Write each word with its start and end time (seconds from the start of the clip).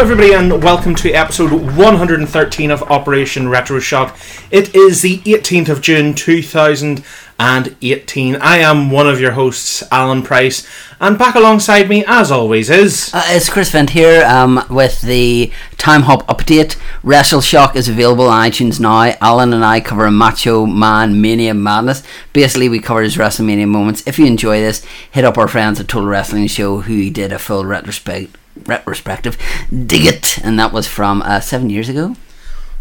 Hello, 0.00 0.12
everybody, 0.12 0.32
and 0.32 0.62
welcome 0.62 0.94
to 0.94 1.12
episode 1.12 1.52
113 1.52 2.70
of 2.70 2.82
Operation 2.84 3.50
Retro 3.50 3.80
Shock. 3.80 4.18
It 4.50 4.74
is 4.74 5.02
the 5.02 5.18
18th 5.18 5.68
of 5.68 5.82
June 5.82 6.14
2018. 6.14 8.36
I 8.36 8.56
am 8.56 8.90
one 8.90 9.06
of 9.06 9.20
your 9.20 9.32
hosts, 9.32 9.82
Alan 9.92 10.22
Price, 10.22 10.66
and 11.00 11.18
back 11.18 11.34
alongside 11.34 11.90
me, 11.90 12.02
as 12.06 12.30
always, 12.30 12.70
is. 12.70 13.12
Uh, 13.12 13.22
it's 13.26 13.50
Chris 13.50 13.72
Vent 13.72 13.90
here 13.90 14.24
um, 14.24 14.64
with 14.70 15.02
the 15.02 15.52
Time 15.76 16.04
Hop 16.04 16.26
update. 16.28 16.78
Wrestle 17.02 17.42
Shock 17.42 17.76
is 17.76 17.86
available 17.86 18.24
on 18.24 18.50
iTunes 18.50 18.80
now. 18.80 19.14
Alan 19.20 19.52
and 19.52 19.62
I 19.62 19.82
cover 19.82 20.06
a 20.06 20.10
Macho 20.10 20.64
Man 20.64 21.20
Mania 21.20 21.52
Madness. 21.52 22.02
Basically, 22.32 22.70
we 22.70 22.78
cover 22.78 23.02
his 23.02 23.18
WrestleMania 23.18 23.68
moments. 23.68 24.02
If 24.06 24.18
you 24.18 24.24
enjoy 24.24 24.60
this, 24.60 24.82
hit 25.10 25.26
up 25.26 25.36
our 25.36 25.46
friends 25.46 25.78
at 25.78 25.88
Total 25.88 26.08
Wrestling 26.08 26.46
Show 26.46 26.80
who 26.80 27.10
did 27.10 27.32
a 27.32 27.38
full 27.38 27.66
retrospect 27.66 28.38
retrospective. 28.66 29.36
Dig 29.70 30.06
it! 30.06 30.38
And 30.44 30.58
that 30.58 30.72
was 30.72 30.86
from 30.86 31.22
uh, 31.22 31.40
seven 31.40 31.70
years 31.70 31.88
ago. 31.88 32.16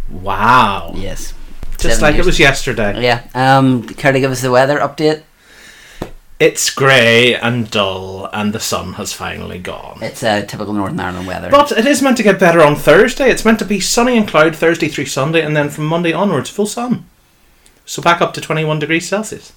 Wow. 0.09 0.93
Yes. 0.95 1.33
Just 1.71 1.99
Seven 1.99 2.01
like 2.01 2.15
it 2.15 2.25
was 2.25 2.39
yesterday. 2.39 3.01
Yeah. 3.01 3.27
Um, 3.33 3.83
care 3.83 4.11
to 4.11 4.19
give 4.19 4.31
us 4.31 4.41
the 4.41 4.51
weather 4.51 4.79
update? 4.79 5.23
It's 6.39 6.69
grey 6.69 7.35
and 7.35 7.69
dull, 7.69 8.29
and 8.31 8.53
the 8.53 8.61
sun 8.61 8.93
has 8.93 9.11
finally 9.11 9.59
gone. 9.59 9.99
It's 10.01 10.23
a 10.23 10.45
typical 10.45 10.73
Northern 10.73 10.99
Ireland 10.99 11.27
weather. 11.27 11.49
But 11.49 11.73
it 11.73 11.85
is 11.85 12.01
meant 12.01 12.15
to 12.15 12.23
get 12.23 12.39
better 12.39 12.61
on 12.61 12.77
Thursday. 12.77 13.29
It's 13.29 13.43
meant 13.43 13.59
to 13.59 13.65
be 13.65 13.81
sunny 13.81 14.17
and 14.17 14.25
cloud 14.25 14.55
Thursday 14.55 14.87
through 14.87 15.07
Sunday, 15.07 15.41
and 15.41 15.55
then 15.55 15.69
from 15.69 15.85
Monday 15.85 16.13
onwards, 16.13 16.49
full 16.49 16.65
sun. 16.65 17.05
So 17.85 18.01
back 18.01 18.21
up 18.21 18.33
to 18.35 18.41
21 18.41 18.79
degrees 18.79 19.09
Celsius. 19.09 19.51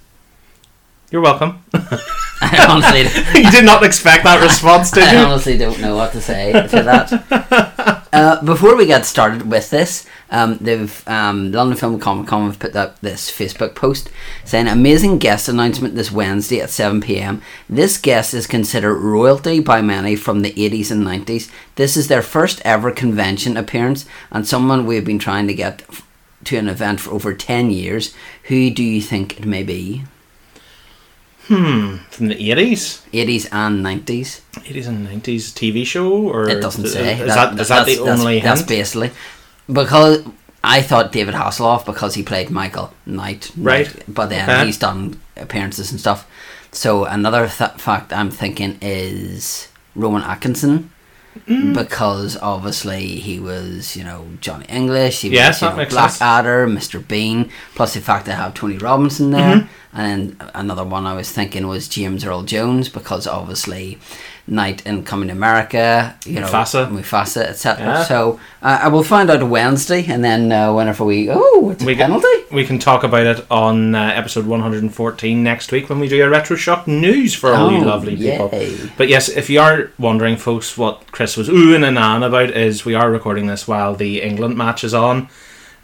You're 1.12 1.23
welcome. 1.23 1.64
I 2.43 2.67
honestly, 2.69 3.03
you 3.43 3.51
did 3.51 3.65
not 3.65 3.85
expect 3.85 4.25
that 4.25 4.43
response, 4.43 4.91
did 4.91 5.05
I 5.05 5.12
you? 5.12 5.19
I 5.19 5.25
honestly 5.25 5.57
don't 5.57 5.81
know 5.81 5.95
what 5.95 6.12
to 6.12 6.21
say 6.21 6.53
to 6.53 6.83
that. 6.83 8.07
uh, 8.12 8.45
before 8.45 8.77
we 8.77 8.87
get 8.87 9.07
started 9.07 9.48
with 9.48 9.71
this, 9.71 10.07
um, 10.31 10.59
they've 10.61 11.07
um, 11.07 11.53
London 11.53 11.77
Film 11.77 12.01
Comic 12.01 12.27
Con 12.27 12.47
have 12.47 12.59
put 12.59 12.75
up 12.75 12.98
this 13.01 13.31
Facebook 13.31 13.75
post 13.75 14.11
saying 14.45 14.67
amazing 14.67 15.19
guest 15.19 15.48
announcement 15.48 15.95
this 15.95 16.11
Wednesday 16.11 16.61
at 16.61 16.70
7 16.70 17.01
p.m. 17.01 17.43
This 17.69 17.97
guest 17.97 18.35
is 18.35 18.47
considered 18.47 18.97
royalty 18.97 19.61
by 19.61 19.83
many 19.83 20.17
from 20.17 20.41
the 20.41 20.53
80s 20.53 20.91
and 20.91 21.07
90s. 21.07 21.51
This 21.77 21.97
is 21.97 22.09
their 22.09 22.23
first 22.23 22.61
ever 22.65 22.91
convention 22.91 23.57
appearance 23.57 24.07
and 24.31 24.47
someone 24.47 24.87
we've 24.87 25.05
been 25.05 25.19
trying 25.19 25.47
to 25.47 25.55
get 25.55 25.85
to 26.45 26.57
an 26.57 26.69
event 26.69 26.98
for 26.98 27.13
over 27.13 27.35
10 27.35 27.70
years. 27.70 28.15
Who 28.45 28.70
do 28.70 28.83
you 28.83 29.01
think 29.01 29.39
it 29.39 29.47
may 29.47 29.63
be? 29.63 30.05
Hmm. 31.53 31.97
From 32.11 32.28
the 32.28 32.34
80s? 32.36 33.03
80s 33.12 33.48
and 33.53 33.84
90s. 33.84 34.41
80s 34.55 34.86
and 34.89 35.06
90s 35.08 35.53
TV 35.53 35.84
show? 35.84 36.11
or 36.28 36.48
It 36.48 36.61
doesn't 36.61 36.86
say. 36.86 37.20
Is 37.20 37.34
that, 37.34 37.58
is 37.58 37.69
that 37.69 37.86
the 37.86 37.98
only 37.98 38.41
that's, 38.41 38.42
hint? 38.42 38.42
That's 38.45 38.62
basically 38.62 39.11
because 39.70 40.25
I 40.64 40.80
thought 40.83 41.12
David 41.12 41.34
Hasselhoff 41.34 41.84
because 41.84 42.14
he 42.14 42.23
played 42.23 42.48
Michael 42.50 42.92
Knight, 43.06 43.50
Right. 43.56 43.91
But 44.08 44.28
then 44.30 44.48
Okay. 44.48 44.67
he's 44.67 44.78
done 44.78 45.20
appearances 45.36 45.91
and 45.91 46.00
stuff. 46.00 46.27
So 46.70 47.05
another 47.05 47.48
th- 47.48 47.73
fact 47.78 48.12
I'm 48.12 48.30
thinking 48.30 48.79
is 48.80 49.68
Rowan 49.95 50.23
Atkinson. 50.23 50.91
Mm. 51.47 51.75
Because 51.75 52.37
obviously 52.37 53.07
he 53.07 53.41
was, 53.41 53.97
you 53.97 54.05
know, 54.05 54.27
Johnny 54.41 54.67
English, 54.69 55.23
he 55.23 55.31
Yes, 55.31 55.63
was, 55.63 55.70
you 55.73 55.77
know. 55.83 55.89
Blackadder, 55.89 56.67
Mr. 56.67 57.07
Bean, 57.07 57.51
plus 57.75 57.95
the 57.95 58.01
fact 58.01 58.27
they 58.27 58.33
have 58.33 58.55
Tony 58.55 58.77
Robinson 58.77 59.31
there. 59.31 59.57
Mm-hmm. 59.57 59.98
And 59.98 60.37
another 60.55 60.85
one 60.85 61.07
I 61.07 61.15
was 61.15 61.33
thinking 61.33 61.67
was 61.67 61.89
James 61.89 62.25
Earl 62.25 62.42
Jones, 62.42 62.89
because 62.89 63.27
obviously 63.27 63.98
Night 64.47 64.85
in 64.85 65.05
Coming 65.05 65.29
to 65.29 65.35
America, 65.35 66.17
you 66.27 66.41
know, 66.41 66.47
Mufasa. 66.48 66.91
Mufasa, 66.91 67.42
etc. 67.45 67.85
Yeah. 67.86 68.05
So 68.05 68.41
uh, 68.61 68.80
I 68.83 68.89
will 68.89 69.05
find 69.05 69.30
out 69.30 69.48
Wednesday, 69.48 70.05
and 70.07 70.25
then 70.25 70.51
uh, 70.51 70.75
whenever 70.75 71.05
we 71.05 71.29
oh, 71.30 71.70
it's 71.70 71.83
a 71.83 71.86
We 71.86 71.95
can, 71.95 72.07
penalty. 72.11 72.27
we 72.51 72.64
can 72.64 72.79
talk 72.80 73.05
about 73.05 73.25
it 73.27 73.47
on 73.51 73.95
uh, 73.95 74.03
episode 74.14 74.47
114 74.47 75.42
next 75.45 75.70
week 75.70 75.89
when 75.89 76.01
we 76.01 76.08
do 76.08 76.23
a 76.25 76.29
retro 76.29 76.57
shock 76.57 76.89
news 76.89 77.35
for 77.35 77.53
all 77.55 77.70
you 77.70 77.79
Oh, 77.79 77.83
lovely 77.86 78.17
people. 78.17 78.51
yay. 78.53 78.77
But 78.97 79.08
yes, 79.08 79.29
if 79.29 79.48
you 79.48 79.61
are 79.61 79.91
wondering, 79.98 80.36
folks, 80.36 80.77
what 80.77 81.13
Chris 81.13 81.36
was 81.36 81.48
oohing 81.48 81.86
and 81.86 81.97
ahhing 81.97 82.27
about 82.27 82.51
is 82.51 82.85
we 82.85 82.95
are 82.95 83.11
recording 83.11 83.47
this 83.47 83.69
while 83.69 83.95
the 83.95 84.23
England 84.23 84.57
match 84.57 84.83
is 84.83 84.92
on 84.92 85.29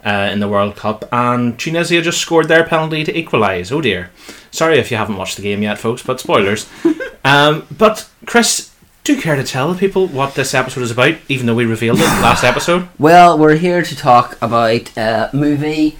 uh, 0.05 0.29
in 0.31 0.39
the 0.41 0.47
World 0.49 0.75
Cup, 0.75 1.05
and 1.13 1.57
Tunisia 1.57 2.01
just 2.01 2.19
scored 2.19 2.47
their 2.49 2.63
penalty 2.65 3.03
to 3.05 3.17
equalise. 3.17 3.71
Oh 3.71 3.79
dear. 3.81 4.11
Sorry 4.51 4.79
if 4.79 4.91
you 4.91 4.97
haven't 4.97 5.17
watched 5.17 5.35
the 5.37 5.43
game 5.43 5.61
yet, 5.63 5.77
folks, 5.77 6.01
but 6.03 6.19
spoilers. 6.19 6.67
um, 7.25 7.67
but 7.77 8.09
Chris, 8.25 8.73
do 9.03 9.15
you 9.15 9.21
care 9.21 9.35
to 9.35 9.43
tell 9.43 9.71
the 9.71 9.79
people 9.79 10.07
what 10.07 10.35
this 10.35 10.53
episode 10.53 10.81
is 10.81 10.91
about, 10.91 11.15
even 11.27 11.45
though 11.45 11.55
we 11.55 11.65
revealed 11.65 11.99
it 11.99 12.03
last 12.21 12.43
episode? 12.43 12.87
Well, 12.99 13.37
we're 13.37 13.55
here 13.55 13.81
to 13.81 13.95
talk 13.95 14.37
about 14.41 14.95
a 14.97 15.29
movie 15.33 15.97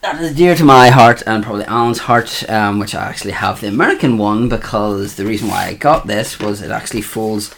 that 0.00 0.20
is 0.20 0.34
dear 0.34 0.54
to 0.54 0.64
my 0.64 0.90
heart 0.90 1.22
and 1.26 1.42
probably 1.42 1.64
Alan's 1.64 1.98
heart, 1.98 2.48
um, 2.48 2.78
which 2.78 2.94
I 2.94 3.04
actually 3.08 3.32
have 3.32 3.60
the 3.60 3.68
American 3.68 4.16
one 4.16 4.48
because 4.48 5.16
the 5.16 5.26
reason 5.26 5.48
why 5.48 5.66
I 5.66 5.74
got 5.74 6.06
this 6.06 6.38
was 6.38 6.62
it 6.62 6.70
actually 6.70 7.02
folds 7.02 7.54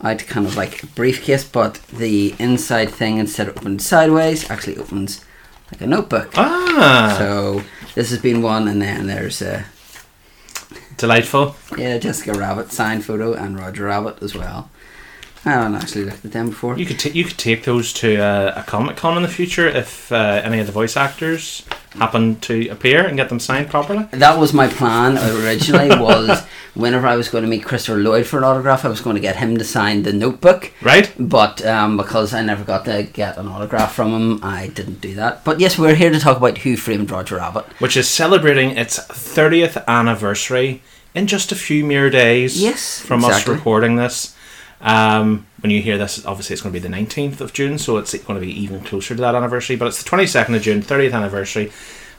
out 0.00 0.18
kind 0.26 0.46
of 0.46 0.56
like 0.56 0.82
a 0.82 0.86
briefcase, 0.86 1.44
but 1.44 1.74
the 1.92 2.34
inside 2.38 2.90
thing 2.90 3.18
instead 3.18 3.48
of 3.48 3.56
opening 3.58 3.78
sideways 3.78 4.48
actually 4.50 4.78
opens 4.78 5.24
like 5.70 5.80
a 5.80 5.86
notebook. 5.86 6.32
Ah, 6.36 7.14
So 7.18 7.62
this 7.94 8.10
has 8.10 8.18
been 8.20 8.42
one, 8.42 8.68
and 8.68 8.80
then 8.80 9.06
there's 9.06 9.42
a 9.42 9.66
delightful. 10.96 11.56
yeah 11.76 11.98
Jessica 11.98 12.32
Rabbit 12.32 12.72
signed 12.72 13.04
photo 13.04 13.34
and 13.34 13.58
Roger 13.58 13.84
Rabbit 13.84 14.22
as 14.22 14.34
well. 14.34 14.70
I 15.44 15.50
haven't 15.50 15.74
actually 15.74 16.04
looked 16.04 16.24
at 16.24 16.32
them 16.32 16.50
before. 16.50 16.78
You 16.78 16.86
could 16.86 17.00
ta- 17.00 17.10
you 17.12 17.24
could 17.24 17.38
take 17.38 17.64
those 17.64 17.92
to 17.94 18.16
uh, 18.16 18.54
a 18.56 18.62
comic 18.62 18.96
con 18.96 19.16
in 19.16 19.22
the 19.22 19.28
future 19.28 19.66
if 19.66 20.12
uh, 20.12 20.40
any 20.44 20.60
of 20.60 20.66
the 20.66 20.72
voice 20.72 20.96
actors 20.96 21.64
happen 21.94 22.38
to 22.40 22.68
appear 22.68 23.04
and 23.06 23.16
get 23.16 23.28
them 23.28 23.40
signed 23.40 23.68
properly. 23.68 24.04
That 24.12 24.38
was 24.38 24.52
my 24.52 24.68
plan 24.68 25.18
originally. 25.18 25.88
was 26.00 26.44
whenever 26.74 27.06
I 27.06 27.16
was 27.16 27.28
going 27.28 27.42
to 27.42 27.50
meet 27.50 27.64
Christopher 27.64 27.98
Lloyd 27.98 28.26
for 28.26 28.38
an 28.38 28.44
autograph, 28.44 28.84
I 28.84 28.88
was 28.88 29.00
going 29.00 29.16
to 29.16 29.20
get 29.20 29.36
him 29.36 29.58
to 29.58 29.64
sign 29.64 30.04
the 30.04 30.12
Notebook. 30.12 30.72
Right? 30.80 31.12
But 31.18 31.64
um, 31.66 31.96
because 31.96 32.32
I 32.32 32.42
never 32.42 32.64
got 32.64 32.84
to 32.84 33.02
get 33.02 33.36
an 33.36 33.48
autograph 33.48 33.94
from 33.94 34.12
him, 34.14 34.44
I 34.44 34.68
didn't 34.68 35.00
do 35.00 35.14
that. 35.16 35.44
But 35.44 35.60
yes, 35.60 35.76
we're 35.78 35.96
here 35.96 36.10
to 36.10 36.20
talk 36.20 36.36
about 36.36 36.58
Who 36.58 36.76
Framed 36.76 37.10
Roger 37.10 37.36
Rabbit. 37.36 37.64
Which 37.80 37.96
is 37.96 38.08
celebrating 38.08 38.70
its 38.70 38.98
30th 38.98 39.84
anniversary 39.88 40.82
in 41.14 41.26
just 41.26 41.52
a 41.52 41.56
few 41.56 41.84
mere 41.84 42.08
days 42.10 42.62
Yes, 42.62 43.00
from 43.00 43.24
exactly. 43.24 43.52
us 43.54 43.58
recording 43.58 43.96
this. 43.96 44.36
Um, 44.82 45.46
when 45.60 45.70
you 45.70 45.80
hear 45.80 45.96
this, 45.96 46.26
obviously 46.26 46.54
it's 46.54 46.62
going 46.62 46.74
to 46.74 46.80
be 46.80 46.86
the 46.86 46.94
19th 46.94 47.40
of 47.40 47.52
June, 47.52 47.78
so 47.78 47.96
it's 47.96 48.12
going 48.12 48.38
to 48.38 48.44
be 48.44 48.52
even 48.60 48.80
closer 48.82 49.14
to 49.14 49.20
that 49.20 49.34
anniversary. 49.34 49.76
But 49.76 49.88
it's 49.88 50.02
the 50.02 50.10
22nd 50.10 50.56
of 50.56 50.62
June, 50.62 50.82
30th 50.82 51.12
anniversary, 51.12 51.72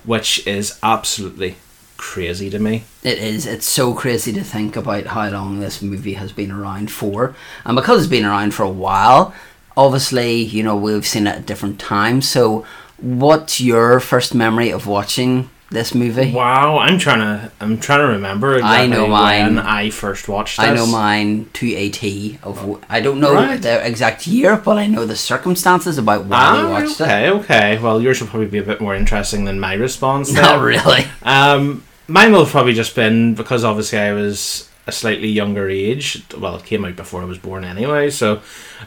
which 0.05 0.45
is 0.47 0.79
absolutely 0.81 1.57
crazy 1.97 2.49
to 2.49 2.59
me. 2.59 2.83
It 3.03 3.17
is. 3.17 3.45
It's 3.45 3.65
so 3.65 3.93
crazy 3.93 4.31
to 4.33 4.43
think 4.43 4.75
about 4.75 5.07
how 5.07 5.29
long 5.29 5.59
this 5.59 5.81
movie 5.81 6.13
has 6.13 6.31
been 6.31 6.51
around 6.51 6.91
for, 6.91 7.35
and 7.65 7.75
because 7.75 8.01
it's 8.01 8.09
been 8.09 8.25
around 8.25 8.53
for 8.53 8.63
a 8.63 8.69
while, 8.69 9.33
obviously 9.75 10.35
you 10.41 10.63
know 10.63 10.75
we've 10.75 11.07
seen 11.07 11.27
it 11.27 11.35
at 11.35 11.45
different 11.45 11.79
times. 11.79 12.27
So, 12.27 12.65
what's 12.97 13.59
your 13.59 13.99
first 13.99 14.33
memory 14.33 14.69
of 14.69 14.87
watching 14.87 15.49
this 15.73 15.93
movie? 15.93 16.31
Wow, 16.31 16.77
I'm 16.77 16.97
trying 16.99 17.19
to 17.19 17.51
I'm 17.59 17.79
trying 17.79 17.99
to 17.99 18.05
remember 18.07 18.55
exactly 18.55 18.77
I 18.77 18.87
know 18.87 19.07
mine. 19.07 19.55
when 19.55 19.65
I 19.65 19.89
first 19.89 20.27
watched 20.29 20.57
this. 20.57 20.65
I 20.69 20.73
know 20.73 20.85
mine 20.85 21.49
to 21.53 21.73
a 21.75 21.89
T 21.89 22.39
of. 22.43 22.83
I 22.89 23.01
don't 23.01 23.19
know 23.19 23.33
Right. 23.33 23.61
the 23.61 23.85
exact 23.85 24.25
year, 24.27 24.55
but 24.57 24.77
I 24.77 24.87
know 24.87 25.05
the 25.05 25.15
circumstances 25.15 25.97
about 25.97 26.25
why 26.25 26.37
Ah, 26.37 26.65
we 26.65 26.71
watched 26.71 27.01
it. 27.01 27.03
okay, 27.03 27.29
okay. 27.29 27.79
Well, 27.79 28.01
yours 28.01 28.21
will 28.21 28.27
probably 28.29 28.47
be 28.47 28.59
a 28.59 28.63
bit 28.63 28.79
more 28.81 28.95
interesting 28.95 29.45
than 29.45 29.59
my 29.59 29.73
response. 29.73 30.31
Not 30.33 30.61
really. 30.61 31.05
Um, 31.23 31.83
mine 32.07 32.31
will 32.31 32.43
have 32.43 32.51
probably 32.51 32.73
just 32.73 32.95
been 32.95 33.33
because 33.35 33.63
obviously 33.63 33.99
I 33.99 34.13
was 34.13 34.69
a 34.85 34.91
slightly 34.91 35.29
younger 35.29 35.69
age. 35.69 36.23
Well, 36.37 36.57
it 36.57 36.65
came 36.65 36.83
out 36.85 36.95
before 36.97 37.21
I 37.21 37.25
was 37.25 37.37
born 37.37 37.63
anyway, 37.63 38.09
so 38.09 38.41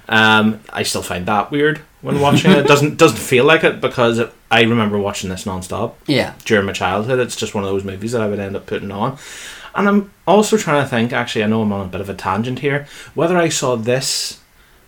um, 0.09 0.61
I 0.73 0.83
still 0.83 1.03
find 1.03 1.27
that 1.27 1.51
weird 1.51 1.81
when 2.07 2.21
watching 2.21 2.51
it. 2.53 2.59
it. 2.59 2.67
Doesn't 2.67 2.97
doesn't 2.97 3.19
feel 3.19 3.45
like 3.45 3.65
it 3.65 3.81
because 3.81 4.19
it, 4.19 4.33
I 4.51 4.63
remember 4.63 4.99
watching 4.99 5.29
this 5.31 5.45
non-stop 5.47 5.99
Yeah. 6.07 6.35
during 6.45 6.67
my 6.67 6.73
childhood. 6.73 7.19
It's 7.19 7.37
just 7.37 7.55
one 7.55 7.65
of 7.65 7.71
those 7.71 7.85
movies 7.85 8.13
that 8.13 8.23
I 8.23 8.29
would 8.29 8.39
end 8.39 8.57
up 8.57 8.67
putting 8.67 8.91
on. 8.91 9.19
And 9.75 9.89
I'm 9.89 10.11
also 10.27 10.57
trying 10.57 10.83
to 10.83 10.89
think. 10.89 11.13
Actually, 11.13 11.45
I 11.45 11.49
know 11.49 11.63
I'm 11.63 11.73
on 11.73 11.85
a 11.87 11.89
bit 11.89 12.01
of 12.01 12.09
a 12.09 12.15
tangent 12.15 12.61
here. 12.61 12.87
Whether 13.15 13.37
I 13.37 13.49
saw 13.51 13.77
this 13.77 14.41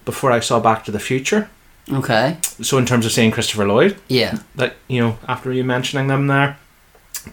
before 0.04 0.32
I 0.32 0.40
saw 0.40 0.60
Back 0.60 0.84
to 0.86 0.90
the 0.90 0.98
Future. 1.00 1.50
Okay. 1.92 2.36
So 2.62 2.78
in 2.78 2.86
terms 2.86 3.04
of 3.06 3.12
seeing 3.12 3.30
Christopher 3.30 3.66
Lloyd, 3.66 3.96
Yeah. 4.08 4.38
like 4.56 4.74
you 4.88 5.00
know 5.00 5.18
after 5.26 5.52
you 5.52 5.64
mentioning 5.64 6.06
them 6.08 6.26
there 6.26 6.56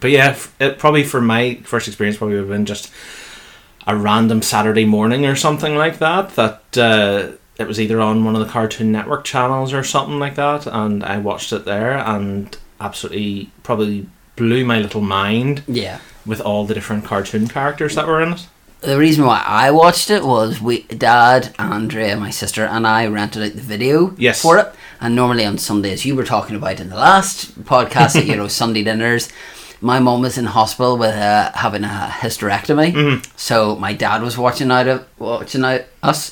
but 0.01 0.09
yeah 0.11 0.35
it 0.59 0.77
probably 0.79 1.03
for 1.03 1.21
my 1.21 1.55
first 1.63 1.87
experience 1.87 2.17
probably 2.17 2.35
would 2.35 2.41
have 2.41 2.49
been 2.49 2.65
just 2.65 2.91
a 3.87 3.95
random 3.95 4.41
saturday 4.41 4.83
morning 4.83 5.25
or 5.25 5.35
something 5.35 5.75
like 5.75 5.99
that 5.99 6.35
that 6.35 6.77
uh, 6.77 7.31
it 7.57 7.67
was 7.67 7.79
either 7.79 8.01
on 8.01 8.23
one 8.25 8.35
of 8.35 8.45
the 8.45 8.51
cartoon 8.51 8.91
network 8.91 9.23
channels 9.23 9.73
or 9.73 9.83
something 9.83 10.19
like 10.19 10.35
that 10.35 10.67
and 10.67 11.03
i 11.03 11.17
watched 11.17 11.51
it 11.53 11.65
there 11.65 11.97
and 11.97 12.57
absolutely 12.81 13.49
probably 13.63 14.07
blew 14.35 14.65
my 14.65 14.79
little 14.79 15.01
mind 15.01 15.63
Yeah. 15.67 15.99
with 16.25 16.41
all 16.41 16.65
the 16.65 16.73
different 16.73 17.05
cartoon 17.05 17.47
characters 17.47 17.95
that 17.95 18.07
were 18.07 18.21
in 18.21 18.33
it 18.33 18.47
the 18.81 18.99
reason 18.99 19.25
why 19.25 19.41
I 19.43 19.71
watched 19.71 20.11
it 20.11 20.23
was 20.23 20.61
we, 20.61 20.83
Dad, 20.83 21.55
Andrea, 21.57 22.17
my 22.17 22.29
sister, 22.29 22.65
and 22.65 22.85
I 22.85 23.07
rented 23.07 23.41
out 23.41 23.53
the 23.55 23.61
video 23.61 24.13
Yes. 24.15 24.39
for 24.39 24.59
it. 24.59 24.71
And 25.01 25.15
normally 25.15 25.43
on 25.43 25.57
Sundays, 25.57 26.05
you 26.05 26.15
were 26.15 26.25
talking 26.25 26.55
about 26.55 26.79
in 26.79 26.89
the 26.89 26.95
last 26.95 27.59
podcast, 27.63 28.13
that, 28.13 28.27
you 28.27 28.35
know, 28.35 28.47
Sunday 28.47 28.83
dinners. 28.83 29.29
My 29.81 29.99
mom 29.99 30.21
was 30.21 30.37
in 30.37 30.45
hospital 30.45 30.97
with 30.99 31.15
uh, 31.15 31.51
having 31.55 31.83
a 31.83 32.09
hysterectomy, 32.11 32.93
Mm-hmm. 32.93 33.31
so 33.35 33.75
my 33.77 33.93
dad 33.93 34.21
was 34.21 34.37
watching 34.37 34.69
out 34.69 34.87
of 34.87 35.07
watching 35.17 35.63
out 35.63 35.81
us. 36.03 36.31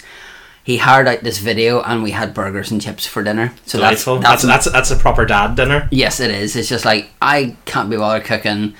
He 0.63 0.77
hired 0.77 1.07
out 1.09 1.21
this 1.23 1.39
video, 1.39 1.81
and 1.81 2.01
we 2.03 2.11
had 2.11 2.33
burgers 2.33 2.71
and 2.71 2.81
chips 2.81 3.05
for 3.05 3.21
dinner. 3.23 3.53
So 3.65 3.77
that's, 3.79 4.03
Delightful. 4.05 4.19
that's 4.19 4.43
That's, 4.43 4.65
that's 4.65 4.89
that's 4.89 4.91
a 4.91 4.95
proper 5.01 5.25
dad 5.25 5.55
dinner. 5.55 5.87
Yes, 5.91 6.19
it 6.19 6.31
is. 6.31 6.55
It's 6.55 6.69
just 6.69 6.85
like 6.85 7.09
I 7.21 7.55
can't 7.65 7.89
be 7.89 7.97
bothered 7.97 8.23
cooking. 8.25 8.73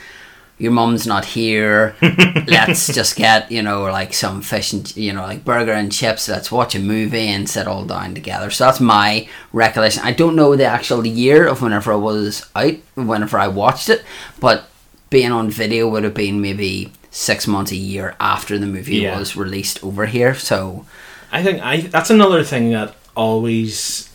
Your 0.59 0.71
mum's 0.71 1.05
not 1.05 1.25
here. 1.25 1.95
Let's 2.01 2.87
just 2.93 3.17
get 3.17 3.51
you 3.51 3.61
know 3.61 3.81
like 3.83 4.13
some 4.13 4.41
fish 4.41 4.71
and 4.71 4.95
you 4.95 5.11
know 5.11 5.23
like 5.23 5.43
burger 5.43 5.73
and 5.73 5.91
chips. 5.91 6.29
Let's 6.29 6.51
watch 6.53 6.73
a 6.75 6.79
movie 6.79 7.27
and 7.27 7.49
sit 7.49 7.67
all 7.67 7.83
down 7.83 8.13
together. 8.15 8.49
So 8.49 8.63
that's 8.65 8.79
my 8.79 9.27
recollection. 9.51 10.03
I 10.03 10.13
don't 10.13 10.35
know 10.37 10.55
the 10.55 10.65
actual 10.65 11.05
year 11.05 11.47
of 11.47 11.61
whenever 11.61 11.91
I 11.91 11.97
was 11.97 12.49
out, 12.55 12.75
whenever 12.95 13.37
I 13.37 13.47
watched 13.49 13.89
it, 13.89 14.03
but 14.39 14.69
being 15.09 15.31
on 15.33 15.49
video 15.49 15.89
would 15.89 16.03
have 16.05 16.13
been 16.13 16.39
maybe 16.39 16.93
six 17.11 17.45
months, 17.45 17.71
a 17.71 17.75
year 17.75 18.15
after 18.19 18.57
the 18.57 18.65
movie 18.67 18.97
Yeah. 18.97 19.19
was 19.19 19.35
released 19.35 19.83
over 19.83 20.05
here. 20.05 20.33
So 20.33 20.85
I 21.33 21.43
think 21.43 21.61
I 21.61 21.81
that's 21.81 22.09
another 22.11 22.43
thing 22.43 22.71
that 22.71 22.95
always. 23.17 24.09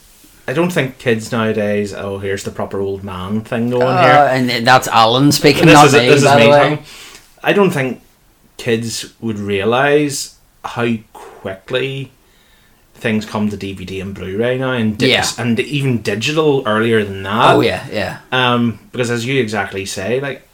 I 0.46 0.54
don't 0.54 0.70
think 0.72 0.98
kids 0.98 1.30
nowadays. 1.30 1.92
Oh, 1.92 2.18
here's 2.20 2.44
the 2.44 2.50
proper 2.50 2.80
old 2.80 3.04
man 3.04 3.42
thing 3.42 3.68
going 3.68 3.82
uh, 3.82 4.02
here. 4.02 4.50
and 4.56 4.66
that's 4.66 4.88
Alan 4.88 5.30
speaking, 5.32 5.66
this 5.66 5.74
not 5.74 5.86
is 5.88 5.92
me. 5.92 6.06
this 6.08 6.22
is 6.22 6.34
me 6.36 6.48
way. 6.48 6.82
I 7.42 7.52
don't 7.52 7.70
think 7.70 8.00
kids 8.56 9.12
would 9.20 9.38
realize 9.38 10.36
how 10.64 10.94
quickly 11.12 12.12
things 12.94 13.26
come 13.26 13.48
to 13.50 13.56
DVD 13.56 14.00
and 14.02 14.14
Blu-ray 14.14 14.58
now, 14.58 14.72
and 14.72 14.96
di- 14.96 15.10
Yeah. 15.10 15.26
and 15.38 15.58
even 15.60 16.02
digital 16.02 16.62
earlier 16.66 17.04
than 17.04 17.22
that. 17.24 17.54
Oh 17.54 17.60
yeah, 17.60 17.86
yeah. 17.90 18.20
Um, 18.32 18.78
because 18.92 19.10
as 19.10 19.26
you 19.26 19.40
exactly 19.40 19.84
say, 19.84 20.18
like 20.20 20.48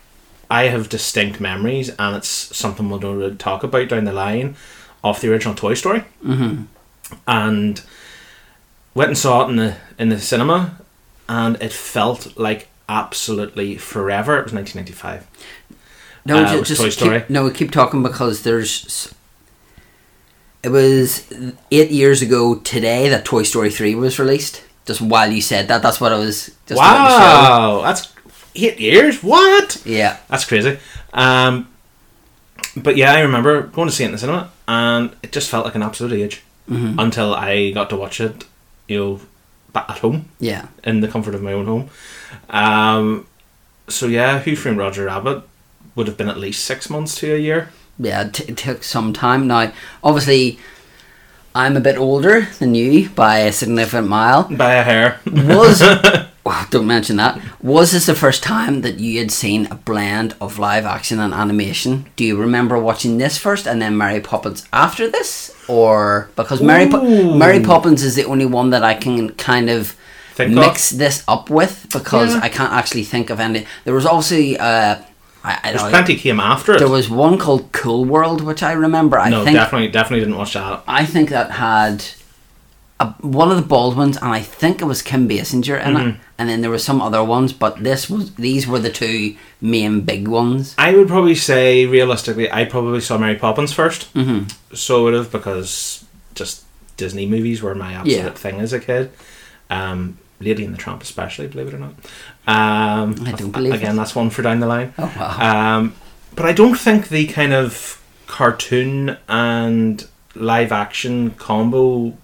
I 0.50 0.64
have 0.64 0.88
distinct 0.88 1.40
memories, 1.40 1.90
and 1.98 2.16
it's 2.16 2.28
something 2.28 2.88
we'll 2.90 3.36
talk 3.36 3.62
about 3.62 3.88
down 3.90 4.04
the 4.04 4.12
line 4.12 4.56
of 5.04 5.20
the 5.20 5.30
original 5.30 5.54
Toy 5.54 5.74
Story, 5.74 6.04
mm-hmm. 6.24 6.64
and 7.28 7.82
went 8.94 9.08
and 9.10 9.18
saw 9.18 9.46
it 9.46 9.50
in 9.50 9.56
the 9.56 9.76
in 9.98 10.08
the 10.08 10.18
cinema, 10.18 10.78
and 11.28 11.56
it 11.62 11.72
felt 11.72 12.36
like 12.36 12.68
absolutely 12.88 13.76
forever. 13.76 14.38
It 14.38 14.44
was 14.44 14.52
1995. 14.52 15.26
No, 16.26 16.38
Uh, 16.38 16.48
ju- 16.48 16.56
it 16.56 16.58
was 16.60 16.68
just 16.68 16.80
Toy 16.80 16.86
keep, 16.86 16.92
Story. 16.94 17.24
no, 17.28 17.44
we 17.44 17.50
keep 17.52 17.70
talking 17.70 18.02
because 18.02 18.42
there's. 18.42 19.14
It 20.62 20.70
was 20.70 21.30
eight 21.70 21.90
years 21.90 22.22
ago 22.22 22.54
today 22.56 23.10
that 23.10 23.26
Toy 23.26 23.42
Story 23.42 23.70
three 23.70 23.94
was 23.94 24.18
released. 24.18 24.62
Just 24.86 25.02
while 25.02 25.30
you 25.30 25.42
said 25.42 25.68
that, 25.68 25.82
that's 25.82 26.00
what 26.00 26.12
I 26.12 26.18
was. 26.18 26.50
Just 26.66 26.78
wow, 26.80 27.82
that's 27.84 28.12
eight 28.54 28.80
years. 28.80 29.22
What? 29.22 29.82
Yeah. 29.84 30.16
That's 30.28 30.44
crazy. 30.46 30.78
Um, 31.12 31.68
but 32.76 32.96
yeah, 32.96 33.12
I 33.12 33.20
remember 33.20 33.62
going 33.62 33.88
to 33.88 33.94
see 33.94 34.04
it 34.04 34.06
in 34.06 34.12
the 34.12 34.18
cinema, 34.18 34.50
and 34.68 35.14
it 35.22 35.32
just 35.32 35.50
felt 35.50 35.64
like 35.64 35.74
an 35.74 35.82
absolute 35.82 36.12
age 36.12 36.42
Mm-hmm. 36.70 36.98
until 36.98 37.34
I 37.34 37.72
got 37.72 37.90
to 37.90 37.96
watch 37.96 38.22
it, 38.22 38.44
you 38.88 38.98
know, 38.98 39.20
back 39.74 39.84
at 39.90 39.98
home 39.98 40.30
Yeah. 40.40 40.68
in 40.82 41.00
the 41.02 41.08
comfort 41.08 41.34
of 41.34 41.42
my 41.42 41.52
own 41.52 41.66
home. 41.66 41.90
Um, 42.48 43.26
so 43.86 44.06
yeah, 44.06 44.38
Who 44.38 44.56
Framed 44.56 44.78
Roger 44.78 45.04
Rabbit 45.04 45.42
would 45.94 46.06
have 46.06 46.16
been 46.16 46.30
at 46.30 46.38
least 46.38 46.64
six 46.64 46.88
months 46.88 47.16
to 47.16 47.34
a 47.34 47.38
year. 47.38 47.68
Yeah. 47.98 48.22
It, 48.28 48.32
t- 48.34 48.44
it 48.48 48.56
took 48.56 48.82
some 48.82 49.12
time. 49.12 49.46
Now, 49.46 49.72
obviously, 50.02 50.58
I'm 51.54 51.76
a 51.76 51.80
bit 51.80 51.98
older 51.98 52.48
than 52.58 52.74
you 52.74 53.10
by 53.10 53.40
a 53.40 53.52
significant 53.52 54.08
mile. 54.08 54.44
By 54.44 54.74
a 54.76 54.82
hair. 54.82 55.20
Was 55.26 55.82
oh, 56.46 56.66
don't 56.70 56.86
mention 56.86 57.16
that. 57.16 57.40
Was 57.62 57.92
this 57.92 58.06
the 58.06 58.14
first 58.14 58.42
time 58.42 58.82
that 58.82 58.98
you 59.00 59.18
had 59.18 59.30
seen 59.30 59.66
a 59.70 59.74
blend 59.74 60.34
of 60.40 60.58
live 60.58 60.84
action 60.84 61.18
and 61.20 61.32
animation? 61.34 62.06
Do 62.16 62.24
you 62.24 62.36
remember 62.36 62.78
watching 62.78 63.18
this 63.18 63.38
first 63.38 63.66
and 63.66 63.80
then 63.80 63.96
Mary 63.96 64.20
Poppins 64.20 64.66
after 64.72 65.08
this, 65.10 65.54
or 65.68 66.28
because 66.36 66.60
Mary 66.62 66.88
po- 66.90 67.34
Mary 67.36 67.60
Poppins 67.60 68.02
is 68.02 68.14
the 68.14 68.24
only 68.24 68.46
one 68.46 68.70
that 68.70 68.82
I 68.84 68.94
can 68.94 69.30
kind 69.34 69.70
of 69.70 69.96
Think 70.34 70.50
of? 70.50 70.56
mix 70.56 70.90
this 70.90 71.22
up 71.28 71.48
with 71.48 71.86
because 71.92 72.34
Yeah. 72.34 72.40
I 72.42 72.48
can't 72.48 72.72
actually 72.72 73.04
think 73.04 73.30
of 73.30 73.38
any. 73.40 73.66
There 73.84 73.94
was 73.94 74.04
also 74.06 74.36
uh, 74.36 75.00
I, 75.44 75.60
I 75.62 75.70
There's 75.70 75.82
know, 75.82 75.90
plenty 75.90 76.16
came 76.16 76.40
after 76.40 76.72
it. 76.74 76.78
there 76.78 76.88
was 76.88 77.08
one 77.08 77.38
called 77.38 77.70
Cool 77.72 78.04
World 78.04 78.40
which 78.42 78.62
I 78.62 78.72
remember. 78.72 79.18
I 79.18 79.28
no, 79.30 79.44
think 79.44 79.56
definitely, 79.56 79.88
definitely 79.88 80.20
didn't 80.24 80.36
watch 80.38 80.54
that. 80.54 80.82
I 80.88 81.04
think 81.06 81.28
that 81.30 81.50
had 81.52 82.04
a, 83.22 83.26
one 83.26 83.50
of 83.50 83.56
the 83.56 83.62
Baldwins, 83.62 84.16
and 84.16 84.26
I 84.32 84.40
think 84.40 84.80
it 84.80 84.84
was 84.86 85.02
Kim 85.02 85.28
Basinger 85.28 85.78
in 85.84 85.94
Mm-hmm. 85.94 86.08
it, 86.08 86.16
and 86.38 86.48
then 86.48 86.60
there 86.62 86.70
were 86.70 86.78
some 86.78 87.00
other 87.00 87.22
ones, 87.22 87.52
but 87.52 87.82
this 87.84 88.08
was 88.10 88.34
these 88.34 88.66
were 88.66 88.78
the 88.80 88.90
two 88.90 89.36
main 89.60 90.00
big 90.00 90.26
ones. 90.28 90.74
I 90.78 90.94
would 90.96 91.08
probably 91.08 91.34
say, 91.36 91.86
realistically, 91.86 92.50
I 92.50 92.64
probably 92.64 93.00
saw 93.00 93.18
Mary 93.18 93.36
Poppins 93.36 93.72
1st 93.74 94.12
Mm-hmm. 94.12 94.74
So 94.74 95.04
would 95.04 95.14
have 95.14 95.30
because 95.30 96.04
just 96.34 96.64
Disney 96.96 97.26
movies 97.26 97.62
were 97.62 97.74
my 97.74 97.92
absolute 97.94 98.16
Yeah. 98.16 98.30
thing 98.30 98.60
as 98.60 98.72
a 98.72 98.80
kid. 98.80 99.10
Um, 99.70 100.18
Lady 100.40 100.64
and 100.64 100.74
the 100.74 100.78
Tramp, 100.78 101.02
especially, 101.02 101.46
believe 101.46 101.68
it 101.68 101.74
or 101.74 101.78
not. 101.78 101.94
Um, 102.46 103.14
I 103.26 103.32
don't 103.32 103.50
believe 103.52 103.74
again. 103.74 103.94
it. 103.94 103.96
That's 103.96 104.14
one 104.14 104.30
for 104.30 104.42
down 104.42 104.60
the 104.60 104.66
line. 104.66 104.92
Oh 104.98 105.12
wow! 105.16 105.76
Um, 105.78 105.94
but 106.34 106.44
I 106.46 106.52
don't 106.52 106.74
think 106.78 107.08
the 107.08 107.26
kind 107.28 107.52
of 107.52 108.02
cartoon 108.26 109.16
and 109.28 110.06
live 110.34 110.72
action 110.72 111.30
combo 111.30 112.16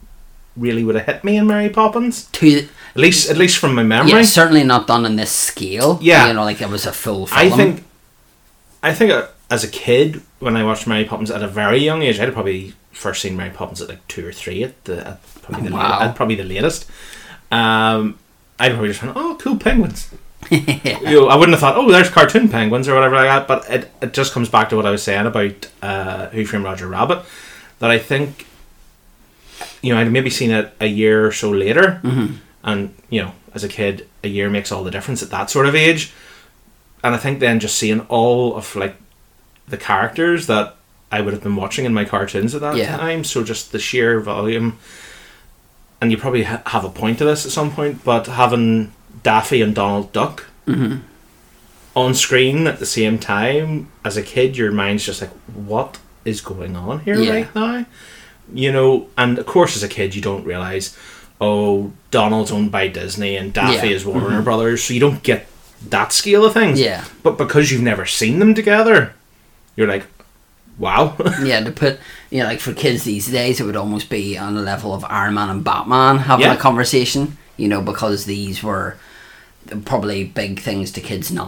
really 0.61 0.85
would 0.85 0.95
have 0.95 1.07
hit 1.07 1.25
me 1.25 1.37
in 1.37 1.47
Mary 1.47 1.69
Poppins. 1.71 2.27
Two, 2.27 2.69
At 2.95 3.01
least, 3.01 3.31
at 3.31 3.37
least 3.37 3.59
from 3.59 3.75
my 3.75 3.83
memory. 3.83 4.11
yeah, 4.13 4.23
certainly 4.23 4.63
not 4.65 4.87
done 4.87 5.05
on 5.07 5.17
this 5.17 5.33
scale. 5.33 5.99
Yeah. 6.03 6.29
you 6.29 6.35
know, 6.35 6.45
like 6.45 6.61
it 6.61 6.69
was 6.69 6.87
a 6.87 6.93
full 6.93 7.27
film. 7.27 7.41
I 7.41 7.49
think, 7.51 7.85
I 8.83 8.95
think 8.95 9.11
uh, 9.11 9.27
as 9.51 9.65
a 9.65 9.69
kid 9.69 10.21
when 10.39 10.57
I 10.57 10.63
watched 10.65 10.87
Mary 10.87 11.05
Poppins 11.05 11.31
at 11.31 11.43
a 11.43 11.49
very 11.49 11.79
young 11.79 12.03
age, 12.03 12.21
I'd 12.21 12.33
probably 12.33 12.75
first 12.93 13.23
seen 13.23 13.37
Mary 13.37 13.51
Poppins 13.51 13.81
at 13.81 13.89
like 13.89 14.07
two 14.09 14.27
or 14.27 14.33
three 14.33 14.63
at 14.63 14.85
the 14.85 15.07
at 15.09 15.23
probably 15.43 15.69
the 15.69 15.75
Wow. 15.75 15.89
la- 15.99 16.05
at 16.05 16.15
probably 16.17 16.35
the 16.37 16.45
latest. 16.45 16.87
Um, 17.51 18.19
I'd 18.59 18.73
probably 18.73 18.89
just 18.89 19.03
went, 19.03 19.17
oh, 19.17 19.37
cool 19.41 19.57
penguins. 19.57 20.11
you 20.51 20.61
know, 21.05 21.29
I 21.29 21.37
wouldn't 21.37 21.53
have 21.53 21.61
thought, 21.61 21.77
oh, 21.77 21.91
there's 21.91 22.11
cartoon 22.11 22.49
penguins 22.49 22.89
or 22.89 22.95
whatever 22.95 23.17
like 23.17 23.25
that. 23.27 23.49
But 23.49 23.71
it, 23.71 23.91
it 24.03 24.13
just 24.13 24.33
comes 24.33 24.49
back 24.49 24.69
to 24.71 24.77
what 24.77 24.87
I 24.87 24.91
was 24.91 25.03
saying 25.03 25.27
about 25.27 25.69
uh, 25.83 26.29
Who 26.29 26.45
Framed 26.45 26.65
Roger 26.65 26.87
Rabbit, 26.89 27.25
that 27.79 27.91
I 27.91 27.99
think, 27.99 28.47
you 29.83 29.95
know, 29.95 30.01
I'd 30.01 30.11
maybe 30.13 30.31
seen 30.31 30.51
it 30.51 30.75
a 30.81 30.87
year 30.87 31.27
or 31.27 31.33
so 31.33 31.51
later, 31.51 32.01
mm-hmm. 32.03 32.35
and 32.65 32.95
you 33.09 33.23
know, 33.23 33.33
as 33.55 33.65
a 33.65 33.69
kid, 33.69 34.07
a 34.23 34.29
year 34.29 34.51
makes 34.51 34.71
all 34.73 34.85
the 34.85 34.91
difference 34.91 35.23
at 35.23 35.31
that 35.31 35.51
sort 35.51 35.67
of 35.67 35.75
age. 35.75 36.13
And 37.03 37.15
I 37.15 37.19
think 37.19 37.41
then 37.41 37.61
just 37.61 37.77
seeing 37.77 38.01
all 38.09 38.55
of 38.57 38.77
like 38.77 38.97
the 39.69 39.79
characters 39.79 40.47
that 40.49 40.77
I 41.11 41.21
would 41.23 41.33
have 41.33 41.43
been 41.43 41.57
watching 41.57 41.85
in 41.87 41.95
my 41.95 42.05
cartoons 42.05 42.55
at 42.55 42.61
that 42.61 42.77
Yeah. 42.77 42.97
time, 42.97 43.25
so 43.25 43.43
just 43.43 43.73
the 43.73 43.79
sheer 43.79 44.21
volume. 44.21 44.79
And 46.01 46.11
you 46.11 46.17
probably 46.19 46.45
ha- 46.45 46.63
have 46.67 46.85
a 46.85 46.89
point 46.91 47.19
to 47.19 47.25
this 47.25 47.45
at 47.47 47.53
some 47.53 47.71
point, 47.73 48.05
but 48.05 48.27
having 48.27 48.93
Daffy 49.23 49.61
and 49.63 49.75
Donald 49.75 50.13
Duck 50.13 50.47
mm-hmm. 50.67 50.99
on 51.97 52.15
screen 52.15 52.67
at 52.67 52.79
the 52.79 52.87
same 52.87 53.19
time 53.19 53.89
as 54.05 54.17
a 54.17 54.23
kid, 54.23 54.57
your 54.57 54.73
mind's 54.73 55.05
just 55.07 55.21
like, 55.21 55.31
what 55.55 55.99
is 56.25 56.41
going 56.41 56.77
on 56.77 57.01
here 57.01 57.19
Yeah. 57.19 57.33
right 57.33 57.55
now? 57.55 57.87
You 58.53 58.73
know, 58.73 59.09
and 59.17 59.39
of 59.39 59.47
course, 59.47 59.77
as 59.77 59.83
a 59.83 59.89
kid, 59.89 60.15
you 60.15 60.23
don't 60.23 60.45
realize, 60.45 60.97
oh, 61.41 61.93
Donald's 62.11 62.51
owned 62.51 62.73
by 62.73 62.89
Disney 62.89 63.37
and 63.37 63.53
Daffy 63.53 63.89
Yeah. 63.89 63.95
is 63.95 64.05
mm-hmm. 64.05 64.21
Warner 64.21 64.43
Brothers, 64.43 64.83
so 64.85 64.95
you 64.95 65.01
don't 65.01 65.23
get 65.23 65.47
that 65.89 66.13
scale 66.13 66.45
of 66.45 66.53
things. 66.53 66.81
Yeah. 66.81 67.05
But 67.23 67.39
because 67.39 67.71
you've 67.71 67.83
never 67.83 68.07
seen 68.07 68.39
them 68.39 68.55
together, 68.55 69.15
you're 69.77 69.89
like, 69.89 70.07
wow. 70.79 71.17
yeah, 71.43 71.61
to 71.61 71.71
put 71.73 71.99
you 72.31 72.41
know, 72.41 72.47
like 72.47 72.61
for 72.61 72.73
kids 72.73 73.05
these 73.05 73.29
days, 73.29 73.61
it 73.61 73.65
would 73.65 73.77
almost 73.77 74.09
be 74.11 74.37
on 74.39 74.55
the 74.55 74.63
level 74.63 74.95
of 74.95 75.05
Iron 75.05 75.35
Man 75.35 75.51
and 75.51 75.65
Batman 75.65 76.19
having 76.19 76.47
Yeah. 76.47 76.55
a 76.55 76.59
conversation. 76.59 77.37
You 77.57 77.69
know, 77.69 77.83
because 77.83 78.25
these 78.25 78.63
were 78.63 78.97
probably 79.85 80.25
big 80.25 80.61
things 80.61 80.91
to 80.93 81.01
kids 81.01 81.31
now. 81.31 81.45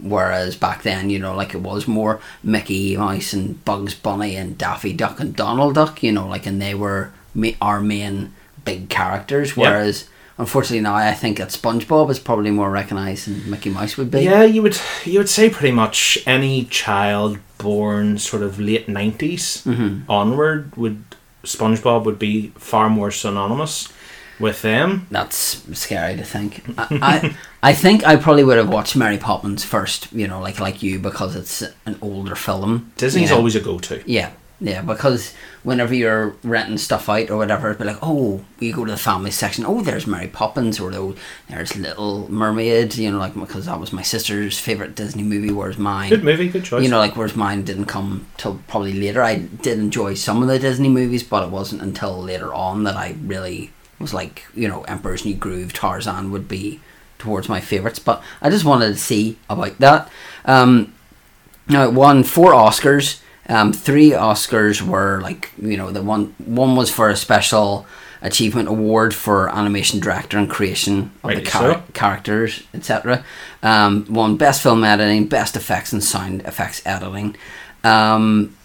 Whereas 0.00 0.56
back 0.56 0.82
then, 0.82 1.10
you 1.10 1.18
know, 1.18 1.34
like 1.34 1.54
it 1.54 1.60
was 1.60 1.88
more 1.88 2.20
Mickey 2.42 2.96
Mouse 2.96 3.32
and 3.32 3.64
Bugs 3.64 3.94
Bunny 3.94 4.36
and 4.36 4.56
Daffy 4.56 4.92
Duck 4.92 5.20
and 5.20 5.34
Donald 5.34 5.74
Duck, 5.74 6.02
you 6.02 6.12
know, 6.12 6.26
like, 6.28 6.46
and 6.46 6.60
they 6.62 6.74
were 6.74 7.10
our 7.60 7.80
main 7.80 8.32
big 8.64 8.88
characters. 8.88 9.56
Whereas, 9.56 10.08
unfortunately, 10.38 10.80
now 10.80 10.94
I 10.94 11.12
think 11.14 11.38
that 11.38 11.48
SpongeBob 11.48 12.10
is 12.10 12.18
probably 12.18 12.50
more 12.50 12.70
recognised 12.70 13.26
than 13.28 13.50
Mickey 13.50 13.70
Mouse 13.70 13.96
would 13.96 14.10
be. 14.10 14.20
yeah, 14.22 14.42
you 14.44 14.62
would 14.62 14.78
you 15.04 15.18
would 15.18 15.28
say 15.28 15.50
pretty 15.50 15.72
much 15.74 16.18
any 16.26 16.64
child 16.66 17.38
born 17.58 18.18
sort 18.18 18.42
of 18.42 18.60
late 18.60 18.86
90s 18.86 19.64
Mm-hmm. 19.64 20.10
onward 20.10 20.76
would 20.76 21.02
SpongeBob 21.44 22.04
would 22.04 22.18
be 22.18 22.48
far 22.56 22.88
more 22.88 23.10
synonymous 23.10 23.88
with 24.40 24.62
them. 24.62 25.06
That's 25.10 25.36
scary 25.78 26.16
to 26.16 26.24
think. 26.24 26.62
I, 26.78 26.86
I 26.90 27.36
I 27.70 27.74
think 27.74 28.06
I 28.06 28.16
probably 28.16 28.44
would 28.44 28.58
have 28.58 28.68
watched 28.68 28.96
Mary 28.96 29.18
Poppins 29.18 29.64
first, 29.64 30.12
you 30.12 30.28
know, 30.28 30.40
like 30.40 30.60
like 30.60 30.82
you 30.82 30.98
because 30.98 31.34
it's 31.36 31.62
an 31.86 31.98
older 32.00 32.34
film. 32.36 32.92
Disney's 32.96 33.30
Yeah. 33.30 33.36
always 33.36 33.56
a 33.56 33.60
go-to. 33.60 34.02
yeah, 34.06 34.30
Yeah, 34.60 34.82
because 34.82 35.34
whenever 35.64 35.92
you're 35.94 36.34
renting 36.44 36.78
stuff 36.78 37.08
out 37.08 37.30
or 37.30 37.36
whatever, 37.36 37.68
it'd 37.68 37.78
be 37.78 37.84
like, 37.84 37.98
oh, 38.02 38.44
you 38.60 38.72
go 38.72 38.84
to 38.84 38.90
the 38.92 38.96
family 38.96 39.30
section. 39.32 39.64
Oh, 39.66 39.82
there's 39.82 40.06
Mary 40.06 40.28
Poppins, 40.28 40.78
or 40.80 40.92
oh, 40.94 41.14
there's 41.48 41.76
Little 41.76 42.30
Mermaid. 42.30 42.96
You 42.96 43.10
know, 43.10 43.18
like 43.18 43.34
because 43.34 43.66
that 43.66 43.80
was 43.80 43.92
my 43.92 44.02
sister's 44.02 44.58
favorite 44.58 44.94
Disney 44.94 45.22
movie, 45.24 45.50
whereas 45.52 45.78
mine. 45.78 46.10
Good 46.10 46.24
movie, 46.24 46.48
good 46.48 46.64
choice. 46.64 46.82
You 46.84 46.88
know, 46.90 46.98
like 46.98 47.16
whereas 47.16 47.34
mine 47.36 47.64
didn't 47.64 47.86
come 47.86 48.26
till 48.36 48.60
probably 48.68 48.92
later. 48.94 49.22
I 49.22 49.36
did 49.38 49.78
enjoy 49.80 50.14
some 50.14 50.42
of 50.42 50.48
the 50.48 50.58
Disney 50.60 50.88
movies, 50.88 51.22
but 51.24 51.42
it 51.44 51.50
wasn't 51.50 51.82
until 51.82 52.22
later 52.22 52.54
on 52.54 52.84
that 52.84 52.96
I 52.96 53.16
really 53.24 53.72
was 53.98 54.14
like, 54.14 54.44
you 54.54 54.68
know, 54.68 54.82
Emperor's 54.84 55.24
New 55.24 55.34
Groove, 55.34 55.72
Tarzan 55.72 56.30
would 56.30 56.48
be 56.48 56.80
towards 57.18 57.48
my 57.48 57.60
favorites. 57.60 57.98
But 57.98 58.22
I 58.40 58.50
just 58.50 58.64
wanted 58.64 58.88
to 58.88 58.96
see 58.96 59.38
about 59.50 59.78
that. 59.78 60.10
Um, 60.44 60.94
now 61.68 61.84
it 61.84 61.92
won 61.92 62.24
four 62.24 62.52
Oscars. 62.52 63.20
Um, 63.48 63.72
three 63.72 64.10
Oscars 64.10 64.82
were 64.82 65.20
like 65.22 65.52
you 65.58 65.76
know 65.76 65.90
the 65.90 66.02
one 66.02 66.34
one 66.38 66.76
was 66.76 66.90
for 66.90 67.08
a 67.08 67.16
special 67.16 67.86
achievement 68.20 68.68
award 68.68 69.14
for 69.14 69.48
animation 69.54 70.00
director 70.00 70.38
and 70.38 70.50
creation 70.50 71.12
of 71.22 71.30
the 71.34 71.42
char- 71.42 71.82
characters, 71.94 72.62
etc. 72.74 73.24
Um, 73.62 74.06
won 74.08 74.36
best 74.36 74.62
film 74.62 74.84
editing, 74.84 75.28
best 75.28 75.56
effects 75.56 75.92
and 75.92 76.02
sound 76.02 76.42
effects 76.42 76.82
editing. 76.84 77.36
Um, 77.84 78.56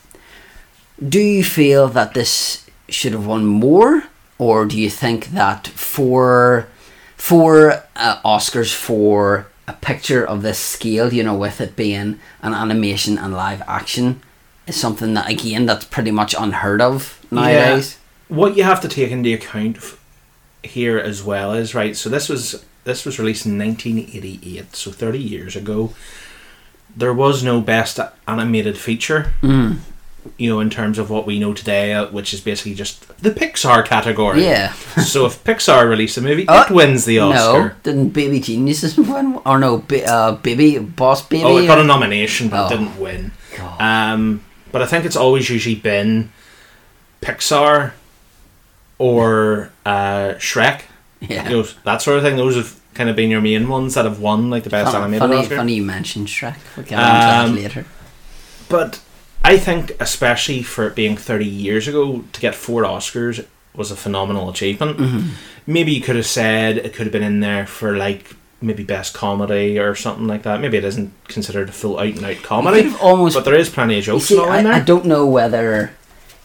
do 1.07 1.19
you 1.19 1.43
feel 1.43 1.87
that 1.89 2.13
this 2.13 2.69
should 2.89 3.13
have 3.13 3.25
won 3.25 3.45
more, 3.45 4.03
or 4.43 4.65
do 4.65 4.79
you 4.79 4.89
think 4.89 5.27
that 5.27 5.67
for 5.67 6.67
four 7.15 7.83
uh, 7.95 8.21
Oscars 8.25 8.73
for 8.73 9.47
a 9.67 9.73
picture 9.73 10.25
of 10.25 10.41
this 10.41 10.59
scale, 10.59 11.13
you 11.13 11.23
know, 11.23 11.35
with 11.35 11.61
it 11.61 11.75
being 11.77 12.19
an 12.41 12.53
animation 12.53 13.17
and 13.17 13.33
live 13.33 13.61
action, 13.67 14.21
is 14.67 14.75
something 14.75 15.13
that 15.13 15.29
again 15.29 15.65
that's 15.65 15.85
pretty 15.85 16.11
much 16.11 16.35
unheard 16.37 16.81
of 16.81 17.25
nowadays. 17.31 17.97
what 18.27 18.57
you 18.57 18.63
have 18.63 18.81
to 18.81 18.89
take 18.89 19.11
into 19.11 19.33
account 19.33 19.77
here 20.63 20.97
as 20.97 21.23
well 21.23 21.53
is 21.53 21.73
right. 21.73 21.95
So 21.95 22.09
this 22.09 22.27
was 22.27 22.65
this 22.83 23.05
was 23.05 23.19
released 23.19 23.45
in 23.45 23.57
1988, 23.57 24.75
so 24.75 24.91
30 24.91 25.19
years 25.19 25.55
ago. 25.55 25.93
There 26.95 27.13
was 27.13 27.43
no 27.43 27.61
best 27.61 27.99
animated 28.27 28.77
feature. 28.77 29.33
Mm. 29.41 29.77
You 30.37 30.49
know, 30.49 30.59
in 30.61 30.69
terms 30.69 30.97
of 30.99 31.09
what 31.09 31.25
we 31.25 31.37
know 31.37 31.53
today, 31.53 31.93
uh, 31.93 32.07
which 32.07 32.33
is 32.33 32.39
basically 32.41 32.73
just 32.75 33.07
the 33.21 33.29
Pixar 33.31 33.85
category. 33.85 34.43
Yeah. 34.43 34.71
so 35.03 35.25
if 35.25 35.43
Pixar 35.43 35.87
released 35.89 36.17
a 36.17 36.21
movie, 36.21 36.45
Oh, 36.47 36.61
it 36.63 36.71
wins 36.71 37.05
the 37.05 37.17
No, 37.17 37.31
Oscar. 37.31 37.75
didn't 37.83 38.09
Baby 38.09 38.39
Geniuses 38.39 38.97
win? 38.97 39.39
Or 39.45 39.59
no, 39.59 39.79
ba- 39.79 40.09
uh, 40.09 40.31
Baby 40.37 40.79
Boss 40.79 41.21
Baby. 41.27 41.43
Oh, 41.43 41.57
it 41.57 41.67
got 41.67 41.77
a 41.79 41.83
nomination, 41.83 42.47
but 42.49 42.65
Oh. 42.65 42.69
didn't 42.69 42.97
win. 42.99 43.31
God. 43.57 43.81
Um, 43.81 44.43
but 44.71 44.81
I 44.81 44.85
think 44.85 45.05
it's 45.05 45.15
always 45.15 45.49
usually 45.49 45.75
been 45.75 46.31
Pixar 47.21 47.91
or 48.97 49.71
uh, 49.85 50.35
Shrek. 50.37 50.81
yeah. 51.21 51.43
You 51.49 51.57
know, 51.57 51.67
that 51.83 52.01
sort 52.01 52.17
of 52.17 52.23
thing. 52.23 52.37
Those 52.37 52.55
have 52.55 52.79
kind 52.93 53.09
of 53.09 53.15
been 53.15 53.29
your 53.29 53.41
main 53.41 53.67
ones 53.67 53.95
that 53.95 54.05
have 54.05 54.19
won 54.19 54.49
like 54.49 54.63
the 54.63 54.69
best 54.69 54.91
Funny, 54.91 55.03
animated 55.15 55.19
funny, 55.21 55.37
Oscar. 55.41 55.55
funny 55.57 55.73
you 55.75 55.83
mentioned 55.83 56.27
Shrek. 56.27 56.57
We'll 56.77 56.85
get 56.85 56.99
on 56.99 57.05
to 57.05 57.11
that 57.11 57.45
Um, 57.49 57.55
later. 57.55 57.85
But 58.69 58.99
I 59.43 59.57
think, 59.57 59.91
especially 59.99 60.63
for 60.63 60.87
it 60.87 60.95
being 60.95 61.17
30 61.17 61.45
years 61.45 61.87
ago, 61.87 62.23
to 62.31 62.41
get 62.41 62.55
four 62.55 62.83
Oscars 62.83 63.45
was 63.75 63.91
a 63.91 63.95
phenomenal 63.95 64.49
achievement. 64.49 64.97
Mm-hmm. 64.97 65.29
Maybe 65.67 65.91
you 65.93 66.01
could 66.01 66.15
have 66.15 66.25
said 66.25 66.77
it 66.77 66.93
could 66.93 67.05
have 67.07 67.11
been 67.11 67.23
in 67.23 67.39
there 67.39 67.65
for 67.65 67.97
like 67.97 68.35
maybe 68.61 68.83
best 68.83 69.13
comedy 69.13 69.77
or 69.79 69.95
something 69.95 70.27
like 70.27 70.43
that. 70.43 70.61
Maybe 70.61 70.77
it 70.77 70.85
isn't 70.85 71.11
considered 71.27 71.69
a 71.69 71.71
full 71.73 71.99
out 71.99 72.05
and 72.15 72.23
out 72.25 72.41
comedy, 72.43 72.93
almost- 73.01 73.35
but 73.35 73.43
there 73.45 73.55
is 73.55 73.69
plenty 73.69 73.97
of 73.99 74.05
jokes 74.05 74.25
see, 74.25 74.37
and 74.37 74.45
in 74.45 74.51
I, 74.51 74.61
there. 74.63 74.73
I 74.73 74.79
don't 74.79 75.05
know 75.05 75.25
whether 75.25 75.91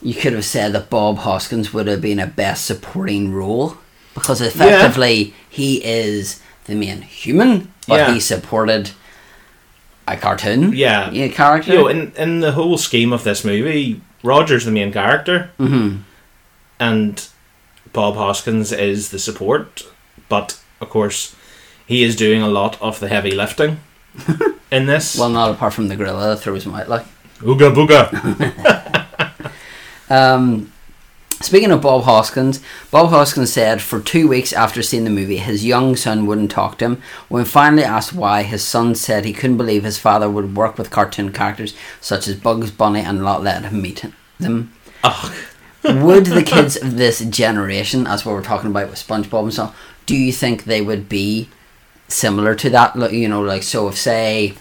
you 0.02 0.14
could 0.14 0.32
have 0.32 0.44
said 0.44 0.72
that 0.72 0.90
Bob 0.90 1.18
Hoskins 1.18 1.72
would 1.72 1.86
have 1.86 2.00
been 2.00 2.18
a 2.18 2.26
best 2.26 2.64
supporting 2.64 3.32
role 3.32 3.76
because 4.14 4.40
effectively 4.40 5.34
he 5.48 5.84
is 5.84 6.40
the 6.64 6.74
main 6.74 7.02
human, 7.02 7.72
but 7.86 7.96
Yeah. 7.96 8.14
he 8.14 8.20
supported 8.20 8.90
a 10.12 10.16
cartoon 10.16 10.72
Yeah. 10.72 11.10
yeah, 11.10 11.28
character. 11.28 11.72
you 11.72 11.78
know, 11.78 11.88
in 11.88 12.12
in 12.16 12.40
the 12.40 12.52
whole 12.52 12.78
scheme 12.78 13.12
of 13.12 13.22
this 13.24 13.44
movie, 13.44 14.00
Roger's 14.22 14.64
the 14.64 14.70
main 14.72 14.92
character, 14.92 15.50
hmm 15.58 15.96
and 16.80 17.28
Bob 17.92 18.14
Hoskins 18.16 18.70
is 18.72 19.10
the 19.10 19.18
support. 19.18 19.82
But 20.28 20.60
of 20.80 20.90
course, 20.90 21.34
he 21.86 22.02
is 22.04 22.14
doing 22.16 22.42
a 22.42 22.48
lot 22.48 22.80
of 22.80 23.00
the 23.00 23.08
heavy 23.08 23.32
lifting 23.32 23.78
in 24.70 24.86
this. 24.86 25.16
Well, 25.18 25.30
not 25.30 25.50
apart 25.50 25.72
from 25.74 25.88
the 25.88 25.96
gorilla 25.96 26.28
that 26.34 26.40
throws 26.40 26.64
him 26.66 26.74
out 26.74 26.88
like. 26.88 27.06
Ooga 27.40 27.72
booga. 27.74 28.08
Um, 30.10 30.72
speaking 31.40 31.70
of 31.70 31.82
Bob 31.82 32.04
Hoskins, 32.04 32.60
Bob 32.90 33.10
Hoskins 33.10 33.52
said 33.52 33.80
for 33.80 34.00
two 34.00 34.28
weeks 34.28 34.52
after 34.52 34.82
seeing 34.82 35.04
the 35.04 35.10
movie, 35.10 35.38
his 35.38 35.64
young 35.64 35.96
son 35.96 36.26
wouldn't 36.26 36.50
talk 36.50 36.78
to 36.78 36.84
him. 36.84 37.02
When 37.28 37.44
finally 37.44 37.84
asked 37.84 38.12
why, 38.12 38.42
his 38.42 38.64
son 38.64 38.94
said 38.94 39.24
he 39.24 39.32
couldn't 39.32 39.56
believe 39.56 39.84
his 39.84 39.98
father 39.98 40.28
would 40.30 40.56
work 40.56 40.78
with 40.78 40.90
cartoon 40.90 41.32
characters 41.32 41.74
such 42.00 42.28
as 42.28 42.36
Bugs 42.36 42.70
Bunny 42.70 43.00
and 43.00 43.20
not 43.20 43.42
let 43.42 43.64
him 43.64 43.82
meet 43.82 44.04
them. 44.38 44.72
Ugh. 45.04 45.34
would 45.84 46.26
the 46.26 46.42
kids 46.46 46.76
of 46.76 46.96
this 46.96 47.20
generation, 47.20 48.06
as 48.06 48.24
what 48.24 48.32
we're 48.32 48.42
talking 48.42 48.70
about 48.70 48.90
with 48.90 49.04
SpongeBob 49.04 49.44
and 49.44 49.54
so, 49.54 49.72
do 50.06 50.16
you 50.16 50.32
think 50.32 50.64
they 50.64 50.80
would 50.80 51.08
be 51.08 51.48
similar 52.08 52.54
to 52.56 52.70
that? 52.70 53.12
You 53.12 53.28
know, 53.28 53.42
like 53.42 53.62
so 53.62 53.88
if 53.88 53.96
say 53.96 54.54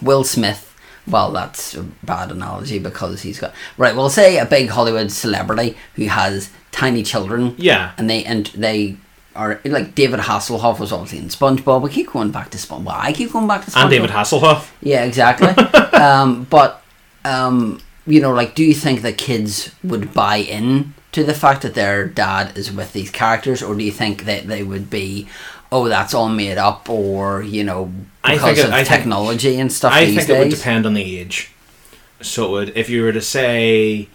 Will 0.00 0.24
Smith. 0.24 0.63
Well, 1.06 1.32
that's 1.32 1.74
a 1.74 1.82
bad 2.02 2.30
analogy 2.30 2.78
because 2.78 3.22
he's 3.22 3.38
got 3.38 3.52
right. 3.76 3.94
Well, 3.94 4.08
say 4.08 4.38
a 4.38 4.46
big 4.46 4.70
Hollywood 4.70 5.10
celebrity 5.12 5.76
who 5.96 6.06
has 6.06 6.50
tiny 6.72 7.02
children, 7.02 7.54
Yeah. 7.58 7.92
and 7.98 8.08
they 8.08 8.24
and 8.24 8.46
they 8.46 8.96
are 9.36 9.60
like 9.64 9.94
David 9.94 10.20
Hasselhoff 10.20 10.78
was 10.78 10.92
obviously 10.92 11.18
in 11.18 11.26
SpongeBob. 11.28 11.82
We 11.82 11.90
keep 11.90 12.12
going 12.12 12.30
back 12.30 12.50
to 12.50 12.58
SpongeBob. 12.58 12.84
Well, 12.84 12.96
I 12.98 13.12
keep 13.12 13.32
going 13.32 13.46
back 13.48 13.64
to 13.64 13.70
SpongeBob. 13.70 13.80
And 13.82 13.90
David 13.90 14.10
Hasselhoff. 14.10 14.70
Yeah, 14.80 15.04
exactly. 15.04 15.48
um, 15.98 16.44
but 16.44 16.82
um, 17.24 17.80
you 18.06 18.20
know, 18.20 18.32
like, 18.32 18.54
do 18.54 18.64
you 18.64 18.74
think 18.74 19.02
that 19.02 19.18
kids 19.18 19.74
would 19.82 20.12
buy 20.14 20.36
in 20.36 20.94
to 21.12 21.24
the 21.24 21.34
fact 21.34 21.62
that 21.62 21.74
their 21.74 22.06
dad 22.06 22.56
is 22.56 22.72
with 22.72 22.92
these 22.92 23.10
characters, 23.10 23.62
or 23.62 23.74
do 23.74 23.84
you 23.84 23.92
think 23.92 24.24
that 24.24 24.46
they 24.46 24.62
would 24.62 24.90
be, 24.90 25.28
oh, 25.70 25.88
that's 25.88 26.12
all 26.14 26.28
made 26.28 26.58
up, 26.58 26.88
or 26.90 27.42
you 27.42 27.62
know, 27.64 27.92
I 28.24 28.32
because 28.34 28.46
think 28.56 28.58
it- 28.58 28.64
of 28.66 28.72
I 28.72 28.76
think- 28.84 28.88
technology 28.88 29.60
and 29.60 29.72
stuff 29.72 29.92
I 29.92 30.06
think 30.06 30.18
days? 30.20 30.30
it 30.30 30.38
would 30.38 30.48
depend 30.50 30.86
on 30.86 30.94
the 30.94 31.18
age. 31.18 31.50
So 32.22 32.46
it 32.46 32.50
would, 32.50 32.76
if 32.76 32.88
you 32.88 33.02
were 33.02 33.12
to 33.12 33.20
say, 33.20 34.08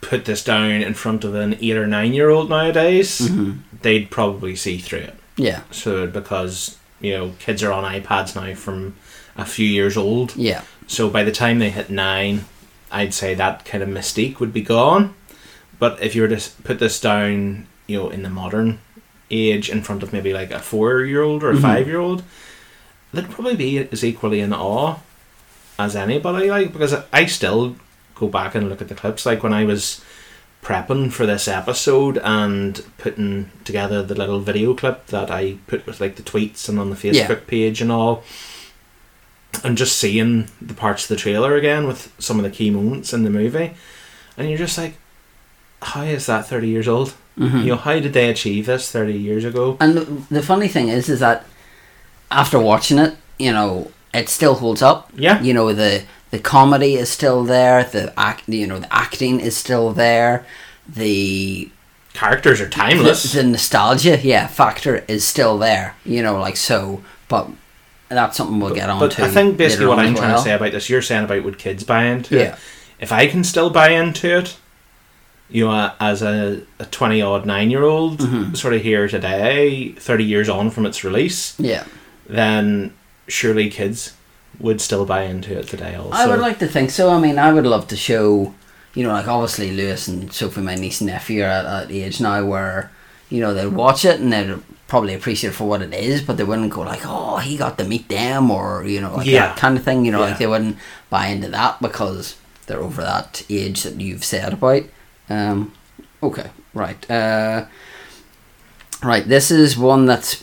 put 0.00 0.24
this 0.24 0.42
down 0.42 0.70
in 0.82 0.94
front 0.94 1.24
of 1.24 1.34
an 1.34 1.56
eight 1.60 1.76
or 1.76 1.86
nine 1.86 2.12
year 2.12 2.28
old 2.30 2.48
nowadays, 2.50 3.20
Mhm. 3.20 3.58
they'd 3.82 4.10
probably 4.10 4.56
see 4.56 4.78
through 4.78 5.00
it. 5.00 5.14
Yeah, 5.36 5.60
So 5.70 6.06
because 6.06 6.76
you 7.00 7.12
know 7.12 7.32
kids 7.38 7.62
are 7.62 7.72
on 7.72 7.84
iPads 7.84 8.34
now 8.36 8.54
from 8.54 8.94
a 9.36 9.44
few 9.44 9.66
years 9.66 9.96
old, 9.96 10.34
yeah, 10.36 10.62
so 10.86 11.08
by 11.08 11.22
the 11.22 11.32
time 11.32 11.58
they 11.60 11.70
hit 11.70 11.88
nine, 11.88 12.44
I'd 12.90 13.14
say 13.14 13.34
that 13.34 13.64
kind 13.64 13.82
of 13.82 13.88
mystique 13.88 14.38
would 14.40 14.52
be 14.52 14.60
gone. 14.62 15.14
But 15.78 15.98
if 16.02 16.14
you 16.14 16.22
were 16.22 16.28
to 16.36 16.40
put 16.64 16.78
this 16.78 17.00
down, 17.00 17.66
you 17.86 17.96
know, 17.98 18.10
in 18.10 18.22
the 18.22 18.28
modern 18.28 18.80
age, 19.30 19.70
in 19.70 19.82
front 19.82 20.02
of 20.02 20.12
maybe 20.12 20.32
like 20.34 20.50
a 20.50 20.58
four-year-old 20.58 21.42
or 21.44 21.50
a 21.50 21.54
Mhm. 21.54 21.62
five-year-old, 21.62 22.22
they'd 23.12 23.28
probably 23.30 23.56
be 23.56 23.78
as 23.78 24.04
equally 24.04 24.40
in 24.40 24.52
awe 24.52 24.96
as 25.78 25.96
anybody. 25.96 26.50
Like 26.50 26.72
because 26.72 26.94
I 27.12 27.26
still 27.26 27.76
go 28.14 28.28
back 28.28 28.54
and 28.54 28.68
look 28.68 28.80
at 28.82 28.88
the 28.88 28.94
clips. 28.94 29.24
Like 29.26 29.42
when 29.42 29.52
I 29.52 29.64
was 29.64 30.02
prepping 30.62 31.10
for 31.10 31.24
this 31.24 31.48
episode 31.48 32.18
and 32.18 32.84
putting 32.98 33.50
together 33.64 34.02
the 34.02 34.14
little 34.14 34.40
video 34.40 34.74
clip 34.74 35.06
that 35.06 35.30
I 35.30 35.56
put 35.66 35.86
with 35.86 36.00
like 36.02 36.16
the 36.16 36.22
tweets 36.22 36.68
and 36.68 36.78
on 36.78 36.90
the 36.90 36.96
Facebook 36.96 37.28
Yeah. 37.28 37.40
page 37.46 37.80
and 37.80 37.90
all 37.90 38.22
and 39.64 39.76
just 39.76 39.96
seeing 39.96 40.48
the 40.60 40.74
parts 40.74 41.04
of 41.04 41.08
the 41.08 41.16
trailer 41.16 41.56
again 41.56 41.86
with 41.86 42.12
some 42.18 42.38
of 42.38 42.44
the 42.44 42.50
key 42.50 42.70
moments 42.70 43.12
in 43.12 43.24
the 43.24 43.30
movie, 43.30 43.72
and 44.36 44.48
you're 44.48 44.58
just 44.58 44.78
like, 44.78 44.94
how 45.82 46.02
is 46.02 46.26
that 46.26 46.46
thirty 46.46 46.68
years 46.68 46.86
old? 46.86 47.14
Mhm. 47.38 47.62
You 47.64 47.68
know, 47.70 47.76
how 47.76 47.98
did 47.98 48.12
they 48.12 48.28
achieve 48.30 48.66
this 48.66 48.90
thirty 48.92 49.18
years 49.18 49.44
ago? 49.44 49.76
And 49.80 49.96
the, 49.96 50.04
the 50.34 50.42
funny 50.42 50.68
thing 50.68 50.88
is, 50.88 51.08
is 51.08 51.20
that 51.20 51.46
after 52.30 52.58
watching 52.58 52.98
it, 52.98 53.16
you 53.38 53.52
know, 53.52 53.90
it 54.14 54.28
still 54.28 54.54
holds 54.54 54.82
up. 54.82 55.10
Yeah, 55.14 55.40
you 55.42 55.54
know 55.54 55.72
the 55.72 56.02
the 56.30 56.38
comedy 56.38 56.94
is 56.94 57.08
still 57.10 57.42
there 57.42 57.82
the 57.82 58.12
act 58.16 58.48
you 58.48 58.64
know 58.66 58.78
the 58.78 58.92
acting 58.94 59.40
is 59.40 59.56
still 59.56 59.92
there 59.92 60.46
the 60.88 61.68
characters 62.12 62.60
are 62.60 62.68
timeless. 62.68 63.32
the 63.32 63.42
nostalgia 63.42 64.18
yeah 64.22 64.46
factor 64.46 65.04
is 65.08 65.24
still 65.24 65.58
there 65.58 65.94
you 66.04 66.22
know 66.22 66.38
like 66.38 66.56
so 66.56 67.02
but 67.28 67.48
that's 68.08 68.36
something 68.36 68.60
we'll 68.60 68.74
get 68.74 68.88
on 68.90 68.98
but 69.00 69.10
to 69.12 69.24
I 69.24 69.28
think 69.28 69.56
basically 69.56 69.86
what 69.86 69.98
I'm 69.98 70.14
trying 70.14 70.36
to 70.36 70.40
say 70.42 70.52
about 70.54 70.70
this, 70.72 70.88
you're 70.88 71.02
saying 71.02 71.24
about 71.24 71.42
would 71.44 71.58
kids 71.58 71.82
buy 71.84 72.04
into 72.04 72.36
yeah 72.36 72.42
it? 72.54 72.58
If 73.00 73.10
I 73.12 73.26
can 73.26 73.42
still 73.44 73.70
buy 73.70 73.90
into 73.90 74.38
it, 74.38 74.56
you 75.48 75.64
know, 75.66 75.90
as 75.98 76.20
a, 76.22 76.62
twenty 76.92 77.22
odd 77.22 77.46
nine 77.46 77.70
year 77.70 77.82
old, 77.84 78.18
Mhm. 78.18 78.56
sort 78.56 78.74
of 78.74 78.82
here 78.82 79.08
today, 79.08 79.92
thirty 79.98 80.24
years 80.24 80.48
on 80.48 80.70
from 80.70 80.86
its 80.86 81.02
release, 81.02 81.54
yeah 81.58 81.84
then 82.30 82.94
surely 83.28 83.70
kids 83.70 84.14
would 84.58 84.80
still 84.80 85.06
buy 85.06 85.22
into 85.24 85.58
it 85.58 85.68
today. 85.68 85.94
Also, 85.94 86.16
I 86.16 86.26
would 86.26 86.40
like 86.40 86.58
to 86.60 86.66
think 86.66 86.90
so 86.90 87.10
I 87.10 87.18
mean 87.18 87.38
I 87.38 87.52
would 87.52 87.66
love 87.66 87.88
to 87.88 87.96
show 87.96 88.54
you 88.94 89.04
know, 89.04 89.12
like 89.12 89.28
obviously 89.28 89.70
Lewis 89.70 90.08
and 90.08 90.32
Sophie, 90.32 90.60
my 90.62 90.74
niece 90.74 91.00
and 91.00 91.08
nephew, 91.10 91.42
are 91.42 91.46
at 91.46 91.62
that 91.62 91.92
age 91.92 92.20
now 92.20 92.44
where 92.44 92.90
you 93.28 93.40
know 93.40 93.54
they'd 93.54 93.68
watch 93.68 94.04
it 94.04 94.20
and 94.20 94.32
they'd 94.32 94.58
probably 94.88 95.14
appreciate 95.14 95.50
it 95.50 95.52
for 95.52 95.68
what 95.68 95.80
it 95.82 95.94
is, 95.94 96.20
but 96.22 96.36
they 96.36 96.42
wouldn't 96.42 96.72
go 96.72 96.80
like, 96.80 97.02
"Oh, 97.04 97.36
he 97.36 97.56
got 97.56 97.78
to 97.78 97.84
meet 97.84 98.08
them," 98.08 98.50
or 98.50 98.84
you 98.84 99.00
know, 99.00 99.14
like 99.14 99.26
Yeah. 99.28 99.46
that 99.46 99.56
kind 99.56 99.78
of 99.78 99.84
thing. 99.84 100.04
You 100.04 100.10
know, 100.10 100.18
Yeah. 100.20 100.30
like 100.30 100.38
they 100.38 100.46
wouldn't 100.48 100.76
buy 101.08 101.28
into 101.28 101.48
that 101.50 101.80
because 101.80 102.34
they're 102.66 102.80
over 102.80 103.00
that 103.02 103.42
age 103.48 103.84
that 103.84 104.00
you've 104.00 104.24
said 104.24 104.52
about. 104.54 104.82
Um, 105.28 105.72
okay, 106.20 106.50
right, 106.74 107.08
uh, 107.08 107.66
right. 109.04 109.26
This 109.28 109.52
is 109.52 109.76
one 109.78 110.06
that's 110.06 110.42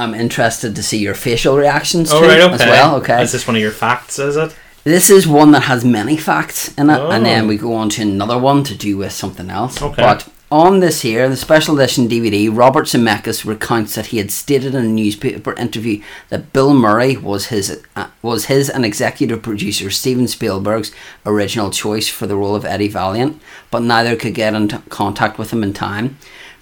I'm 0.00 0.14
interested 0.14 0.74
to 0.76 0.82
see 0.82 0.98
your 0.98 1.14
facial 1.14 1.56
reactions 1.56 2.10
Oh 2.12 2.22
to 2.22 2.26
right, 2.28 2.40
okay. 2.40 2.54
as 2.54 2.60
well. 2.60 2.96
Okay, 2.96 3.22
Is 3.22 3.32
this 3.32 3.46
one 3.46 3.56
of 3.56 3.62
your 3.62 3.70
facts? 3.70 4.18
Is 4.18 4.36
it? 4.36 4.54
this 4.82 5.10
is 5.10 5.28
one 5.28 5.50
that 5.52 5.64
has 5.64 5.84
many 5.84 6.16
facts 6.16 6.72
in 6.78 6.88
it, 6.88 6.98
and 7.00 7.24
then 7.26 7.44
Oh. 7.44 7.48
we 7.48 7.56
go 7.58 7.74
on 7.74 7.90
to 7.90 8.02
another 8.02 8.38
one 8.38 8.64
to 8.64 8.74
do 8.74 8.96
with 8.96 9.12
something 9.12 9.50
else. 9.50 9.82
Okay. 9.82 10.00
But 10.02 10.26
on 10.50 10.80
this 10.80 11.02
here, 11.02 11.28
the 11.28 11.36
special 11.36 11.78
edition 11.78 12.08
DVD, 12.08 12.48
Robert 12.48 12.86
Zemeckis 12.86 13.44
recounts 13.44 13.94
that 13.94 14.06
he 14.06 14.16
had 14.18 14.30
stated 14.30 14.74
in 14.74 14.84
a 14.84 14.88
newspaper 14.88 15.52
interview 15.56 16.02
that 16.30 16.52
Bill 16.54 16.72
Murray 16.74 17.16
was 17.18 17.46
his 17.48 17.80
uh, 17.94 18.06
was 18.22 18.46
his 18.46 18.70
and 18.70 18.84
executive 18.84 19.42
producer 19.42 19.90
Steven 19.90 20.26
Spielberg's 20.26 20.92
original 21.26 21.70
choice 21.70 22.08
for 22.08 22.26
the 22.26 22.34
role 22.36 22.56
of 22.56 22.64
Eddie 22.64 22.88
Valiant, 22.88 23.40
but 23.70 23.82
neither 23.82 24.16
could 24.16 24.34
get 24.34 24.54
in 24.54 24.66
t- 24.68 24.78
contact 24.88 25.38
with 25.38 25.52
him 25.52 25.62
in 25.62 25.72
time. 25.74 26.16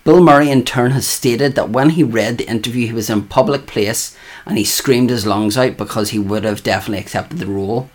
Bill 0.08 0.22
Murray, 0.22 0.50
in 0.50 0.64
turn, 0.64 0.92
has 0.92 1.06
stated 1.06 1.54
that 1.56 1.68
when 1.68 1.90
he 1.90 2.02
read 2.02 2.38
the 2.38 2.48
interview, 2.48 2.86
he 2.86 2.94
was 2.94 3.10
in 3.10 3.24
public 3.28 3.66
place 3.66 4.16
and 4.46 4.56
he 4.56 4.64
screamed 4.64 5.10
his 5.10 5.26
lungs 5.26 5.58
out 5.58 5.76
because 5.76 6.08
he 6.08 6.18
would 6.18 6.44
have 6.44 6.62
definitely 6.62 7.00
accepted 7.02 7.36
the 7.36 7.46
role. 7.46 7.90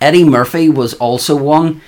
Eddie 0.00 0.24
Murphy 0.24 0.68
was 0.68 0.94
also 0.94 1.36
one, 1.36 1.80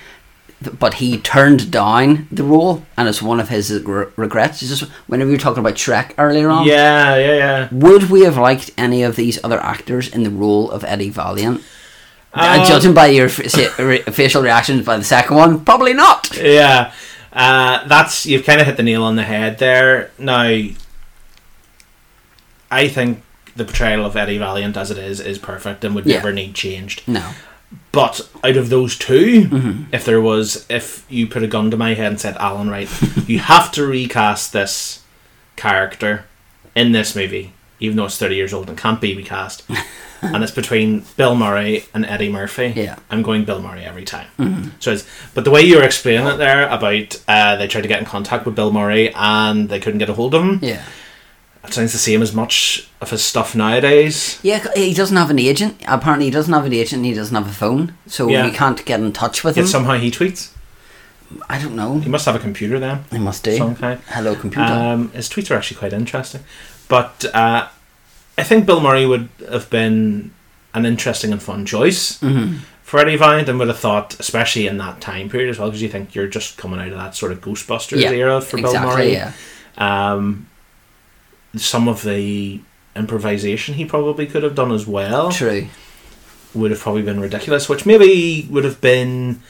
but 0.79 0.93
he 0.93 1.17
turned 1.17 1.71
down 1.71 2.25
the 2.31 2.45
role, 2.45 2.85
and 2.95 3.09
it's 3.09 3.21
one 3.21 3.41
of 3.41 3.49
his 3.49 3.69
re- 3.83 4.05
regrets. 4.15 4.61
It's 4.61 4.79
just 4.79 4.89
whenever 5.07 5.29
you 5.29 5.35
were 5.35 5.41
talking 5.41 5.59
about 5.59 5.73
Shrek 5.75 6.13
earlier 6.17 6.47
on, 6.49 6.65
Yeah, 6.65 7.17
yeah, 7.17 7.35
yeah. 7.35 7.67
would 7.73 8.09
we 8.09 8.21
have 8.21 8.37
liked 8.37 8.71
any 8.77 9.03
of 9.03 9.17
these 9.17 9.43
other 9.43 9.59
actors 9.59 10.07
in 10.07 10.23
the 10.23 10.29
role 10.29 10.71
of 10.71 10.85
Eddie 10.85 11.09
Valiant? 11.09 11.61
Um, 12.33 12.65
judging 12.65 12.93
by 12.93 13.07
your 13.07 13.25
f- 13.25 13.45
sa- 13.49 13.83
re- 13.83 14.03
facial 14.03 14.41
reactions 14.41 14.85
by 14.85 14.95
the 14.95 15.03
second 15.03 15.35
one, 15.35 15.65
probably 15.65 15.93
not. 15.93 16.33
Yeah, 16.37 16.93
uh, 17.35 17.85
that's 17.87 18.25
you've 18.25 18.45
kind 18.45 18.59
of 18.61 18.65
hit 18.67 18.77
the 18.77 18.83
nail 18.83 19.03
on 19.03 19.15
the 19.17 19.23
head 19.23 19.59
there. 19.59 20.09
Now, 20.17 20.41
I 22.71 22.87
think 22.87 23.21
the 23.55 23.65
portrayal 23.65 24.05
of 24.05 24.15
Eddie 24.15 24.37
Valiant 24.37 24.75
as 24.77 24.91
it 24.91 24.97
is 24.97 25.19
is 25.19 25.37
perfect 25.37 25.83
and 25.85 25.95
would 25.95 26.05
Yeah. 26.05 26.17
never 26.17 26.31
need 26.33 26.55
changed. 26.55 27.03
No. 27.07 27.31
But 27.91 28.27
out 28.43 28.57
of 28.57 28.69
those 28.69 28.97
2 28.97 29.41
Mm-hmm. 29.49 29.83
if 29.93 30.05
there 30.05 30.21
was, 30.21 30.65
if 30.69 31.05
you 31.09 31.27
put 31.27 31.43
a 31.43 31.47
gun 31.47 31.71
to 31.71 31.77
my 31.77 31.93
head 31.93 32.07
and 32.07 32.19
said, 32.19 32.35
Alan, 32.37 32.69
right, 32.69 32.89
you 33.27 33.39
have 33.39 33.71
to 33.73 33.85
recast 33.85 34.53
this 34.53 35.03
character 35.55 36.25
in 36.75 36.91
this 36.91 37.15
movie, 37.15 37.53
even 37.79 37.97
though 37.97 38.05
it's 38.05 38.17
30 38.17 38.35
years 38.35 38.53
old 38.53 38.69
and 38.69 38.77
can't 38.77 39.01
be 39.01 39.15
recast, 39.15 39.63
and 40.21 40.43
it's 40.43 40.51
between 40.51 41.05
Bill 41.17 41.35
Murray 41.35 41.85
and 41.93 42.05
Eddie 42.05 42.31
Murphy, 42.31 42.73
Yeah. 42.75 42.97
I'm 43.09 43.21
going 43.21 43.45
Bill 43.45 43.61
Murray 43.61 43.83
every 43.83 44.05
time. 44.05 44.73
So 44.79 44.91
it's, 44.93 45.05
but 45.33 45.43
the 45.45 45.51
way 45.51 45.61
you 45.61 45.77
were 45.77 45.83
explaining 45.83 46.27
it 46.27 46.37
there 46.37 46.67
about 46.69 47.21
uh, 47.27 47.55
they 47.57 47.67
tried 47.67 47.81
to 47.81 47.87
get 47.87 47.99
in 47.99 48.05
contact 48.05 48.45
with 48.45 48.55
Bill 48.55 48.71
Murray 48.71 49.11
and 49.13 49.69
they 49.69 49.79
couldn't 49.79 49.99
get 49.99 50.09
a 50.09 50.13
hold 50.13 50.33
of 50.33 50.41
him, 50.43 50.59
Yeah. 50.61 50.83
it 51.63 51.73
sounds 51.73 51.91
the 51.91 51.97
same 51.97 52.21
as 52.21 52.33
much 52.33 52.87
of 53.01 53.09
his 53.11 53.23
stuff 53.23 53.55
nowadays. 53.55 54.39
Yeah, 54.41 54.65
he 54.75 54.93
doesn't 54.93 55.17
have 55.17 55.29
an 55.29 55.39
agent. 55.39 55.81
Apparently, 55.87 56.25
he 56.25 56.31
doesn't 56.31 56.53
have 56.53 56.65
an 56.65 56.73
agent. 56.73 56.99
and 56.99 57.05
He 57.05 57.13
doesn't 57.13 57.35
have 57.35 57.47
a 57.47 57.53
phone, 57.53 57.93
so 58.07 58.27
Yeah. 58.29 58.45
we 58.45 58.51
can't 58.51 58.83
get 58.85 58.99
in 58.99 59.11
touch 59.13 59.43
with 59.43 59.57
Yet 59.57 59.63
him. 59.63 59.67
somehow 59.69 59.95
he 59.97 60.09
tweets. 60.11 60.49
I 61.49 61.59
don't 61.59 61.75
know. 61.75 61.99
He 61.99 62.09
must 62.09 62.25
have 62.27 62.35
a 62.35 62.39
computer 62.39 62.79
then. 62.79 63.03
He 63.11 63.17
must 63.17 63.43
do. 63.43 63.57
Some 63.57 63.75
kind. 63.75 63.99
Hello, 64.09 64.35
computer. 64.35 64.71
Um, 64.71 65.09
his 65.11 65.27
tweets 65.27 65.49
are 65.51 65.55
actually 65.55 65.77
quite 65.77 65.91
interesting. 65.91 66.43
But 66.87 67.25
uh, 67.33 67.67
I 68.37 68.43
think 68.43 68.65
Bill 68.65 68.81
Murray 68.81 69.05
would 69.05 69.29
have 69.49 69.69
been 69.69 70.31
an 70.73 70.85
interesting 70.85 71.31
and 71.31 71.41
fun 71.41 71.65
choice 71.65 72.19
hmm 72.19 72.55
for 72.85 72.99
Eddie 72.99 73.15
Valiant 73.17 73.49
and 73.49 73.57
would 73.57 73.67
have 73.67 73.79
thought, 73.79 74.19
especially 74.19 74.67
in 74.67 74.77
that 74.77 75.01
time 75.01 75.27
period 75.27 75.49
as 75.49 75.57
well, 75.57 75.69
because 75.69 75.81
you 75.81 75.89
think 75.89 76.13
you're 76.13 76.27
just 76.27 76.55
coming 76.55 76.79
out 76.79 76.89
of 76.89 76.93
that 76.93 77.15
sort 77.15 77.31
of 77.31 77.41
Ghostbusters 77.41 77.99
Yeah, 77.99 78.11
era 78.11 78.39
for 78.39 78.57
Bill 78.57 78.67
exactly. 78.67 78.95
Murray. 78.95 79.13
Yeah. 79.13 79.33
Um, 79.75 80.47
some 81.55 81.87
of 81.87 82.03
the 82.03 82.61
improvisation 82.95 83.73
he 83.73 83.85
probably 83.85 84.27
could 84.27 84.43
have 84.43 84.53
done 84.53 84.71
as 84.71 84.85
well 84.85 85.31
True. 85.31 85.67
would 86.53 86.69
have 86.69 86.79
probably 86.79 87.01
been 87.01 87.19
ridiculous, 87.19 87.67
which 87.67 87.87
maybe 87.87 88.47
would 88.51 88.63
have 88.65 88.79
been 88.81 89.41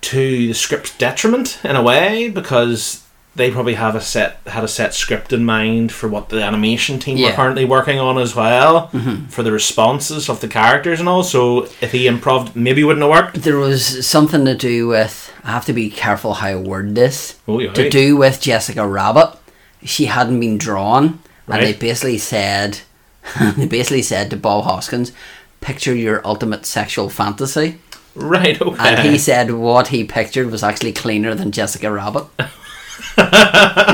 to 0.00 0.48
the 0.48 0.54
script's 0.54 0.98
detriment 0.98 1.60
in 1.62 1.76
a 1.76 1.82
way 1.82 2.28
because 2.28 3.04
they 3.38 3.50
probably 3.50 3.74
have 3.74 3.94
a 3.94 4.00
set 4.00 4.40
had 4.46 4.64
a 4.64 4.68
set 4.68 4.92
script 4.92 5.32
in 5.32 5.44
mind 5.44 5.90
for 5.92 6.08
what 6.08 6.28
the 6.28 6.42
animation 6.42 6.98
team 6.98 7.22
were 7.22 7.32
currently 7.32 7.64
working 7.64 7.98
on 7.98 8.18
as 8.18 8.34
well 8.34 8.88
hmm 8.88 9.24
for 9.28 9.42
the 9.42 9.52
responses 9.52 10.28
of 10.28 10.40
the 10.40 10.48
characters 10.48 11.00
and 11.00 11.08
all. 11.08 11.22
So 11.22 11.68
if 11.80 11.92
he 11.92 12.06
improved, 12.06 12.56
maybe 12.56 12.82
wouldn't 12.84 13.02
have 13.02 13.10
worked. 13.10 13.42
There 13.42 13.58
was 13.58 14.06
something 14.06 14.44
to 14.44 14.54
do 14.54 14.88
with. 14.88 15.32
I 15.44 15.50
have 15.52 15.64
to 15.66 15.72
be 15.72 15.88
careful 15.88 16.34
how 16.34 16.48
I 16.48 16.56
word 16.56 16.94
this. 16.94 17.38
Oh, 17.46 17.60
yeah, 17.60 17.72
To 17.72 17.88
do 17.88 18.16
with 18.16 18.40
Jessica 18.40 18.86
Rabbit. 18.86 19.38
She 19.84 20.06
hadn't 20.06 20.40
been 20.40 20.58
drawn, 20.58 21.20
and 21.46 21.62
they 21.62 21.72
basically 21.72 22.18
said, 22.18 22.80
they 23.56 23.66
basically 23.66 24.02
said 24.02 24.30
to 24.30 24.36
Bob 24.36 24.64
Hoskins, 24.64 25.12
"Picture 25.60 25.94
your 25.94 26.26
ultimate 26.26 26.66
sexual 26.66 27.08
fantasy." 27.08 27.78
right. 28.14 28.60
Okay. 28.60 28.94
And 28.94 29.08
he 29.08 29.18
said 29.18 29.52
what 29.52 29.88
he 29.88 30.02
pictured 30.04 30.50
was 30.50 30.62
actually 30.62 30.92
cleaner 30.92 31.34
than 31.34 31.52
Jessica 31.52 31.90
Rabbit. 31.90 32.24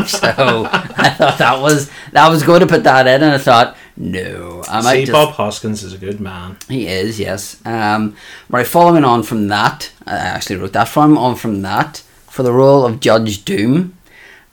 so 0.06 0.66
I 0.70 1.14
thought 1.16 1.38
that 1.38 1.58
was 1.60 1.90
that 2.12 2.28
was 2.28 2.42
going 2.42 2.60
to 2.60 2.66
put 2.66 2.84
that 2.84 3.06
in, 3.06 3.22
and 3.22 3.32
I 3.32 3.38
thought 3.38 3.76
no, 3.96 4.62
I 4.68 4.82
might 4.82 4.92
See, 4.94 5.00
just. 5.06 5.12
Bob 5.12 5.34
Hoskins 5.34 5.82
is 5.82 5.92
a 5.92 5.98
good 5.98 6.20
man. 6.20 6.56
He 6.68 6.86
is, 6.88 7.20
yes. 7.20 7.60
Um, 7.64 8.16
right, 8.48 8.66
following 8.66 9.04
on 9.04 9.22
from 9.22 9.48
that, 9.48 9.92
I 10.06 10.16
actually 10.16 10.56
wrote 10.56 10.72
that 10.72 10.88
from 10.88 11.16
on 11.16 11.36
from 11.36 11.62
that 11.62 11.98
for 12.28 12.42
the 12.42 12.52
role 12.52 12.84
of 12.84 13.00
Judge 13.00 13.44
Doom. 13.44 13.96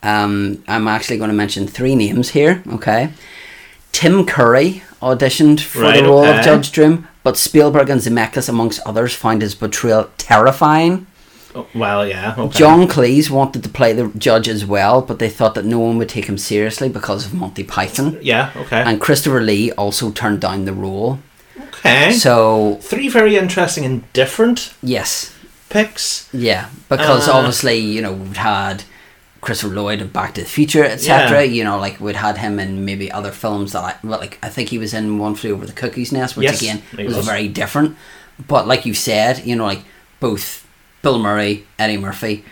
Um, 0.03 0.63
I'm 0.67 0.87
actually 0.87 1.17
going 1.17 1.29
to 1.29 1.35
mention 1.35 1.67
three 1.67 1.95
names 1.95 2.29
here. 2.29 2.63
Okay, 2.73 3.11
Tim 3.91 4.25
Curry 4.25 4.83
auditioned 5.01 5.59
for 5.61 5.81
Right, 5.81 6.01
the 6.01 6.07
role 6.09 6.19
okay. 6.25 6.39
of 6.39 6.45
Judge 6.45 6.71
Doom, 6.71 7.07
but 7.23 7.37
Spielberg 7.37 7.89
and 7.89 8.01
Zemeckis, 8.01 8.47
amongst 8.49 8.79
others, 8.85 9.13
found 9.15 9.41
his 9.41 9.55
portrayal 9.55 10.09
terrifying. 10.17 11.07
Oh, 11.53 11.67
well, 11.75 12.07
yeah. 12.07 12.35
Okay. 12.37 12.57
John 12.59 12.87
Cleese 12.87 13.29
wanted 13.29 13.63
to 13.63 13.69
play 13.69 13.93
the 13.93 14.07
judge 14.17 14.47
as 14.47 14.65
well, 14.65 15.01
but 15.01 15.19
they 15.19 15.29
thought 15.29 15.55
that 15.55 15.65
no 15.65 15.79
one 15.79 15.97
would 15.97 16.09
take 16.09 16.25
him 16.25 16.37
seriously 16.37 16.87
because 16.89 17.25
of 17.25 17.33
Monty 17.33 17.63
Python. 17.63 18.17
Yeah. 18.21 18.51
Okay. 18.55 18.81
And 18.81 19.01
Christopher 19.01 19.41
Lee 19.41 19.71
also 19.73 20.11
turned 20.11 20.39
down 20.41 20.65
the 20.65 20.73
role. 20.73 21.19
okay. 21.75 22.11
So 22.13 22.77
Three 22.81 23.09
very 23.09 23.35
interesting 23.35 23.83
and 23.85 24.11
different 24.13 24.73
yes, 24.81 25.35
picks. 25.69 26.29
Yeah, 26.33 26.69
because 26.89 27.27
Uh, 27.27 27.33
obviously, 27.33 27.77
you 27.79 28.01
know, 28.01 28.13
we'd 28.13 28.37
had 28.37 28.83
Christopher 29.41 29.73
Lloyd 29.73 30.01
in 30.01 30.07
Back 30.09 30.35
to 30.35 30.41
the 30.41 30.47
Future, 30.47 30.83
etc. 30.85 31.43
Yeah. 31.45 31.51
You 31.51 31.63
know, 31.63 31.77
like 31.79 31.99
we'd 31.99 32.15
had 32.15 32.37
him 32.37 32.59
in 32.59 32.85
maybe 32.85 33.11
other 33.11 33.31
films 33.31 33.71
that 33.73 33.83
I, 33.83 33.95
well, 34.07 34.19
like 34.19 34.37
I 34.43 34.49
think 34.49 34.69
he 34.69 34.77
was 34.77 34.93
in 34.93 35.17
One 35.17 35.35
Flew 35.35 35.53
Over 35.53 35.65
the 35.65 35.73
Cuckoo's 35.73 36.11
Nest, 36.11 36.37
which 36.37 36.45
Yes, 36.45 36.61
again 36.61 36.81
was, 36.97 37.17
was. 37.17 37.25
very 37.25 37.47
different. 37.47 37.97
But 38.47 38.67
like 38.67 38.85
you 38.85 38.93
said, 38.93 39.45
you 39.45 39.55
know, 39.55 39.65
like 39.65 39.83
both 40.19 40.65
Bill 41.01 41.19
Murray, 41.19 41.65
Eddie 41.79 41.97
Murphy, 41.97 42.43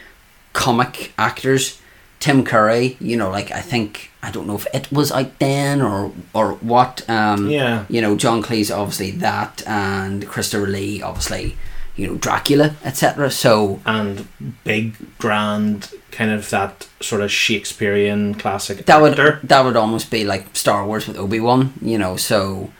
comic 0.53 1.13
actors, 1.17 1.79
Tim 2.19 2.43
Curry. 2.43 2.97
You 2.99 3.15
know, 3.17 3.29
like 3.29 3.51
I 3.51 3.61
think 3.61 4.11
I 4.23 4.31
don't 4.31 4.47
know 4.47 4.55
if 4.55 4.67
it 4.73 4.91
was 4.91 5.11
out 5.11 5.37
then 5.39 5.81
or 5.81 6.11
or 6.33 6.53
what. 6.55 7.07
Um, 7.09 7.49
Yeah. 7.49 7.85
you 7.89 8.01
know, 8.01 8.15
John 8.15 8.41
Cleese 8.43 8.75
obviously 8.75 9.11
that, 9.11 9.61
and 9.67 10.27
Christopher 10.27 10.67
Lee 10.67 11.01
obviously, 11.01 11.55
you 11.95 12.07
know, 12.07 12.15
Dracula, 12.15 12.75
etc. 12.83 13.29
So 13.31 13.79
and 13.85 14.27
big, 14.63 14.95
grand, 15.17 15.91
kind 16.11 16.31
of 16.31 16.49
that 16.49 16.87
sort 17.01 17.21
of 17.21 17.31
Shakespearean 17.31 18.35
classic 18.35 18.85
that 18.85 19.01
would 19.01 19.15
that 19.43 19.63
would 19.63 19.77
almost 19.77 20.09
be 20.11 20.23
like 20.23 20.55
Star 20.55 20.85
Wars 20.85 21.07
with 21.07 21.17
Obi 21.17 21.39
Wan, 21.39 21.73
you 21.81 21.97
know. 21.97 22.17
So, 22.17 22.71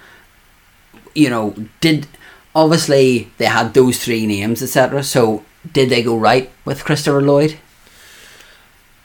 you 1.15 1.29
know, 1.29 1.55
did 1.79 2.07
obviously 2.55 3.29
they 3.37 3.45
had 3.45 3.73
those 3.73 4.03
three 4.03 4.25
names, 4.25 4.61
etc. 4.63 5.03
So 5.03 5.43
did 5.71 5.89
they 5.89 6.03
go 6.03 6.15
right 6.17 6.49
with 6.65 6.83
Christopher 6.85 7.21
Lloyd? 7.21 7.57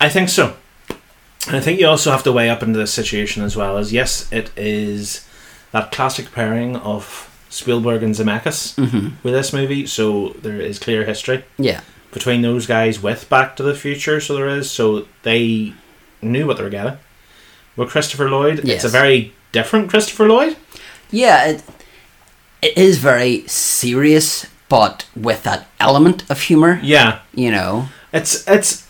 I 0.00 0.08
think 0.08 0.28
so. 0.28 0.56
And 1.46 1.56
I 1.56 1.60
think 1.60 1.78
you 1.80 1.86
also 1.86 2.10
have 2.10 2.22
to 2.24 2.32
weigh 2.32 2.48
up 2.50 2.62
into 2.62 2.78
this 2.78 2.92
situation 2.92 3.42
as 3.42 3.56
well 3.56 3.76
as 3.76 3.92
yes, 3.92 4.30
it 4.32 4.50
is 4.56 5.26
that 5.72 5.92
classic 5.92 6.32
pairing 6.32 6.76
of 6.76 7.30
Spielberg 7.50 8.02
and 8.02 8.14
Zemeckis 8.14 8.74
Mm-hmm. 8.76 9.08
with 9.22 9.34
this 9.34 9.52
movie, 9.52 9.86
so 9.86 10.30
there 10.40 10.60
is 10.60 10.78
clear 10.78 11.04
history 11.04 11.44
Yeah, 11.58 11.80
between 12.12 12.42
those 12.42 12.66
guys 12.66 13.02
with 13.02 13.28
Back 13.28 13.56
to 13.56 13.62
the 13.62 13.74
Future, 13.74 14.20
so 14.20 14.34
there 14.34 14.48
is, 14.48 14.70
so 14.70 15.06
they 15.22 15.74
knew 16.22 16.46
what 16.46 16.56
they 16.56 16.62
were 16.62 16.70
getting. 16.70 16.98
With 17.76 17.90
Christopher 17.90 18.30
Lloyd, 18.30 18.66
it's 18.68 18.84
a 18.84 18.88
very 18.88 19.32
different 19.52 19.90
Christopher 19.90 20.28
Lloyd. 20.28 20.56
yeah. 21.10 21.44
It, 21.46 21.62
it 22.62 22.78
is 22.78 22.96
very 22.98 23.46
serious, 23.46 24.46
but 24.74 25.06
with 25.14 25.44
that 25.44 25.68
element 25.78 26.28
of 26.28 26.40
humor. 26.40 26.80
Yeah, 26.82 27.20
You 27.32 27.50
know, 27.52 27.86
it's 28.12 28.46
it's. 28.48 28.88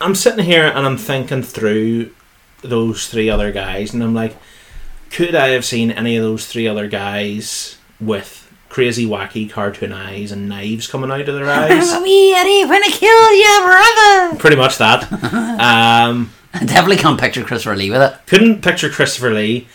I'm 0.00 0.14
sitting 0.14 0.44
here 0.44 0.66
and 0.66 0.86
I'm 0.86 0.96
thinking 0.96 1.42
through 1.42 2.10
those 2.60 3.08
three 3.08 3.28
other 3.28 3.50
guys, 3.50 3.92
and 3.94 4.02
I'm 4.02 4.14
like, 4.14 4.36
could 5.10 5.34
I 5.34 5.48
have 5.48 5.64
seen 5.64 5.90
any 5.90 6.16
of 6.16 6.22
those 6.22 6.46
three 6.46 6.68
other 6.68 6.86
guys 6.86 7.78
with 8.00 8.48
crazy, 8.68 9.04
wacky 9.06 9.50
cartoon 9.50 9.92
eyes 9.92 10.30
and 10.32 10.48
knives 10.48 10.86
coming 10.86 11.10
out 11.10 11.28
of 11.28 11.34
their 11.34 11.50
eyes? 11.62 11.92
we 12.02 12.34
Eddie 12.34 12.64
when 12.64 12.82
I 12.84 12.90
kill 12.90 13.32
your 13.44 13.60
brother. 13.66 14.38
Pretty 14.40 14.56
much 14.56 14.78
that. 14.78 15.00
Um, 15.62 16.32
I 16.54 16.64
definitely 16.64 16.96
can't 16.96 17.18
picture 17.20 17.42
Christopher 17.44 17.76
Lee 17.76 17.90
with 17.90 18.02
it. 18.02 18.14
couldn't 18.26 18.62
picture 18.62 18.88
Christopher 18.90 19.30
Lee. 19.32 19.66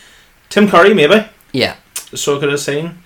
Tim 0.50 0.68
Curry, 0.70 0.94
maybe. 0.94 1.26
Yeah, 1.52 1.76
So 2.14 2.38
I 2.38 2.40
could 2.40 2.50
have 2.52 2.60
seen 2.60 3.00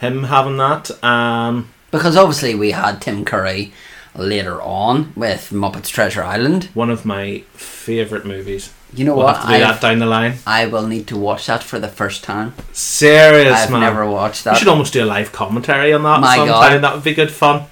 him 0.00 0.24
having 0.24 0.56
that. 0.58 0.90
Um, 1.04 1.70
because 1.90 2.16
obviously 2.16 2.54
we 2.54 2.70
had 2.72 3.00
Tim 3.02 3.24
Curry 3.24 3.72
later 4.14 4.60
on 4.60 5.12
with 5.14 5.50
Muppets 5.50 5.88
Treasure 5.88 6.22
Island. 6.22 6.64
one 6.74 6.90
of 6.90 7.04
my 7.04 7.40
favourite 7.52 8.24
movies. 8.24 8.72
You 8.92 9.04
know 9.04 9.14
We'll 9.16 9.26
what? 9.26 9.42
do 9.46 9.52
that 9.58 9.80
down 9.80 10.00
the 10.00 10.06
line. 10.06 10.34
I 10.46 10.66
will 10.66 10.86
need 10.88 11.06
to 11.08 11.16
watch 11.16 11.46
that 11.46 11.62
for 11.62 11.78
the 11.78 11.86
first 11.88 12.24
time. 12.24 12.54
Serious, 12.72 13.52
I've 13.56 13.70
man. 13.70 13.80
never 13.80 14.04
watched 14.10 14.44
We 14.44 14.50
that. 14.50 14.58
should 14.58 14.66
almost 14.66 14.92
do 14.92 15.04
a 15.04 15.06
live 15.06 15.30
commentary 15.30 15.92
on 15.92 16.02
that 16.02 16.20
My 16.20 16.36
sometime. 16.36 16.72
God. 16.72 16.82
That 16.82 16.94
would 16.94 17.04
be 17.04 17.14
good 17.14 17.30
fun. 17.30 17.66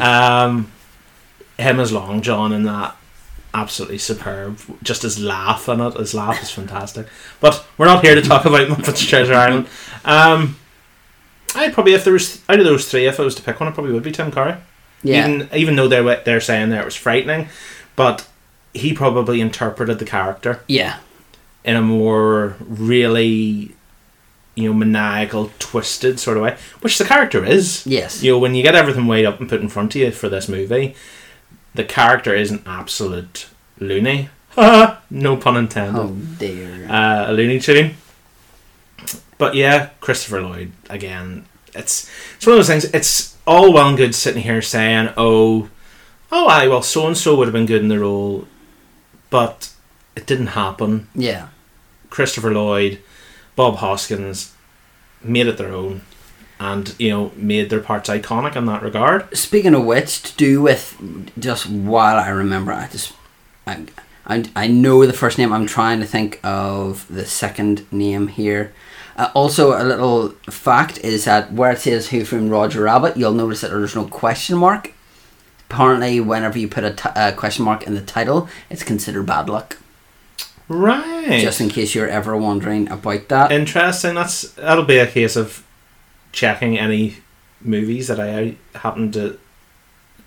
Um, 0.00 0.72
him 1.56 1.78
as 1.78 1.92
Long 1.92 2.20
John 2.20 2.52
in 2.52 2.64
that, 2.64 2.96
absolutely 3.54 3.98
superb. 3.98 4.58
Just 4.82 5.02
his 5.02 5.20
laugh 5.20 5.68
in 5.68 5.80
it, 5.80 5.94
his 5.94 6.14
laugh 6.14 6.42
is 6.42 6.50
fantastic. 6.50 7.06
But 7.40 7.64
we're 7.78 7.86
not 7.86 8.04
here 8.04 8.16
to 8.16 8.22
talk 8.22 8.44
about 8.44 8.66
Muppets 8.68 9.06
Treasure 9.08 9.34
Island. 9.34 9.68
Um, 10.04 10.56
I'd 11.54 11.72
probably, 11.72 11.94
if 11.94 12.04
there 12.04 12.12
was 12.12 12.40
out 12.48 12.58
of 12.60 12.64
those 12.64 12.88
three, 12.90 13.06
if 13.06 13.18
I 13.18 13.24
was 13.24 13.34
to 13.36 13.42
pick 13.42 13.58
one, 13.60 13.68
it 13.68 13.74
probably 13.74 13.92
would 13.92 14.02
be 14.02 14.12
Tim 14.12 14.30
Curry. 14.30 14.56
yeah, 15.02 15.26
Even 15.26 15.48
even 15.54 15.76
though 15.76 15.88
they're 15.88 16.22
they're 16.24 16.40
saying 16.40 16.70
there 16.70 16.82
it 16.82 16.84
was 16.84 16.94
frightening, 16.96 17.48
but 17.96 18.26
he 18.72 18.92
probably 18.92 19.40
interpreted 19.40 19.98
the 19.98 20.04
character 20.04 20.60
yeah, 20.68 20.98
in 21.64 21.74
a 21.76 21.82
more 21.82 22.56
really, 22.60 23.74
you 24.54 24.68
know, 24.68 24.72
maniacal, 24.74 25.50
twisted 25.58 26.20
sort 26.20 26.36
of 26.36 26.42
way, 26.44 26.56
which 26.80 26.98
the 26.98 27.04
character 27.04 27.44
is. 27.44 27.84
yes. 27.86 28.22
You 28.22 28.32
know, 28.32 28.38
when 28.38 28.54
you 28.54 28.62
get 28.62 28.74
everything 28.76 29.06
weighed 29.08 29.24
up 29.26 29.40
and 29.40 29.48
put 29.48 29.60
in 29.60 29.68
front 29.68 29.94
of 29.96 30.00
you 30.00 30.10
for 30.12 30.28
this 30.28 30.48
movie, 30.48 30.94
the 31.74 31.84
character 31.84 32.34
is 32.34 32.50
an 32.52 32.62
absolute 32.66 33.48
loony. 33.80 34.28
no 34.56 35.36
pun 35.36 35.56
intended. 35.56 35.98
Oh 36.00 36.14
dear. 36.38 36.86
Uh, 36.88 37.30
a 37.30 37.32
Looney 37.32 37.58
Tune. 37.60 37.94
But 39.40 39.54
yeah, 39.54 39.88
Christopher 40.00 40.42
Lloyd 40.42 40.72
again. 40.90 41.46
It's 41.74 42.10
it's 42.36 42.46
one 42.46 42.52
of 42.52 42.58
those 42.58 42.66
things. 42.68 42.84
It's 42.92 43.38
all 43.46 43.72
well 43.72 43.88
and 43.88 43.96
good 43.96 44.14
sitting 44.14 44.42
here 44.42 44.60
saying, 44.60 45.14
"Oh, 45.16 45.70
oh, 46.30 46.46
I 46.46 46.68
well, 46.68 46.82
so 46.82 47.06
and 47.06 47.16
so 47.16 47.34
would 47.36 47.48
have 47.48 47.54
been 47.54 47.64
good 47.64 47.80
in 47.80 47.88
the 47.88 47.98
role," 47.98 48.46
but 49.30 49.72
it 50.14 50.26
didn't 50.26 50.48
happen. 50.48 51.08
yeah. 51.14 51.48
Christopher 52.10 52.52
Lloyd, 52.52 52.98
Bob 53.56 53.76
Hoskins 53.76 54.52
made 55.22 55.46
it 55.46 55.56
their 55.56 55.72
own, 55.72 56.02
and 56.58 56.94
you 56.98 57.08
know 57.08 57.32
made 57.34 57.70
their 57.70 57.80
parts 57.80 58.10
iconic 58.10 58.56
in 58.56 58.66
that 58.66 58.82
regard. 58.82 59.34
Speaking 59.34 59.74
of 59.74 59.86
which, 59.86 60.22
to 60.24 60.36
do 60.36 60.60
with 60.60 60.98
just 61.38 61.66
while 61.70 62.18
I 62.18 62.28
remember, 62.28 62.72
I 62.72 62.88
just 62.88 63.14
I, 63.66 63.86
I, 64.26 64.44
I 64.54 64.66
know 64.66 65.06
the 65.06 65.14
first 65.14 65.38
name. 65.38 65.50
I'm 65.50 65.66
trying 65.66 66.00
to 66.00 66.06
think 66.06 66.40
of 66.44 67.06
the 67.08 67.24
second 67.24 67.90
name 67.90 68.28
here. 68.28 68.74
Uh, 69.20 69.30
also, 69.34 69.72
a 69.80 69.84
little 69.84 70.30
fact 70.48 70.96
is 71.04 71.26
that 71.26 71.52
where 71.52 71.72
it 71.72 71.78
says 71.78 72.08
"Who 72.08 72.24
Framed 72.24 72.50
Roger 72.50 72.82
Rabbit," 72.84 73.18
you'll 73.18 73.34
notice 73.34 73.60
that 73.60 73.70
there's 73.70 73.94
no 73.94 74.06
question 74.06 74.56
mark. 74.56 74.92
Apparently, 75.68 76.20
whenever 76.20 76.58
you 76.58 76.68
put 76.68 76.84
a 76.84 76.92
t- 76.92 77.08
a 77.14 77.30
question 77.32 77.64
mark 77.66 77.82
in 77.86 77.94
the 77.94 78.00
title, 78.00 78.48
it's 78.70 78.82
considered 78.82 79.26
bad 79.26 79.48
luck. 79.50 79.76
Right. 80.68 81.40
Just 81.42 81.60
in 81.60 81.68
case 81.68 81.94
you're 81.94 82.08
ever 82.08 82.34
wondering 82.36 82.88
about 82.90 83.28
that. 83.28 83.52
Interesting. 83.52 84.14
That's 84.14 84.52
that'll 84.52 84.84
be 84.84 84.98
a 84.98 85.06
case 85.06 85.36
of 85.36 85.64
checking 86.32 86.78
any 86.78 87.16
movies 87.60 88.08
that 88.08 88.18
I 88.20 88.56
happen 88.78 89.12
to 89.12 89.38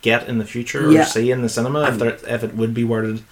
get 0.03 0.27
in 0.27 0.38
the 0.38 0.45
future 0.45 0.88
or 0.88 0.91
Yeah. 0.91 1.06
see 1.06 1.32
in 1.32 1.41
the 1.41 1.49
cinema 1.49 1.88
if 1.88 1.99
Um, 2.01 2.08
if 2.27 2.43
it 2.43 2.56
would 2.56 2.73
be 2.75 2.84
worded 2.84 3.23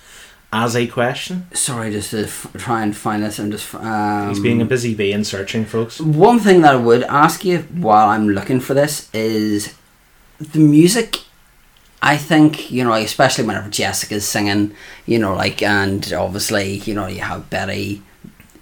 as 0.54 0.76
a 0.76 0.86
question. 0.88 1.48
Sorry, 1.54 1.92
just 1.92 2.12
to 2.12 2.24
f- 2.24 2.48
try 2.58 2.84
and 2.84 2.96
find 2.96 3.24
this. 3.24 3.40
I'm 3.40 3.52
just 3.52 3.74
um, 3.76 4.30
He's 4.30 4.40
being 4.40 4.62
a 4.62 4.66
busy 4.66 4.94
bee 4.94 5.14
and 5.14 5.26
searching, 5.26 5.66
folks. 5.66 6.00
One 6.02 6.40
thing 6.40 6.62
that 6.62 6.74
I 6.74 6.78
would 6.78 7.04
ask 7.04 7.46
you 7.46 7.60
while 7.60 8.10
I'm 8.10 8.30
looking 8.30 8.60
for 8.60 8.74
this 8.74 9.10
is 9.14 9.74
the 10.40 10.60
music. 10.60 11.20
I 12.04 12.18
think 12.18 12.72
you 12.72 12.84
know, 12.84 12.94
especially 12.94 13.46
whenever 13.46 13.70
Jessica's 13.70 14.28
singing, 14.28 14.74
you 15.06 15.20
know, 15.20 15.36
like, 15.36 15.62
and 15.62 16.12
obviously, 16.14 16.78
you 16.80 16.96
know, 16.96 17.06
you 17.08 17.22
have 17.22 17.50
Betty, 17.50 18.02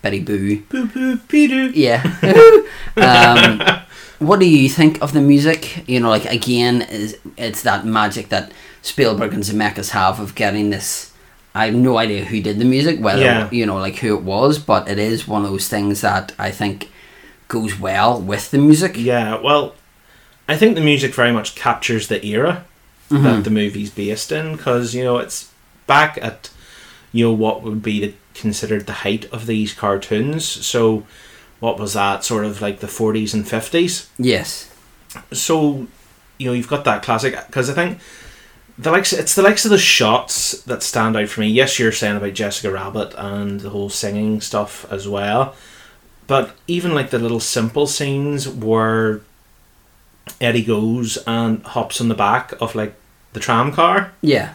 Betty 0.01 0.23
Boop, 0.23 0.67
Boo 0.69 1.15
boo 1.17 1.47
doo. 1.47 1.71
yeah. 1.73 2.03
um, 2.97 4.27
what 4.27 4.39
do 4.41 4.45
you 4.45 4.67
think 4.69 5.01
of 5.01 5.13
the 5.13 5.21
music? 5.21 5.87
You 5.87 6.01
know, 6.01 6.09
like 6.09 6.25
again, 6.25 6.81
is 6.83 7.17
it's 7.37 7.63
that 7.63 7.85
magic 7.85 8.27
that 8.29 8.51
Spielberg 8.81 9.33
and 9.33 9.43
Zemeckis 9.43 9.91
have 9.91 10.19
of 10.19 10.35
getting 10.35 10.69
this. 10.69 11.13
I 11.55 11.65
have 11.65 11.75
no 11.75 11.97
idea 11.97 12.25
who 12.25 12.41
did 12.41 12.59
the 12.59 12.65
music, 12.65 12.99
whether 12.99 13.21
Yeah. 13.21 13.49
you 13.51 13.65
know, 13.65 13.77
like 13.77 13.97
who 13.97 14.15
it 14.15 14.21
was, 14.23 14.59
but 14.59 14.87
it 14.87 14.99
is 14.99 15.27
one 15.27 15.43
of 15.45 15.51
those 15.51 15.67
things 15.67 16.01
that 16.01 16.31
I 16.37 16.51
think 16.51 16.89
goes 17.47 17.79
well 17.79 18.21
with 18.21 18.51
the 18.51 18.57
music. 18.59 18.93
Yeah, 18.95 19.39
well, 19.41 19.73
I 20.47 20.55
think 20.57 20.75
the 20.75 20.81
music 20.81 21.13
very 21.15 21.31
much 21.31 21.55
captures 21.55 22.07
the 22.07 22.23
era 22.25 22.65
Mm-hmm. 23.09 23.23
that 23.23 23.43
the 23.43 23.49
movie's 23.49 23.89
based 23.89 24.31
in 24.31 24.55
because 24.55 24.93
you 24.93 25.03
know 25.03 25.17
it's 25.17 25.49
back 25.87 26.19
at 26.21 26.51
you 27.11 27.25
know 27.25 27.33
what 27.33 27.63
would 27.63 27.81
be 27.81 27.99
the, 28.05 28.13
considered 28.35 28.85
the 28.85 28.93
height 29.01 29.25
of 29.33 29.47
these 29.47 29.73
cartoons. 29.73 30.45
So, 30.45 31.07
what 31.59 31.79
was 31.79 31.93
that 31.93 32.23
sort 32.23 32.45
of 32.45 32.61
like 32.61 32.81
the 32.81 32.87
forties 32.87 33.33
and 33.33 33.47
fifties? 33.47 34.07
Yes. 34.19 34.71
so 35.31 35.87
you 36.37 36.45
know 36.45 36.53
you've 36.53 36.67
got 36.67 36.83
that 36.85 37.01
classic 37.01 37.35
because 37.47 37.67
I 37.67 37.73
think 37.73 37.97
the 38.79 38.91
likes 38.91 39.11
it's 39.11 39.35
the 39.35 39.41
likes 39.41 39.65
of 39.65 39.71
the 39.71 39.77
shots 39.77 40.61
that 40.63 40.81
stand 40.81 41.17
out 41.17 41.27
for 41.27 41.41
me. 41.41 41.49
Yes, 41.49 41.77
you're 41.77 41.91
saying 41.91 42.15
about 42.17 42.33
Jessica 42.33 42.71
Rabbit 42.71 43.13
and 43.17 43.59
the 43.59 43.69
whole 43.71 43.89
singing 43.89 44.39
stuff 44.41 44.89
as 44.89 45.05
well, 45.07 45.53
but 46.27 46.55
even 46.67 46.95
like 46.95 47.09
the 47.09 47.19
little 47.19 47.41
simple 47.41 47.87
scenes 47.87 48.47
where 48.47 49.19
Eddie 50.39 50.63
goes 50.63 51.17
and 51.27 51.61
hops 51.63 51.99
on 51.99 52.07
the 52.07 52.15
back 52.15 52.53
of 52.61 52.73
like 52.75 52.95
the 53.33 53.39
tram 53.39 53.71
car. 53.71 54.13
Yeah. 54.21 54.53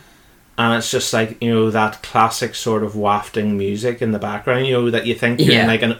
And 0.57 0.79
it's 0.79 0.91
just 0.91 1.13
like 1.13 1.37
you 1.43 1.53
know 1.53 1.71
that 1.71 2.03
classic 2.03 2.55
sort 2.55 2.83
of 2.83 2.97
wafting 2.97 3.59
music 3.59 4.01
in 4.01 4.13
the 4.13 4.19
background. 4.19 4.67
You 4.67 4.73
know 4.75 4.91
that 4.91 5.07
you 5.07 5.15
think 5.15 5.41
you're 5.41 5.53
Yeah. 5.53 5.63
in 5.63 5.67
like 5.69 5.83
an 5.83 5.99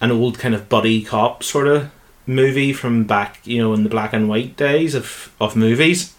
an 0.00 0.10
old 0.10 0.38
kind 0.38 0.54
of 0.54 0.68
buddy 0.68 1.02
cop 1.02 1.44
sort 1.44 1.68
of 1.68 1.90
movie 2.26 2.72
from 2.72 3.04
back 3.04 3.38
you 3.44 3.58
know 3.62 3.72
in 3.74 3.82
the 3.84 3.88
black 3.90 4.12
and 4.12 4.28
white 4.28 4.56
days 4.56 4.94
of 4.96 5.30
of 5.40 5.54
movies. 5.54 6.14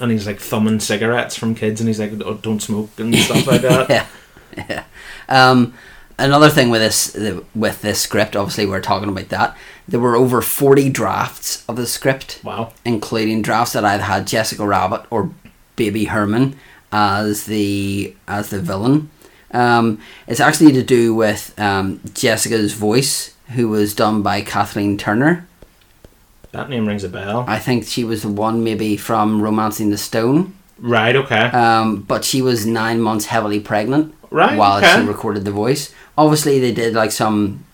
And 0.00 0.10
he's 0.10 0.26
like 0.26 0.40
thumbing 0.40 0.80
cigarettes 0.80 1.36
from 1.36 1.54
kids, 1.54 1.80
and 1.80 1.88
he's 1.88 2.00
like, 2.00 2.12
oh, 2.24 2.34
"Don't 2.34 2.60
smoke" 2.62 2.90
and 2.98 3.14
stuff 3.16 3.46
like 3.46 3.60
that. 3.62 3.90
yeah. 3.90 4.06
yeah. 4.56 4.84
Um, 5.28 5.74
another 6.18 6.48
thing 6.48 6.70
with 6.70 6.80
this 6.80 7.14
with 7.54 7.82
this 7.82 8.00
script, 8.00 8.34
obviously 8.36 8.66
we're 8.66 8.80
talking 8.80 9.08
about 9.08 9.28
that. 9.28 9.56
There 9.86 10.00
were 10.00 10.16
over 10.16 10.40
forty 10.40 10.88
drafts 10.88 11.64
of 11.68 11.76
the 11.76 11.86
script, 11.86 12.40
Wow. 12.42 12.72
including 12.84 13.42
drafts 13.42 13.74
that 13.74 13.84
either 13.84 14.04
had 14.04 14.26
Jessica 14.26 14.66
Rabbit 14.66 15.02
or 15.10 15.30
Baby 15.76 16.04
Herman 16.06 16.56
as 16.90 17.44
the 17.44 18.14
as 18.26 18.50
the 18.50 18.60
villain. 18.60 19.10
Um, 19.50 20.00
it's 20.26 20.40
actually 20.40 20.72
to 20.72 20.82
do 20.82 21.14
with 21.14 21.54
um, 21.60 22.00
Jessica's 22.14 22.72
voice, 22.72 23.34
who 23.54 23.68
was 23.68 23.94
done 23.94 24.22
by 24.22 24.40
Kathleen 24.40 24.96
Turner. 24.98 25.46
That 26.54 26.70
name 26.70 26.86
rings 26.86 27.02
a 27.04 27.08
bell. 27.08 27.44
I 27.48 27.58
think 27.58 27.84
she 27.84 28.04
was 28.04 28.22
the 28.22 28.28
one 28.28 28.62
maybe 28.62 28.96
from 28.96 29.42
Romancing 29.42 29.90
the 29.90 29.98
Stone. 29.98 30.54
Right. 30.78 31.16
Okay. 31.16 31.36
Um, 31.36 32.02
but 32.02 32.24
she 32.24 32.40
was 32.42 32.64
nine 32.64 33.00
months 33.00 33.26
heavily 33.26 33.58
pregnant 33.60 34.14
Right, 34.30 34.56
while 34.56 34.78
okay. 34.78 35.00
she 35.00 35.06
recorded 35.06 35.44
the 35.44 35.50
voice. 35.50 35.92
Obviously, 36.16 36.58
they 36.60 36.72
did 36.72 36.94
like 36.94 37.10
some 37.12 37.64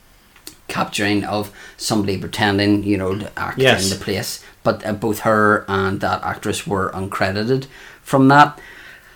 capturing 0.69 1.25
of 1.25 1.53
somebody 1.77 2.17
pretending, 2.19 2.83
you 2.85 2.97
know, 2.97 3.19
to 3.19 3.31
act 3.39 3.59
Yes. 3.59 3.85
in 3.85 3.91
the 3.99 4.03
place. 4.05 4.43
But 4.63 4.85
uh, 4.87 4.93
both 4.95 5.21
her 5.21 5.65
and 5.69 6.01
that 6.01 6.23
actress 6.23 6.67
were 6.67 6.91
uncredited 6.93 7.67
from 8.03 8.29
that. 8.29 8.59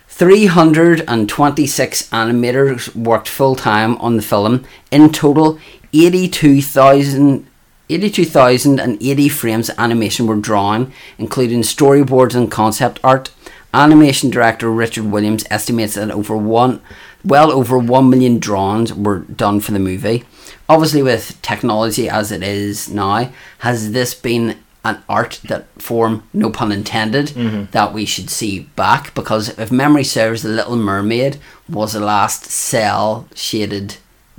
326 0.07 2.09
animators 2.09 2.95
worked 2.95 3.27
full 3.27 3.55
time 3.55 3.97
on 3.97 4.15
the 4.15 4.21
film. 4.21 4.63
In 4.91 5.11
total, 5.11 5.59
82,000 5.93 7.47
82,080 7.89 9.29
frames 9.29 9.69
of 9.69 9.77
animation 9.79 10.27
were 10.27 10.35
drawn, 10.35 10.91
including 11.17 11.61
storyboards 11.61 12.35
and 12.35 12.51
concept 12.51 12.99
art. 13.03 13.31
Animation 13.73 14.29
director 14.29 14.71
Richard 14.71 15.05
Williams 15.05 15.43
estimates 15.51 15.95
that 15.95 16.11
over 16.11 16.37
one, 16.37 16.81
well 17.23 17.51
over 17.51 17.77
one 17.77 18.09
million 18.09 18.39
drawings 18.39 18.93
were 18.93 19.19
done 19.19 19.59
for 19.59 19.71
the 19.73 19.79
movie. 19.79 20.23
Obviously, 20.69 21.03
with 21.03 21.39
technology 21.41 22.09
as 22.09 22.31
it 22.31 22.41
is 22.41 22.89
now, 22.89 23.29
has 23.59 23.91
this 23.91 24.13
been 24.15 24.57
an 24.83 25.01
art 25.09 25.41
that 25.47 25.65
form, 25.81 26.23
no 26.31 26.49
pun 26.51 26.71
intended, 26.71 27.27
Mm-hmm. 27.29 27.71
that 27.71 27.91
we 27.93 28.05
should 28.05 28.29
see 28.29 28.61
back. 28.75 29.13
Because 29.15 29.49
if 29.59 29.71
memory 29.71 30.03
serves, 30.03 30.43
The 30.43 30.49
Little 30.49 30.75
Mermaid 30.77 31.37
was 31.67 31.93
the 31.93 31.99
last 31.99 32.45
cell 32.45 33.27
shaded, 33.35 33.97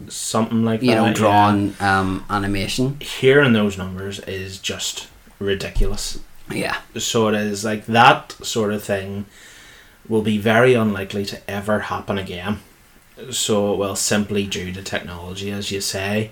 Something 0.08 0.64
like 0.64 0.82
you 0.82 0.90
that. 0.90 0.96
know, 0.96 1.06
yeah. 1.06 1.12
drawn 1.12 1.74
um, 1.80 2.24
animation. 2.28 2.98
Hearing 3.00 3.52
those 3.52 3.78
numbers 3.78 4.20
is 4.20 4.58
just 4.58 5.08
ridiculous. 5.38 6.20
Yeah. 6.50 6.78
So 6.96 7.28
it 7.28 7.34
is 7.34 7.64
like 7.64 7.86
that 7.86 8.32
sort 8.42 8.72
of 8.72 8.82
thing 8.84 9.26
will 10.08 10.22
be 10.22 10.38
very 10.38 10.74
unlikely 10.74 11.24
to 11.26 11.50
ever 11.50 11.80
happen 11.80 12.18
again. 12.18 12.60
So 13.30 13.74
well, 13.74 13.96
simply 13.96 14.46
due 14.46 14.72
to 14.72 14.82
technology, 14.82 15.50
as 15.50 15.70
you 15.70 15.80
say. 15.80 16.30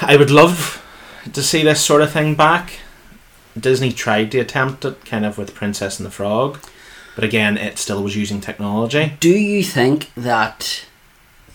I 0.00 0.16
would 0.16 0.30
love 0.30 0.84
to 1.32 1.42
see 1.42 1.62
this 1.62 1.80
sort 1.80 2.02
of 2.02 2.10
thing 2.12 2.34
back. 2.34 2.80
Disney 3.58 3.92
tried 3.92 4.32
to 4.32 4.40
attempt 4.40 4.84
it, 4.84 5.04
kind 5.04 5.24
of 5.24 5.38
with 5.38 5.54
Princess 5.54 5.98
and 5.98 6.06
the 6.06 6.10
Frog, 6.10 6.58
but 7.14 7.22
again, 7.22 7.58
it 7.58 7.78
still 7.78 8.02
was 8.02 8.16
using 8.16 8.40
technology. 8.40 9.12
Do 9.20 9.28
you 9.28 9.62
think 9.62 10.10
that 10.16 10.86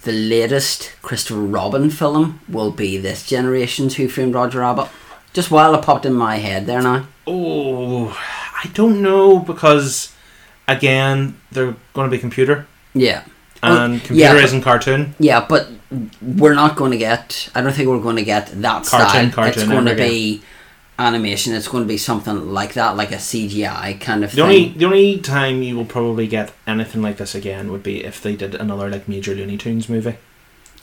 the 0.07 0.13
latest 0.13 0.93
Christopher 1.01 1.41
Robin 1.41 1.89
film 1.89 2.39
will 2.47 2.71
be 2.71 2.97
this 2.97 3.27
generation's 3.27 3.95
Who 3.97 4.07
Framed 4.07 4.33
Roger 4.33 4.59
Rabbit? 4.61 4.87
Just 5.33 5.51
while 5.51 5.75
it 5.75 5.81
popped 5.83 6.05
in 6.05 6.13
my 6.13 6.37
head 6.37 6.65
there 6.65 6.81
now. 6.81 7.07
Oh, 7.27 8.07
I 8.63 8.69
don't 8.73 9.01
know 9.01 9.39
because 9.39 10.13
again, 10.67 11.39
they're 11.51 11.75
going 11.93 12.09
to 12.09 12.15
be 12.15 12.17
computer, 12.19 12.65
Yeah. 12.93 13.23
and 13.61 13.73
Well, 13.93 13.99
computer 13.99 14.35
yeah, 14.37 14.43
isn't 14.45 14.61
cartoon. 14.61 15.13
Yeah, 15.19 15.45
but 15.47 15.67
we're 16.21 16.55
not 16.55 16.77
going 16.77 16.91
to 16.91 16.97
get. 16.97 17.49
I 17.53 17.61
don't 17.61 17.73
think 17.73 17.89
we're 17.89 17.99
going 17.99 18.15
to 18.15 18.23
get 18.23 18.47
that 18.61 18.85
Cartoon, 18.85 19.09
style. 19.09 19.31
cartoon, 19.31 19.61
it's 19.63 19.69
going 19.71 19.85
to 19.85 19.95
be. 19.95 20.35
again. 20.35 20.43
Animation. 20.99 21.53
It's 21.53 21.67
going 21.67 21.83
to 21.83 21.87
be 21.87 21.97
something 21.97 22.51
like 22.53 22.73
that, 22.73 22.95
like 22.95 23.11
a 23.11 23.15
CGI 23.17 23.99
kind 24.01 24.23
of 24.23 24.31
The 24.31 24.37
thing. 24.37 24.43
only 24.45 24.69
the 24.69 24.85
only 24.85 25.19
time 25.19 25.61
you 25.61 25.75
will 25.75 25.85
probably 25.85 26.27
get 26.27 26.51
anything 26.65 27.01
like 27.01 27.17
this 27.17 27.35
again 27.35 27.71
would 27.71 27.83
be 27.83 28.03
if 28.03 28.21
they 28.21 28.35
did 28.35 28.55
another 28.55 28.89
like 28.89 29.07
major 29.07 29.35
Looney 29.35 29.57
Tunes 29.57 29.87
movie. 29.89 30.15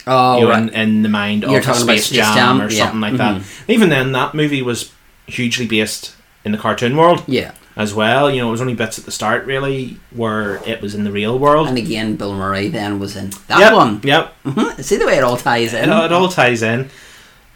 oh, 0.07 0.37
you 0.39 0.45
know, 0.45 0.51
right. 0.51 0.63
in, 0.63 0.69
in 0.71 1.03
the 1.03 1.09
mind 1.09 1.43
You're 1.43 1.59
of 1.59 1.65
talking 1.65 1.81
Space 1.83 2.07
Space 2.07 2.17
Jam, 2.17 2.35
Jam? 2.37 2.63
or 2.63 2.71
Yeah. 2.71 2.85
something 2.85 3.01
like 3.01 3.17
that. 3.17 3.41
Mhm. 3.41 3.69
Even 3.69 3.89
then, 3.89 4.13
that 4.13 4.35
movie 4.35 4.63
was 4.63 4.93
hugely 5.27 5.67
based 5.67 6.15
in 6.45 6.53
the 6.53 6.59
cartoon 6.59 6.95
world 6.97 7.25
yeah, 7.27 7.53
as 7.75 7.95
well. 7.95 8.31
You 8.31 8.43
know, 8.43 8.49
it 8.49 8.51
was 8.53 8.61
only 8.61 8.75
bits 8.75 8.99
at 8.99 9.07
the 9.07 9.11
start 9.11 9.47
really 9.47 9.97
where 10.11 10.57
it 10.67 10.83
was 10.83 10.95
in 10.95 11.05
the 11.05 11.11
real 11.11 11.39
world. 11.39 11.69
and 11.69 11.79
again, 11.79 12.17
Bill 12.17 12.35
Murray 12.35 12.69
then 12.69 12.99
was 13.01 13.17
in 13.17 13.31
that 13.49 13.59
yep, 13.61 13.73
one. 13.73 14.01
Yep. 14.05 14.35
Mhm. 14.45 14.85
See 14.85 14.97
the 14.97 15.07
way 15.07 15.17
it 15.17 15.25
all 15.25 15.39
ties 15.39 15.73
It, 15.73 15.85
in. 15.85 15.91
it 15.91 16.13
all 16.13 16.29
ties 16.29 16.63
in. 16.63 16.91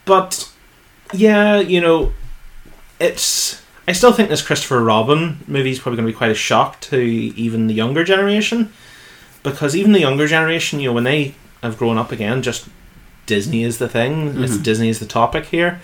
But 0.06 0.48
yeah, 1.12 1.58
you 1.60 1.82
know, 1.82 2.12
it's. 3.00 3.62
I 3.86 3.92
still 3.92 4.12
think 4.12 4.28
this 4.28 4.42
Christopher 4.42 4.82
Robin 4.84 5.38
movie 5.46 5.70
is 5.70 5.78
probably 5.78 5.96
going 5.96 6.06
to 6.06 6.12
be 6.12 6.16
quite 6.16 6.30
a 6.30 6.34
shock 6.34 6.78
to 6.82 6.98
even 7.00 7.66
the 7.68 7.74
younger 7.74 8.04
generation, 8.04 8.70
because 9.42 9.74
even 9.74 9.92
the 9.92 10.00
younger 10.00 10.26
generation, 10.26 10.78
you 10.80 10.88
know, 10.88 10.92
when 10.92 11.04
they 11.04 11.34
have 11.62 11.78
grown 11.78 11.96
up 11.96 12.12
again, 12.12 12.42
just 12.42 12.68
Disney 13.24 13.62
is 13.64 13.78
the 13.78 13.88
thing. 13.88 14.42
It's 14.42 14.58
Mhm. 14.58 14.62
Disney 14.62 14.88
is 14.90 14.98
the 14.98 15.06
topic 15.06 15.46
here. 15.46 15.80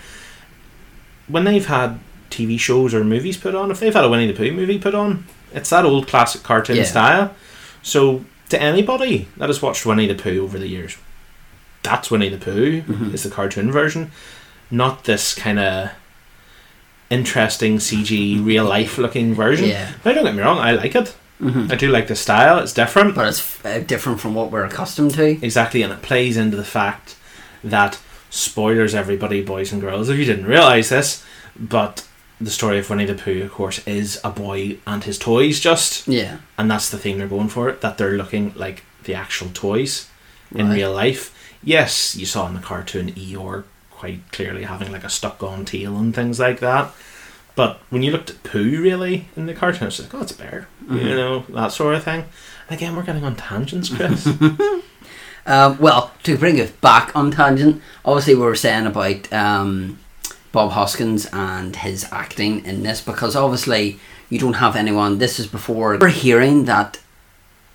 When 1.27 1.45
they've 1.45 1.65
had 1.65 1.99
TV 2.29 2.59
shows 2.59 2.93
or 2.93 3.03
movies 3.03 3.37
put 3.37 3.55
on, 3.55 3.71
if 3.71 3.79
they've 3.79 3.93
had 3.93 4.03
a 4.05 4.09
Winnie 4.09 4.27
the 4.27 4.33
Pooh 4.33 4.51
movie 4.51 4.77
put 4.77 4.93
on, 4.93 5.25
it's 5.53 5.69
that 5.71 5.85
old 5.85 6.07
classic 6.07 6.43
cartoon 6.43 6.77
Yeah. 6.77 6.83
style. 6.83 7.35
So 7.81 8.23
to 8.49 8.61
anybody 8.61 9.27
that 9.37 9.49
has 9.49 9.61
watched 9.61 9.85
Winnie 9.85 10.07
the 10.07 10.13
Pooh 10.15 10.43
over 10.43 10.59
the 10.59 10.67
years, 10.67 10.95
that's 11.81 12.11
Winnie 12.11 12.29
the 12.29 12.37
Pooh 12.37 12.81
Mhm. 12.83 13.13
is 13.13 13.23
the 13.23 13.29
cartoon 13.31 13.71
version, 13.71 14.11
not 14.69 15.05
this 15.05 15.33
kind 15.33 15.57
of 15.59 15.89
interesting 17.09 17.77
CG 17.77 18.43
real 18.43 18.65
life 18.65 18.97
looking 18.97 19.33
version. 19.33 19.69
Yeah. 19.69 19.91
Now 20.03 20.13
don't 20.13 20.23
get 20.25 20.35
me 20.35 20.41
wrong, 20.41 20.57
I 20.59 20.71
like 20.71 20.95
it. 20.95 21.15
Mhm. 21.41 21.71
I 21.71 21.75
do 21.75 21.89
like 21.89 22.07
the 22.07 22.15
style. 22.15 22.59
It's 22.59 22.73
different. 22.73 23.13
But 23.15 23.27
it's 23.27 23.65
uh, 23.65 23.79
different 23.85 24.19
from 24.21 24.33
what 24.35 24.51
we're 24.51 24.63
accustomed 24.63 25.13
to. 25.15 25.25
Exactly, 25.45 25.81
and 25.81 25.91
it 25.91 26.01
plays 26.01 26.37
into 26.37 26.55
the 26.55 26.63
fact 26.63 27.15
that 27.63 27.99
spoilers, 28.29 28.95
everybody, 28.95 29.41
boys 29.41 29.71
and 29.71 29.81
girls, 29.81 30.09
if 30.09 30.17
you 30.17 30.25
didn't 30.25 30.45
realize 30.45 30.89
this, 30.89 31.23
but 31.59 32.07
the 32.39 32.49
story 32.51 32.79
of 32.79 32.89
Winnie 32.89 33.05
the 33.05 33.15
Pooh, 33.15 33.43
of 33.43 33.51
course, 33.51 33.85
is 33.87 34.19
a 34.23 34.29
boy 34.29 34.77
and 34.87 35.03
his 35.03 35.17
toys, 35.19 35.59
just, 35.59 36.07
Yeah. 36.07 36.37
and 36.57 36.69
that's 36.71 36.89
the 36.89 36.97
theme 36.97 37.17
they're 37.17 37.27
going 37.27 37.49
for. 37.49 37.71
That 37.73 37.97
they're 37.97 38.17
looking 38.17 38.53
like 38.55 38.83
the 39.03 39.13
actual 39.15 39.49
toys 39.53 40.07
in 40.53 40.69
Right. 40.69 40.75
real 40.75 40.93
life. 40.93 41.31
Yes, 41.63 42.15
you 42.15 42.25
saw 42.25 42.47
in 42.47 42.53
the 42.53 42.59
cartoon 42.61 43.11
Eeyore 43.13 43.63
quite 43.95 44.31
clearly 44.31 44.63
having 44.63 44.91
like 44.91 45.03
a 45.03 45.09
stuck-on 45.09 45.65
tail 45.65 45.97
and 45.97 46.13
things 46.13 46.39
like 46.39 46.59
that. 46.59 46.91
But 47.55 47.79
when 47.89 48.03
you 48.03 48.11
looked 48.11 48.29
at 48.29 48.43
Pooh 48.43 48.81
really, 48.81 49.29
in 49.37 49.45
the 49.45 49.53
cartoon, 49.53 49.87
it's 49.87 49.99
like, 49.99 50.13
oh, 50.13 50.21
it's 50.21 50.33
a 50.33 50.37
bear. 50.37 50.67
You 50.89 50.97
Mhm. 50.97 51.15
know, 51.15 51.39
that 51.55 51.71
sort 51.71 51.95
of 51.95 52.03
thing. 52.03 52.25
And 52.69 52.77
again, 52.77 52.95
we're 52.95 53.03
getting 53.03 53.23
on 53.23 53.35
tangents, 53.35 53.89
Chris. 53.89 54.27
Um, 55.47 55.77
well, 55.77 56.11
to 56.23 56.39
bring 56.39 56.57
it 56.57 56.81
back 56.81 57.15
on 57.15 57.29
tangent, 57.29 57.79
obviously 58.03 58.33
we 58.33 58.41
were 58.41 58.55
saying 58.55 58.87
about 58.87 59.31
um, 59.31 59.99
Bob 60.51 60.71
Hoskins 60.71 61.27
and 61.31 61.75
his 61.75 62.07
acting 62.11 62.65
in 62.65 62.81
this 62.81 62.99
because 62.99 63.35
obviously 63.35 63.99
you 64.27 64.39
don't 64.39 64.53
have 64.55 64.75
anyone. 64.75 65.19
This 65.19 65.39
is 65.39 65.45
before 65.45 65.97
we're 66.01 66.07
hearing 66.07 66.65
that 66.65 66.97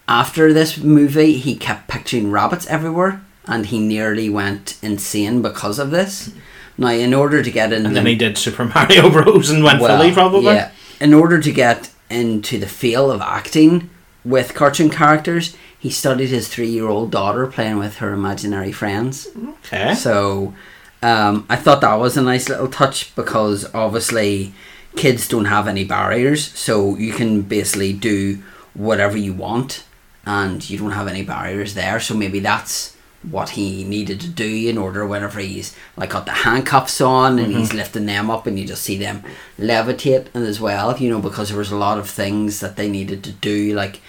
after 0.08 0.52
this 0.52 0.78
movie 0.78 1.34
he 1.34 1.54
kept 1.54 1.86
picturing 1.86 2.32
rabbits 2.32 2.66
everywhere 2.66 3.22
and 3.46 3.66
he 3.66 3.78
nearly 3.78 4.28
went 4.28 4.78
insane 4.82 5.42
because 5.42 5.78
of 5.78 5.90
this. 5.90 6.32
Now, 6.78 6.88
in 6.88 7.12
order 7.12 7.42
to 7.42 7.50
get 7.50 7.72
in, 7.72 7.84
And 7.84 7.94
then 7.94 8.06
he 8.06 8.14
did 8.14 8.38
Super 8.38 8.64
Mario 8.64 9.10
Bros. 9.10 9.50
and 9.50 9.62
went 9.62 9.80
well, 9.80 9.98
fully, 9.98 10.12
probably. 10.12 10.54
Yeah. 10.54 10.70
In 11.00 11.12
order 11.12 11.38
to 11.40 11.52
get 11.52 11.90
into 12.08 12.58
the 12.58 12.66
feel 12.66 13.10
of 13.10 13.20
acting 13.20 13.90
with 14.24 14.54
cartoon 14.54 14.90
characters, 14.90 15.56
he 15.78 15.90
studied 15.90 16.28
his 16.28 16.48
three-year-old 16.48 17.10
daughter 17.10 17.46
playing 17.46 17.78
with 17.78 17.96
her 17.96 18.12
imaginary 18.12 18.72
friends. 18.72 19.28
Okay. 19.64 19.94
So, 19.94 20.54
um, 21.02 21.46
I 21.48 21.56
thought 21.56 21.80
that 21.80 21.94
was 21.94 22.16
a 22.16 22.22
nice 22.22 22.48
little 22.48 22.68
touch 22.68 23.14
because 23.14 23.72
obviously 23.74 24.52
kids 24.96 25.28
don't 25.28 25.46
have 25.46 25.68
any 25.68 25.84
barriers, 25.84 26.48
so 26.58 26.96
you 26.96 27.12
can 27.12 27.42
basically 27.42 27.92
do 27.92 28.42
whatever 28.74 29.16
you 29.16 29.32
want, 29.32 29.84
and 30.26 30.68
you 30.68 30.78
don't 30.78 30.90
have 30.92 31.08
any 31.08 31.22
barriers 31.22 31.74
there. 31.74 32.00
So 32.00 32.14
maybe 32.14 32.40
that's 32.40 32.96
what 33.22 33.50
he 33.50 33.84
needed 33.84 34.18
to 34.20 34.28
do 34.28 34.68
in 34.68 34.78
order 34.78 35.06
whenever 35.06 35.40
he's 35.40 35.76
like 35.96 36.10
got 36.10 36.24
the 36.24 36.32
handcuffs 36.32 37.00
on 37.02 37.38
and 37.38 37.52
he's 37.52 37.68
mm-hmm. 37.68 37.78
lifting 37.78 38.06
them 38.06 38.30
up 38.30 38.46
and 38.46 38.58
you 38.58 38.66
just 38.66 38.82
see 38.82 38.96
them 38.96 39.22
levitate 39.58 40.26
and 40.32 40.46
as 40.46 40.58
well 40.58 40.96
you 40.96 41.10
know 41.10 41.20
because 41.20 41.50
there 41.50 41.58
was 41.58 41.70
a 41.70 41.76
lot 41.76 41.98
of 41.98 42.08
things 42.08 42.60
that 42.60 42.76
they 42.76 42.88
needed 42.88 43.22
to 43.22 43.32
do. 43.32 43.74
Like 43.74 44.00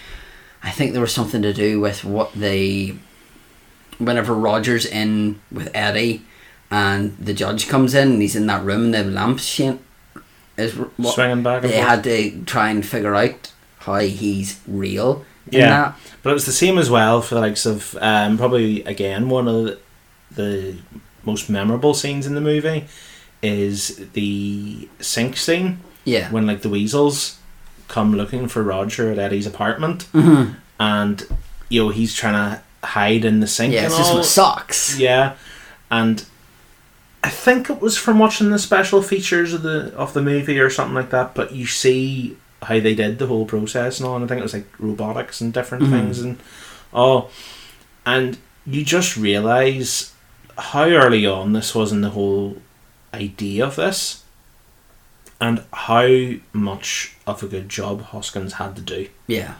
i 0.62 0.70
think 0.70 0.92
there 0.92 1.00
was 1.00 1.12
something 1.12 1.42
to 1.42 1.52
do 1.52 1.78
with 1.78 2.04
what 2.04 2.32
they 2.32 2.96
whenever 3.98 4.32
roger's 4.32 4.86
in 4.86 5.40
with 5.50 5.70
eddie 5.74 6.24
and 6.70 7.16
the 7.18 7.34
judge 7.34 7.68
comes 7.68 7.94
in 7.94 8.12
and 8.12 8.22
he's 8.22 8.36
in 8.36 8.46
that 8.46 8.64
room 8.64 8.84
and 8.84 8.94
the 8.94 9.04
lamps 9.04 9.44
shine 9.44 9.78
is 10.56 10.74
what 10.74 11.14
Swinging 11.14 11.42
back 11.42 11.62
they 11.62 11.76
had 11.76 12.02
to 12.04 12.44
try 12.44 12.70
and 12.70 12.84
figure 12.84 13.14
out 13.14 13.52
how 13.80 13.98
he's 13.98 14.60
real 14.66 15.24
Yeah. 15.50 15.92
But 16.22 16.30
it 16.30 16.34
was 16.34 16.46
the 16.46 16.52
same 16.52 16.78
as 16.78 16.88
well 16.90 17.20
for 17.22 17.34
the 17.34 17.40
likes 17.40 17.66
of 17.66 17.96
um, 18.00 18.38
probably 18.38 18.82
again 18.84 19.28
one 19.28 19.48
of 19.48 19.64
the, 19.64 19.78
the 20.34 20.76
most 21.24 21.48
memorable 21.50 21.94
scenes 21.94 22.26
in 22.26 22.34
the 22.34 22.40
movie 22.40 22.86
is 23.42 23.96
the 24.12 24.88
sink 25.00 25.36
scene 25.36 25.78
yeah 26.04 26.30
when 26.30 26.46
like 26.46 26.62
the 26.62 26.68
weasels 26.68 27.38
come 27.88 28.14
looking 28.16 28.46
for 28.48 28.62
Roger 28.62 29.10
at 29.10 29.18
Eddie's 29.18 29.46
apartment 29.46 30.06
Mhm. 30.12 30.54
and 30.78 31.26
you 31.68 31.82
know 31.82 31.88
he's 31.90 32.14
trying 32.14 32.34
to 32.34 32.62
hide 32.86 33.24
in 33.24 33.40
the 33.40 33.46
sink 33.48 33.74
yeah 33.74 33.86
it's 33.86 33.96
just 33.98 34.14
with 34.14 34.24
socks 34.26 34.98
Yeah, 34.98 35.34
and 35.90 36.24
I 37.24 37.30
think 37.30 37.68
it 37.70 37.80
was 37.80 37.96
from 37.96 38.18
watching 38.18 38.50
the 38.50 38.58
special 38.58 39.02
features 39.02 39.52
of 39.52 39.62
the 39.62 39.92
of 39.96 40.12
the 40.12 40.22
movie 40.22 40.58
or 40.58 40.70
something 40.70 40.94
like 40.94 41.10
that. 41.10 41.34
But 41.36 41.52
you 41.52 41.66
see 41.66 42.36
how 42.62 42.80
they 42.80 42.94
did 42.94 43.18
the 43.18 43.26
whole 43.26 43.44
process 43.46 43.98
and 44.00 44.08
all, 44.08 44.16
and 44.16 44.24
I 44.24 44.28
think 44.28 44.38
it 44.40 44.42
was 44.44 44.54
like 44.54 44.66
robotics 44.78 45.40
and 45.40 45.52
different 45.52 45.84
Mhm. 45.84 45.90
things 45.90 46.18
and 46.20 46.38
all, 46.92 47.30
and 48.06 48.38
you 48.66 48.84
just 48.84 49.16
realize 49.16 50.12
how 50.56 50.84
early 50.84 51.26
on 51.26 51.52
this 51.52 51.74
was 51.74 51.92
in 51.92 52.00
the 52.02 52.10
whole 52.10 52.56
idea 53.14 53.64
of 53.66 53.76
this, 53.76 54.22
and 55.40 55.62
how 55.72 56.30
much 56.52 57.12
of 57.26 57.42
a 57.42 57.46
good 57.46 57.68
job 57.68 58.02
Hoskins 58.02 58.54
had 58.54 58.76
to 58.76 58.82
do 58.82 59.08
yeah 59.26 59.54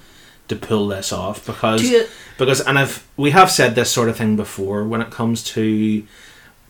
to 0.48 0.56
pull 0.56 0.88
this 0.88 1.12
off 1.12 1.44
because 1.46 1.82
you- 1.82 2.06
because 2.38 2.60
and 2.60 2.78
I've 2.78 3.04
we 3.16 3.30
have 3.30 3.50
said 3.50 3.74
this 3.74 3.90
sort 3.90 4.08
of 4.08 4.16
thing 4.16 4.36
before 4.36 4.84
when 4.84 5.00
it 5.00 5.10
comes 5.10 5.42
to 5.44 6.04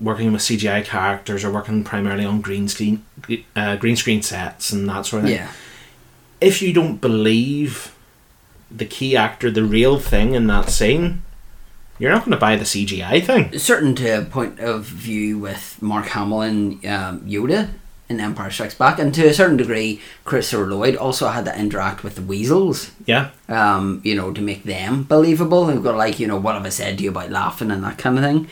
working 0.01 0.33
with 0.33 0.43
CGI 0.43 0.85
characters 0.85 1.45
or 1.45 1.51
working 1.51 1.85
primarily 1.85 2.25
on 2.25 2.41
green 2.41 2.69
screen 2.69 3.05
uh, 3.57 3.77
green 3.77 3.97
screen 3.97 4.23
sets 4.23 4.73
and 4.73 4.89
that 4.89 5.07
sort 5.07 5.25
of 5.25 5.29
thing. 5.29 5.39
yeah 5.39 5.51
If 6.43 6.61
you 6.61 6.73
don't 6.73 7.01
believe 7.01 7.95
the 8.71 8.85
key 8.85 9.17
actor, 9.17 9.51
the 9.51 9.65
real 9.65 9.99
thing 9.99 10.35
in 10.35 10.47
that 10.49 10.71
scene, 10.71 11.23
you're 11.99 12.11
not 12.11 12.21
going 12.21 12.33
to 12.33 12.37
buy 12.37 12.57
the 12.57 12.65
CGI 12.65 13.25
thing. 13.25 13.57
certain 13.59 13.95
to 13.97 14.09
a 14.21 14.25
point 14.25 14.59
of 14.59 14.85
view 14.85 15.39
with 15.39 15.81
Mark 15.81 16.07
Hamill 16.07 16.41
and 16.43 16.85
um, 16.85 17.21
Yoda 17.21 17.71
in 18.09 18.21
Empire 18.21 18.51
Strikes 18.51 18.75
Back, 18.75 18.99
and 18.99 19.15
to 19.15 19.29
a 19.29 19.35
certain 19.35 19.57
degree, 19.57 20.01
Christopher 20.25 20.67
Lloyd 20.67 20.97
also 20.97 21.29
had 21.29 21.45
to 21.47 21.59
interact 21.59 22.03
with 22.03 22.17
the 22.17 22.23
weasels. 22.23 22.91
Yeah. 23.07 23.31
Um, 23.49 24.01
you 24.05 24.15
know, 24.15 24.33
to 24.33 24.41
make 24.41 24.65
them 24.65 25.05
believable. 25.05 25.67
Who've 25.67 25.83
got 25.83 25.97
like, 25.97 26.19
you 26.19 26.27
know, 26.27 26.37
what 26.37 26.55
have 26.55 26.67
I 26.67 26.71
said 26.71 26.99
to 26.99 27.05
you 27.05 27.11
about 27.11 27.31
laughing 27.31 27.71
and 27.71 27.83
that 27.85 27.99
kind 27.99 28.19
of 28.19 28.25
thing. 28.25 28.49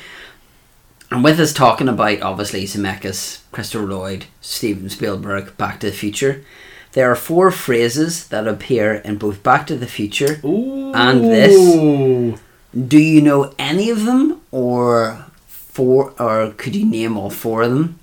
And 1.10 1.24
with 1.24 1.40
us 1.40 1.52
talking 1.52 1.88
about 1.88 2.22
obviously 2.22 2.64
Zemeckis, 2.64 3.40
Christopher 3.50 3.86
Lloyd, 3.86 4.26
Steven 4.40 4.88
Spielberg, 4.88 5.56
Back 5.56 5.80
to 5.80 5.90
the 5.90 5.96
Future, 5.96 6.44
there 6.92 7.10
are 7.10 7.14
four 7.16 7.50
phrases 7.50 8.26
that 8.28 8.46
appear 8.48 8.94
in 8.94 9.16
both 9.16 9.42
Back 9.42 9.66
to 9.68 9.76
the 9.76 9.86
Future 9.86 10.40
Ooh. 10.44 10.92
And 10.94 11.24
this. 11.24 12.40
Do 12.88 12.98
you 12.98 13.20
know 13.20 13.52
any 13.58 13.90
of 13.90 14.04
them, 14.04 14.40
or 14.50 15.26
four, 15.46 16.14
or 16.18 16.52
could 16.56 16.76
you 16.76 16.86
name 16.86 17.16
all 17.16 17.30
four 17.30 17.62
of 17.62 17.70
them? 17.72 17.98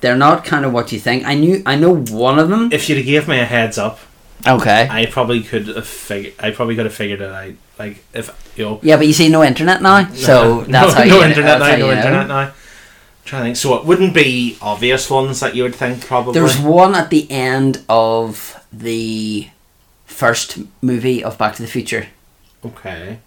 They're 0.00 0.16
not 0.16 0.44
kind 0.44 0.64
of 0.64 0.72
what 0.72 0.92
you 0.92 0.98
think. 0.98 1.24
I 1.24 1.34
knew, 1.34 1.62
I 1.66 1.76
know 1.76 1.94
one 1.96 2.38
of 2.38 2.48
them. 2.48 2.70
If 2.72 2.88
you'd 2.88 2.96
have 2.96 3.06
gave 3.06 3.28
me 3.28 3.38
a 3.40 3.44
heads 3.44 3.78
up, 3.78 3.98
Okay. 4.46 4.88
I 4.90 5.06
probably 5.06 5.42
could 5.42 5.66
have 5.68 5.86
figured. 5.86 6.34
I 6.38 6.50
probably 6.50 6.74
could 6.76 6.86
have 6.86 6.94
figured 6.94 7.20
it 7.20 7.30
out. 7.30 7.52
Like 7.78 8.02
if 8.14 8.52
you 8.56 8.64
know. 8.64 8.80
yeah, 8.82 8.96
but 8.96 9.06
you 9.06 9.12
see, 9.12 9.28
no 9.28 9.42
internet 9.42 9.82
now, 9.82 10.10
so 10.12 10.62
that's 10.68 10.94
no, 10.94 10.94
how 10.94 11.02
you. 11.02 11.10
no 11.10 11.22
internet 11.22 11.58
that's 11.58 11.78
now. 11.78 11.86
No 11.86 11.92
internet 11.92 12.26
now. 12.28 12.52
Trying 13.24 13.42
to 13.42 13.44
think. 13.46 13.56
So 13.56 13.74
it 13.76 13.84
wouldn't 13.84 14.14
be 14.14 14.56
obvious 14.60 15.08
ones 15.10 15.40
that 15.40 15.54
you 15.54 15.62
would 15.62 15.74
think 15.74 16.04
probably. 16.06 16.32
There's 16.34 16.58
one 16.58 16.94
at 16.94 17.10
the 17.10 17.30
end 17.30 17.82
of 17.88 18.62
the 18.72 19.48
first 20.06 20.58
movie 20.82 21.22
of 21.22 21.38
Back 21.38 21.54
to 21.56 21.62
the 21.62 21.68
Future, 21.68 22.08
okay. 22.64 23.18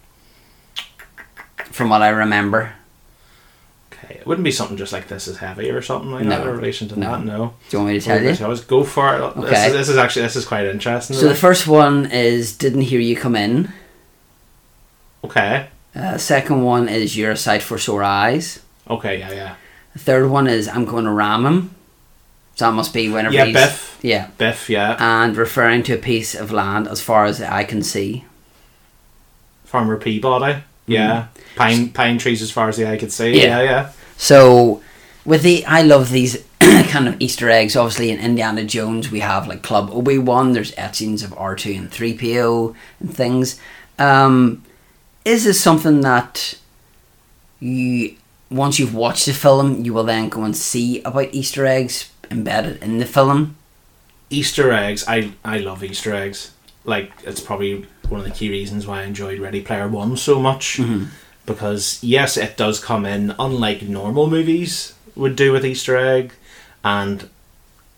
from 1.70 1.88
what 1.88 2.02
I 2.02 2.08
remember. 2.08 2.74
Okay. 3.92 4.16
It 4.16 4.26
wouldn't 4.26 4.44
be 4.44 4.50
something 4.50 4.76
just 4.76 4.92
like 4.92 5.08
this 5.08 5.26
is 5.26 5.38
heavy 5.38 5.70
or 5.70 5.80
something 5.80 6.10
like 6.12 6.24
No. 6.24 6.30
that 6.38 6.46
in 6.48 6.56
relation 6.56 6.88
to 6.88 6.98
No. 6.98 7.12
that. 7.12 7.24
No. 7.24 7.54
Do 7.70 7.76
you 7.76 7.78
want 7.82 7.92
me 7.94 8.00
to 8.00 8.04
tell 8.04 8.22
you? 8.22 8.30
I 8.30 8.42
always 8.44 8.60
go 8.60 8.84
for 8.84 9.16
it. 9.16 9.34
This, 9.36 9.44
Okay. 9.46 9.66
is, 9.68 9.72
this 9.72 9.88
is 9.88 9.96
actually 9.96 10.22
this 10.22 10.36
is 10.36 10.44
quite 10.44 10.66
interesting. 10.66 11.16
So 11.16 11.28
the 11.28 11.34
first 11.34 11.66
one 11.66 12.06
is 12.06 12.54
"Didn't 12.56 12.82
hear 12.82 13.00
you 13.00 13.16
come 13.16 13.34
in." 13.36 13.72
okay. 15.24 15.68
Uh, 15.96 16.18
second 16.18 16.62
one 16.62 16.88
is 16.88 17.16
"You're 17.16 17.30
a 17.32 17.36
sight 17.36 17.62
for 17.62 17.78
sore 17.78 18.02
eyes." 18.02 18.60
Okay. 18.90 19.18
Yeah. 19.20 19.32
Yeah. 19.32 19.54
The 19.94 19.98
third 20.00 20.28
one 20.30 20.46
is 20.46 20.68
"I'm 20.68 20.84
going 20.84 21.04
to 21.04 21.10
ram 21.10 21.46
him." 21.46 21.70
So 22.56 22.66
that 22.66 22.72
must 22.72 22.92
be 22.94 23.08
whenever 23.08 23.34
Yeah. 23.34 23.46
he's 23.46 23.54
Biff. 23.54 23.98
yeah, 24.02 24.28
Biff. 24.38 24.70
Yeah. 24.70 24.96
and 25.00 25.36
referring 25.36 25.82
to 25.84 25.94
a 25.94 25.98
piece 25.98 26.34
of 26.36 26.52
land 26.52 26.86
as 26.86 27.00
far 27.00 27.24
as 27.24 27.40
I 27.42 27.64
can 27.64 27.82
see. 27.82 28.24
Farmer 29.64 29.96
Peabody. 29.96 30.62
Yeah. 30.86 31.26
Pine 31.56 31.88
pine 31.90 32.18
trees 32.18 32.42
as 32.42 32.50
far 32.50 32.68
as 32.68 32.76
the 32.76 32.88
eye 32.88 32.96
could 32.96 33.10
see. 33.12 33.32
Yeah. 33.40 33.60
Yeah. 33.60 33.62
Yeah. 33.62 33.92
So 34.16 34.82
with 35.24 35.42
the 35.42 35.64
I 35.66 35.82
love 35.82 36.10
these 36.10 36.44
kind 36.60 37.08
of 37.08 37.16
Easter 37.20 37.50
eggs. 37.50 37.74
Obviously 37.74 38.10
in 38.10 38.20
Indiana 38.20 38.64
Jones 38.64 39.10
we 39.10 39.20
have 39.20 39.48
like 39.48 39.62
Club 39.62 39.90
Obi 39.90 40.18
Wan. 40.18 40.52
There's 40.52 40.72
etchings 40.76 41.22
of 41.24 41.32
R 41.36 41.56
two 41.56 41.72
and 41.72 41.90
three 41.90 42.16
PO 42.16 42.74
and 43.00 43.12
things. 43.16 43.58
Um, 43.98 44.62
is 45.24 45.44
this 45.44 45.60
something 45.60 46.02
that 46.02 46.54
you 47.60 48.14
once 48.50 48.78
you've 48.78 48.94
watched 48.94 49.26
the 49.26 49.32
film 49.32 49.84
you 49.84 49.92
will 49.92 50.04
then 50.04 50.28
go 50.28 50.42
and 50.44 50.56
see 50.56 51.02
about 51.02 51.32
Easter 51.34 51.66
eggs 51.66 52.10
embedded 52.30 52.82
in 52.82 52.98
the 52.98 53.06
film? 53.06 53.56
Easter 54.30 54.72
eggs. 54.72 55.04
I 55.06 55.32
I 55.44 55.58
love 55.58 55.84
Easter 55.84 56.14
eggs. 56.14 56.52
Like 56.84 57.12
it's 57.24 57.40
probably 57.40 57.86
one 58.08 58.20
of 58.20 58.26
the 58.26 58.32
key 58.32 58.50
reasons 58.50 58.86
why 58.86 59.00
I 59.00 59.04
enjoyed 59.04 59.38
Ready 59.38 59.62
Player 59.62 59.88
One 59.88 60.16
so 60.16 60.38
much. 60.38 60.78
Mm-hmm. 60.78 61.06
Because 61.46 62.02
yes, 62.02 62.36
it 62.36 62.56
does 62.56 62.80
come 62.80 63.04
in 63.04 63.34
unlike 63.38 63.82
normal 63.82 64.28
movies 64.28 64.94
would 65.14 65.36
do 65.36 65.52
with 65.52 65.64
Easter 65.64 65.96
egg, 65.96 66.32
and 66.82 67.28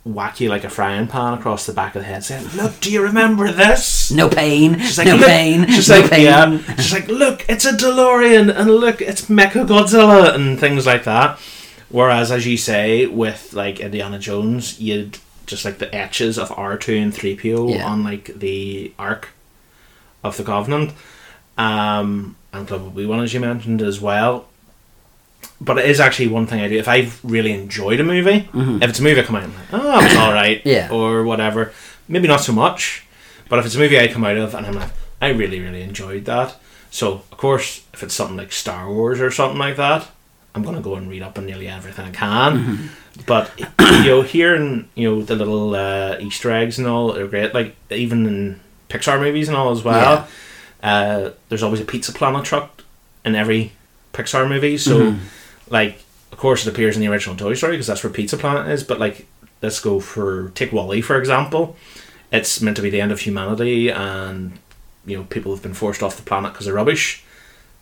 whack 0.06 0.40
you 0.40 0.48
like 0.48 0.62
a 0.64 0.70
frying 0.70 1.06
pan 1.08 1.34
across 1.34 1.66
the 1.66 1.72
back 1.72 1.96
of 1.96 2.02
the 2.02 2.06
head, 2.08 2.22
saying, 2.24 2.46
"Look, 2.54 2.78
do 2.80 2.90
you 2.92 3.02
remember 3.02 3.50
this?" 3.50 4.10
No 4.12 4.28
pain, 4.28 4.78
She's 4.78 4.98
like, 4.98 5.08
no 5.08 5.16
look, 5.16 5.26
pain, 5.26 5.66
she's 5.66 5.88
no 5.88 6.00
like, 6.00 6.10
pain. 6.10 6.24
yeah. 6.24 6.58
She's 6.76 6.92
like, 6.92 7.08
look, 7.08 7.44
it's 7.48 7.64
a 7.64 7.72
DeLorean, 7.72 8.54
and 8.56 8.70
look, 8.70 9.02
it's 9.02 9.22
Mecha 9.26 9.66
Godzilla, 9.66 10.34
and 10.34 10.58
things 10.60 10.86
like 10.86 11.04
that. 11.04 11.38
Whereas, 11.88 12.30
as 12.30 12.46
you 12.46 12.56
say, 12.56 13.06
with 13.06 13.52
like 13.52 13.80
Indiana 13.80 14.18
Jones, 14.18 14.80
you'd 14.80 15.18
just 15.46 15.64
like 15.64 15.78
the 15.78 15.92
etches 15.94 16.38
of 16.38 16.52
R 16.56 16.76
two 16.78 16.94
and 16.96 17.12
three 17.14 17.36
PO 17.36 17.68
Yeah. 17.74 17.86
on 17.86 18.02
like 18.04 18.26
the 18.38 18.92
Ark 18.98 19.30
of 20.24 20.36
the 20.36 20.44
Covenant, 20.44 20.92
um, 21.58 22.36
and 22.52 22.66
Club 22.66 22.82
Obi 22.82 23.06
Wan, 23.06 23.20
as 23.20 23.34
you 23.34 23.40
mentioned 23.40 23.82
as 23.82 24.00
well. 24.00 24.46
But 25.60 25.78
it 25.78 25.86
is 25.88 26.00
actually 26.00 26.28
one 26.28 26.46
thing 26.46 26.60
I 26.60 26.68
do. 26.68 26.76
If 26.78 26.86
I've 26.88 27.18
really 27.24 27.52
enjoyed 27.52 27.98
a 28.00 28.04
movie, 28.04 28.48
if 28.54 28.90
it's 28.90 28.98
a 28.98 29.02
movie 29.02 29.20
I 29.20 29.24
come 29.24 29.36
out 29.36 29.44
and 29.44 29.54
like, 29.54 29.72
oh, 29.72 30.00
it 30.00 30.04
was 30.08 30.16
all 30.16 30.32
right, 30.32 30.58
Mm-hmm. 30.58 30.68
Yeah. 30.76 30.90
or 30.92 31.24
whatever, 31.24 31.72
maybe 32.08 32.28
not 32.28 32.40
so 32.42 32.52
much. 32.52 33.06
But 33.48 33.58
if 33.60 33.66
it's 33.66 33.74
a 33.74 33.78
movie 33.78 33.98
I 33.98 34.08
come 34.08 34.24
out 34.24 34.36
of 34.36 34.54
and 34.54 34.66
I'm 34.66 34.74
like, 34.74 34.90
I 35.22 35.28
really, 35.28 35.60
really 35.60 35.82
enjoyed 35.82 36.24
that. 36.26 36.56
So, 36.90 37.22
of 37.32 37.38
course, 37.38 37.82
if 37.94 38.02
it's 38.02 38.14
something 38.14 38.36
like 38.36 38.52
Star 38.52 38.90
Wars 38.92 39.20
or 39.20 39.30
something 39.30 39.58
like 39.58 39.76
that, 39.76 40.08
I'm 40.54 40.62
going 40.62 40.76
to 40.76 40.82
go 40.82 40.94
and 40.96 41.08
read 41.08 41.22
up 41.22 41.38
on 41.38 41.46
nearly 41.46 41.68
everything 41.68 42.06
I 42.06 42.10
can. 42.10 42.58
Mm-hmm. 42.58 42.86
But, 43.26 43.50
you 44.04 44.10
know, 44.10 44.22
hearing, 44.22 44.88
you 44.94 45.08
know, 45.10 45.22
the 45.22 45.36
little 45.36 45.74
uh, 45.74 46.16
Easter 46.20 46.50
eggs 46.50 46.78
and 46.78 46.86
all 46.86 47.16
are 47.16 47.26
great. 47.26 47.54
Like, 47.54 47.76
even 47.90 48.26
in 48.26 48.60
Pixar 48.90 49.20
movies 49.20 49.48
and 49.48 49.56
all 49.56 49.70
as 49.70 49.82
well, 49.82 50.28
uh, 50.82 51.30
there's 51.48 51.62
always 51.62 51.80
a 51.80 51.84
Pizza 51.84 52.12
Planet 52.12 52.44
truck 52.44 52.82
in 53.24 53.34
every 53.34 53.72
Pixar 54.12 54.48
movie. 54.48 54.76
So, 54.78 54.98
Mhm. 55.12 55.18
Like, 55.68 56.02
of 56.32 56.38
course, 56.38 56.66
it 56.66 56.70
appears 56.70 56.96
in 56.96 57.00
the 57.02 57.08
original 57.08 57.36
Toy 57.36 57.54
Story 57.54 57.72
because 57.74 57.86
that's 57.86 58.02
where 58.04 58.12
Pizza 58.12 58.36
Planet 58.36 58.70
is. 58.70 58.84
But, 58.84 58.98
like, 59.00 59.26
let's 59.62 59.80
go 59.80 60.00
for, 60.00 60.50
take 60.50 60.72
WALL-E, 60.72 61.00
for 61.02 61.18
example 61.18 61.76
it's 62.32 62.60
meant 62.60 62.76
to 62.76 62.82
be 62.82 62.90
the 62.90 63.00
end 63.00 63.12
of 63.12 63.20
humanity 63.20 63.88
and 63.88 64.58
you 65.06 65.16
know 65.16 65.22
people 65.30 65.52
have 65.54 65.62
been 65.62 65.72
forced 65.72 66.02
off 66.02 66.16
the 66.16 66.22
planet 66.24 66.52
because 66.52 66.66
of 66.66 66.74
rubbish 66.74 67.22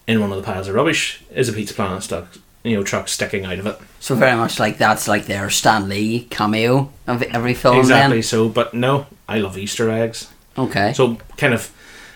in 0.06 0.20
one 0.20 0.30
of 0.30 0.36
the 0.36 0.42
piles 0.42 0.68
of 0.68 0.74
rubbish 0.74 1.22
is 1.34 1.48
a 1.48 1.52
pizza 1.52 1.72
planet 1.72 2.02
stuck 2.02 2.26
you 2.62 2.76
know 2.76 2.82
truck 2.82 3.08
sticking 3.08 3.46
out 3.46 3.58
of 3.58 3.66
it 3.66 3.78
So 4.00 4.14
very 4.14 4.36
much 4.36 4.60
like 4.60 4.76
that's 4.76 5.08
like 5.08 5.24
their 5.24 5.48
Stan 5.48 5.88
Lee 5.88 6.24
cameo 6.28 6.92
of 7.06 7.22
every 7.22 7.54
film. 7.54 7.78
exactly 7.78 8.20
so 8.20 8.50
but 8.50 8.74
no 8.74 9.06
i 9.26 9.38
love 9.38 9.56
easter 9.56 9.90
eggs 9.90 10.28
Okay. 10.58 10.92
so 10.92 11.16
kind 11.38 11.54
of 11.54 11.72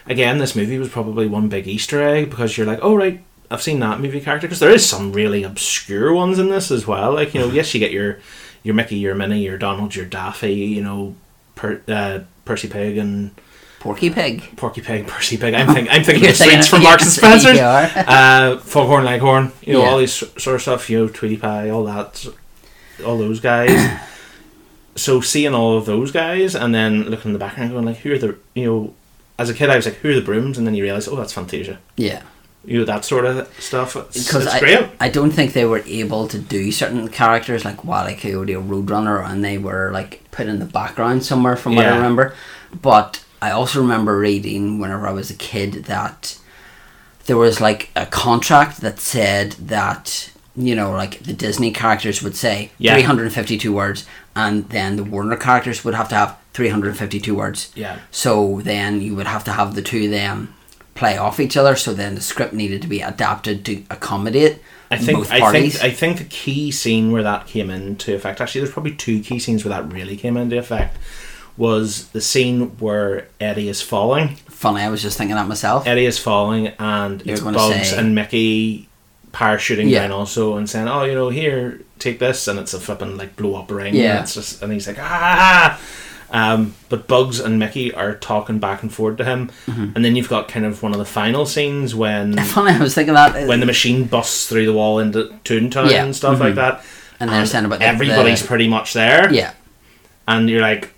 again 0.07 0.37
this 0.37 0.55
movie 0.55 0.79
was 0.79 0.91
probably 0.91 1.27
one 1.27 1.49
big 1.49 1.67
easter 1.67 2.03
egg 2.07 2.29
because 2.29 2.59
you're 2.59 2.67
like 2.67 2.81
oh 2.83 2.95
right 2.95 3.25
i've 3.51 3.63
seen 3.63 3.81
that 3.81 4.01
movie 4.01 4.21
character 4.21 4.47
because 4.47 4.61
there 4.61 4.71
is 4.71 4.87
some 4.89 5.13
really 5.13 5.43
obscure 5.43 6.13
ones 6.13 6.39
in 6.39 6.49
this 6.49 6.71
as 6.71 6.87
well 6.87 7.13
like 7.13 7.35
you 7.35 7.41
know 7.41 7.49
yes 7.53 7.73
you 7.75 7.81
get 7.81 7.91
your 7.93 8.19
your 8.63 8.75
mickey 8.75 8.97
your 8.97 9.15
minnie 9.15 9.43
your 9.45 9.59
donald 9.59 9.95
your 9.95 10.05
daffy 10.07 10.55
you 10.55 10.83
know 10.83 11.15
per, 11.55 11.81
uh, 11.89 12.21
percy 12.45 12.69
pig 12.69 12.97
and 12.99 13.31
Porky 13.81 14.11
Pig. 14.11 14.43
Porky 14.57 14.81
Pig, 14.81 15.07
Percy 15.07 15.37
Pig. 15.37 15.55
I'm, 15.55 15.73
think, 15.73 15.89
I'm 15.89 16.03
thinking 16.03 16.25
of 16.29 16.37
the 16.37 16.45
sweets 16.45 16.51
thinking- 16.51 16.69
from 16.69 16.83
Marks 16.83 17.05
and 17.05 17.13
Spencer. 17.13 17.55
You 17.55 17.61
are. 17.61 17.89
uh, 17.95 18.59
Foghorn 18.59 19.05
Leghorn, 19.05 19.53
you 19.63 19.75
know, 19.75 19.83
Yeah. 19.83 19.89
all 19.91 19.99
these 19.99 20.13
sort 20.13 20.57
of 20.57 20.63
stuff, 20.63 20.91
you 20.91 20.99
know, 20.99 21.09
Tweety 21.09 21.37
Pie, 21.37 21.71
all 21.71 21.85
that, 21.85 22.27
all 23.07 23.17
those 23.17 23.39
guys. 23.39 24.01
so 24.97 25.21
seeing 25.21 25.55
all 25.55 25.79
of 25.79 25.87
those 25.87 26.11
guys 26.11 26.57
and 26.57 26.75
then 26.75 27.05
looking 27.05 27.29
in 27.29 27.33
the 27.35 27.39
background 27.39 27.71
going 27.71 27.85
like, 27.85 27.99
who 27.99 28.13
are 28.13 28.19
the, 28.19 28.37
you 28.57 28.65
know, 28.67 28.95
as 29.39 29.49
a 29.49 29.55
kid 29.55 29.71
I 29.71 29.77
was 29.77 29.87
like, 29.87 29.95
who 29.97 30.11
are 30.11 30.15
the 30.15 30.23
brooms? 30.23 30.59
And 30.59 30.67
then 30.67 30.75
you 30.75 30.83
realise, 30.83 31.07
oh, 31.07 31.15
that's 31.15 31.33
Fantasia. 31.33 31.79
Yeah. 31.97 32.23
You 32.65 32.81
know, 32.81 32.85
that 32.85 33.05
sort 33.05 33.25
of 33.25 33.49
stuff. 33.59 33.97
It's, 33.97 34.27
Because 34.27 34.45
it's 34.47 34.55
I, 34.55 34.59
great. 34.61 34.89
I 35.01 35.09
don't 35.09 35.31
think 35.31 35.53
they 35.53 35.65
were 35.65 35.83
able 35.87 36.29
to 36.29 36.39
do 36.39 36.71
certain 36.71 37.09
characters 37.09 37.65
like 37.65 37.85
Wally. 37.85 38.15
Coyote 38.15 38.55
or 38.55 38.63
Roadrunner, 38.63 39.25
and 39.27 39.43
they 39.45 39.57
were 39.59 39.91
like 39.93 40.23
put 40.31 40.47
in 40.49 40.59
the 40.59 40.67
background 40.67 41.25
somewhere, 41.25 41.57
from 41.57 41.77
what 41.77 41.87
I 41.87 41.97
remember. 41.97 42.35
But 42.83 43.25
I 43.41 43.53
also 43.53 43.81
remember 43.81 44.19
reading 44.19 44.79
whenever 44.79 45.09
I 45.09 45.13
was 45.13 45.31
a 45.31 45.35
kid 45.35 45.85
that 45.85 46.39
there 47.27 47.37
was 47.37 47.61
like 47.61 47.91
a 47.97 48.05
contract 48.07 48.81
that 48.81 48.99
said 49.01 49.53
that 49.53 50.31
you 50.57 50.75
know 50.75 50.91
like 50.91 51.21
the 51.21 51.33
Disney 51.33 51.71
characters 51.71 52.23
would 52.23 52.35
say 52.37 52.71
Yeah. 52.79 52.95
352 52.95 53.73
words, 53.73 54.05
and 54.35 54.69
then 54.71 54.97
the 54.97 55.05
Warner 55.05 55.37
characters 55.37 55.85
would 55.85 55.95
have 55.95 56.09
to 56.11 56.15
have 56.17 56.37
352 56.53 57.35
words. 57.35 57.71
Yeah. 57.75 57.99
So 58.11 58.61
then 58.63 59.01
you 59.01 59.15
would 59.15 59.27
have 59.29 59.45
to 59.45 59.53
have 59.53 59.75
the 59.75 59.83
two 59.83 60.05
of 60.07 60.11
them 60.11 60.55
play 60.99 61.17
off 61.17 61.41
each 61.41 61.57
other. 61.57 61.77
So 61.77 61.95
then 61.95 62.15
the 62.15 62.21
script 62.21 62.53
needed 62.53 62.83
to 62.83 62.89
be 62.89 63.01
adapted 63.01 63.65
to 63.67 63.83
accommodate 63.91 64.59
I 64.91 64.97
think 64.97 65.31
I 65.31 65.53
think 65.53 65.83
I 65.85 65.91
think 65.91 66.17
the 66.19 66.25
key 66.25 66.71
scene 66.71 67.13
where 67.13 67.23
that 67.23 67.47
came 67.47 67.69
into 67.69 68.15
effect. 68.15 68.41
Actually, 68.41 68.63
there's 68.63 68.73
probably 68.73 68.95
two 68.95 69.21
key 69.21 69.39
scenes 69.39 69.63
where 69.65 69.69
that 69.75 69.93
really 69.93 70.17
came 70.17 70.37
into 70.39 70.57
effect. 70.57 70.97
Was 71.59 72.09
the 72.09 72.21
scene 72.23 72.79
where 72.79 73.29
Eddie 73.41 73.69
is 73.69 73.83
falling. 73.83 74.37
Funny, 74.49 74.81
I 74.81 74.89
was 74.89 75.03
just 75.03 75.19
thinking 75.19 75.37
that 75.37 75.47
myself. 75.49 75.87
Eddie 75.87 76.07
is 76.07 76.19
falling, 76.19 76.69
and 76.79 77.21
You're 77.27 77.35
it's 77.35 77.43
Bugs 77.43 77.91
say- 77.91 77.99
and 77.99 78.15
Mickey 78.15 78.89
parachuting 79.33 79.91
Yeah. 79.91 80.03
down 80.03 80.13
also 80.13 80.57
and 80.57 80.71
saying, 80.71 80.89
"Oh, 80.89 81.05
you 81.05 81.15
know, 81.15 81.29
here, 81.29 81.81
take 81.99 82.19
this," 82.19 82.49
and 82.49 82.59
it's 82.59 82.73
a 82.73 82.81
flipping 82.81 83.19
like 83.19 83.37
blow 83.37 83.57
up 83.57 83.71
ring. 83.71 83.95
Yeah. 83.95 84.13
and 84.13 84.19
it's 84.21 84.35
just 84.35 84.63
and 84.63 84.73
he's 84.73 84.87
like, 84.87 84.99
"Ah!" 85.01 85.79
Um, 86.31 86.75
but 86.91 87.07
Bugs 87.09 87.41
and 87.41 87.59
Mickey 87.59 87.93
are 87.95 88.15
talking 88.15 88.59
back 88.59 88.83
and 88.83 88.93
forth 88.93 89.17
to 89.17 89.25
him, 89.25 89.51
Mm-hmm. 89.67 89.93
and 89.97 90.05
then 90.05 90.15
you've 90.15 90.29
got 90.29 90.49
kind 90.49 90.67
of 90.67 90.83
one 90.83 90.93
of 90.93 90.99
the 90.99 91.05
final 91.07 91.47
scenes 91.47 91.95
when 91.95 92.37
Funny, 92.45 92.73
I 92.73 92.79
was 92.81 92.95
thinking 92.95 93.15
that. 93.15 93.47
when 93.49 93.61
the 93.61 93.67
machine 93.67 94.05
busts 94.05 94.47
through 94.49 94.67
the 94.67 94.73
wall 94.75 94.99
into 94.99 95.35
Toontown 95.45 95.91
Yeah. 95.91 96.05
and 96.05 96.15
stuff 96.15 96.39
like 96.41 96.55
that. 96.57 96.85
And 97.21 97.31
they're 97.31 97.47
saying 97.47 97.65
about 97.65 97.81
everybody's 97.83 98.43
the- 98.43 98.49
pretty 98.49 98.69
much 98.69 98.93
there. 98.93 99.33
yeah, 99.33 99.53
and 100.27 100.49
you're 100.51 100.61
like 100.63 100.93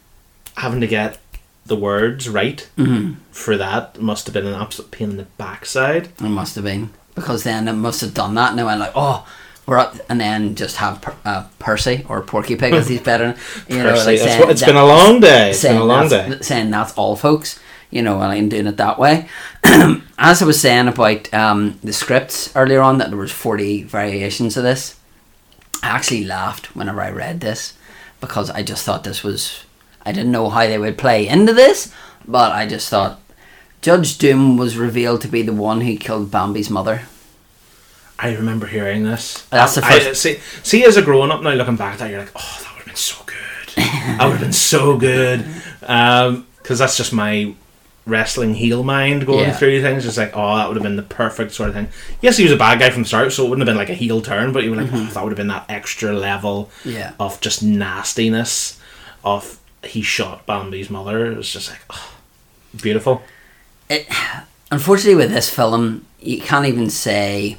having 0.56 0.80
to 0.80 0.86
get 0.88 1.18
the 1.64 1.76
words 1.76 2.28
right 2.28 2.68
Mhm. 2.76 3.14
for 3.30 3.56
that 3.56 4.00
must 4.00 4.26
have 4.26 4.34
been 4.34 4.46
an 4.46 4.54
absolute 4.60 4.90
pain 4.90 5.10
in 5.10 5.16
the 5.16 5.26
backside. 5.38 6.06
It 6.18 6.22
must 6.22 6.56
have 6.56 6.64
been 6.64 6.90
because 7.14 7.44
then 7.44 7.68
it 7.68 7.72
must 7.74 8.00
have 8.00 8.12
done 8.14 8.34
that, 8.34 8.50
and 8.50 8.58
they 8.58 8.64
went 8.64 8.80
like, 8.80 8.92
"Oh, 8.96 9.24
we're 9.70 9.78
up," 9.78 9.94
and 10.08 10.20
then 10.20 10.54
just 10.56 10.76
have 10.76 11.02
uh, 11.24 11.46
Percy 11.58 12.04
or 12.08 12.20
Porky 12.22 12.56
Pig 12.56 12.74
as 12.74 12.88
he's 12.88 13.00
better. 13.00 13.34
You 13.68 13.78
know, 13.82 13.92
Percy, 13.94 14.06
like 14.10 14.18
saying 14.18 14.40
what- 14.40 14.50
it's 14.50 14.60
that- 14.60 14.66
been 14.66 14.76
a 14.76 14.84
long 14.84 15.20
day. 15.20 15.50
It's 15.50 15.62
been 15.62 15.76
a 15.76 15.84
long 15.84 16.08
day. 16.08 16.38
saying 16.42 16.70
that's 16.70 16.92
all, 16.98 17.16
folks. 17.16 17.58
You 17.90 18.02
know, 18.02 18.20
and 18.20 18.30
I'm 18.32 18.48
doing 18.48 18.66
it 18.68 18.76
that 18.76 18.98
way. 18.98 19.28
As 19.64 20.42
I 20.42 20.44
was 20.44 20.60
saying 20.60 20.86
about 20.88 21.32
um, 21.34 21.78
the 21.82 21.92
scripts 21.92 22.54
earlier 22.54 22.80
on, 22.82 22.98
that 22.98 23.08
there 23.10 23.18
was 23.18 23.32
forty 23.32 23.82
variations 23.82 24.56
of 24.56 24.62
this. 24.64 24.98
I 25.82 25.88
actually 25.88 26.24
laughed 26.24 26.74
whenever 26.76 27.00
I 27.00 27.10
read 27.10 27.40
this 27.40 27.74
because 28.20 28.50
I 28.50 28.62
just 28.62 28.84
thought 28.84 29.04
this 29.04 29.22
was. 29.24 29.64
I 30.04 30.12
didn't 30.12 30.32
know 30.32 30.48
how 30.50 30.66
they 30.66 30.78
would 30.78 30.98
play 30.98 31.26
into 31.28 31.52
this, 31.52 31.92
but 32.26 32.52
I 32.52 32.66
just 32.66 32.88
thought 32.88 33.20
Judge 33.82 34.18
Doom 34.18 34.56
was 34.56 34.76
revealed 34.78 35.20
to 35.22 35.28
be 35.28 35.42
the 35.42 35.52
one 35.52 35.80
who 35.82 35.96
killed 35.96 36.30
Bambi's 36.30 36.70
mother. 36.70 37.02
I 38.22 38.34
remember 38.34 38.66
hearing 38.66 39.04
this. 39.04 39.46
That's 39.50 39.74
the 39.76 39.84
I- 39.84 39.98
first- 40.00 40.22
see, 40.22 40.38
see, 40.62 40.84
as 40.84 40.96
a 40.96 41.02
grown 41.02 41.30
up 41.30 41.42
now, 41.42 41.52
looking 41.52 41.76
back 41.76 41.94
at 41.94 41.98
that, 42.00 42.10
you're 42.10 42.20
like, 42.20 42.32
oh, 42.36 42.58
that 42.62 42.70
would 42.72 42.78
have 42.78 42.86
been 42.86 42.96
so 42.96 43.16
good. 43.24 43.36
that 43.84 44.18
would 44.24 44.32
have 44.32 44.40
been 44.40 44.52
so 44.52 44.96
good. 44.96 45.44
Um, 45.86 46.46
because 46.62 46.78
that's 46.78 46.96
just 46.96 47.12
my 47.12 47.54
wrestling 48.06 48.54
heel 48.54 48.82
mind 48.82 49.26
going 49.26 49.40
Yeah. 49.48 49.56
through 49.56 49.82
things. 49.82 50.04
Just 50.04 50.18
like, 50.18 50.32
oh, 50.34 50.56
that 50.56 50.68
would 50.68 50.76
have 50.76 50.82
been 50.82 50.96
the 50.96 51.02
perfect 51.02 51.52
sort 51.52 51.68
of 51.70 51.74
thing. 51.74 51.88
Yes, 52.20 52.36
he 52.36 52.42
was 52.44 52.52
a 52.52 52.56
bad 52.56 52.78
guy 52.78 52.90
from 52.90 53.02
the 53.02 53.08
start, 53.08 53.32
so 53.32 53.44
it 53.44 53.48
wouldn't 53.48 53.66
have 53.66 53.72
been 53.72 53.78
like 53.80 53.90
a 53.90 53.94
heel 53.94 54.20
turn, 54.20 54.52
but 54.52 54.64
you 54.64 54.70
were 54.70 54.76
like, 54.76 54.92
oh, 54.92 54.96
mm-hmm. 54.96 55.12
that 55.14 55.22
would 55.22 55.30
have 55.30 55.36
been 55.36 55.48
that 55.48 55.64
extra 55.68 56.12
level 56.12 56.70
Yeah. 56.84 57.12
of 57.18 57.40
just 57.40 57.62
nastiness 57.62 58.78
of 59.24 59.58
he 59.84 60.02
shot 60.02 60.46
Bambi's 60.46 60.90
mother. 60.90 61.30
It 61.32 61.36
was 61.36 61.50
just 61.50 61.70
like, 61.70 61.80
oh, 61.90 62.12
beautiful. 62.82 63.22
it 63.88 64.06
unfortunately 64.72 65.16
with 65.16 65.32
this 65.32 65.50
film 65.50 66.06
you 66.20 66.40
can't 66.40 66.66
even 66.66 66.88
say 66.90 67.56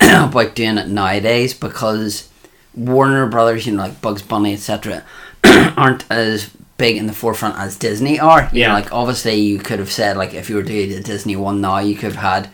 about 0.00 0.54
doing 0.54 0.78
it 0.78 0.88
nowadays 0.88 1.54
because 1.54 2.28
Warner 2.74 3.26
Brothers, 3.26 3.66
you 3.66 3.72
know, 3.74 3.82
like 3.84 4.00
Bugs 4.00 4.22
Bunny, 4.22 4.54
etc., 4.54 5.04
aren't 5.76 6.04
as 6.10 6.50
big 6.76 6.96
in 6.96 7.06
the 7.06 7.12
forefront 7.12 7.56
as 7.58 7.76
Disney 7.76 8.20
are. 8.20 8.42
You 8.52 8.60
know, 8.62 8.66
Yeah. 8.68 8.72
like 8.74 8.92
obviously 8.92 9.34
you 9.34 9.58
could 9.58 9.78
have 9.80 9.90
said 9.90 10.16
like 10.16 10.32
if 10.34 10.48
you 10.48 10.56
were 10.56 10.62
doing 10.62 10.90
the 10.90 11.00
Disney 11.00 11.34
one 11.36 11.60
now, 11.60 11.78
you 11.78 11.94
could 11.94 12.12
have 12.14 12.16
had 12.16 12.50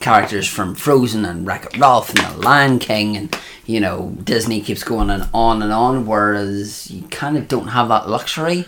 characters 0.00 0.46
from 0.46 0.74
Frozen 0.74 1.24
and 1.24 1.46
Wreck 1.46 1.66
It 1.66 1.78
Ralph 1.78 2.10
and 2.10 2.18
The 2.18 2.38
Lion 2.38 2.78
King 2.78 3.16
and 3.16 3.38
you 3.64 3.80
know 3.80 4.14
Disney 4.22 4.60
keeps 4.60 4.82
going 4.84 5.08
and 5.08 5.28
on 5.32 5.62
and 5.62 5.72
on, 5.72 6.04
whereas 6.06 6.90
you 6.90 7.06
kind 7.08 7.38
of 7.38 7.48
don't 7.48 7.68
have 7.68 7.88
that 7.88 8.08
luxury 8.08 8.66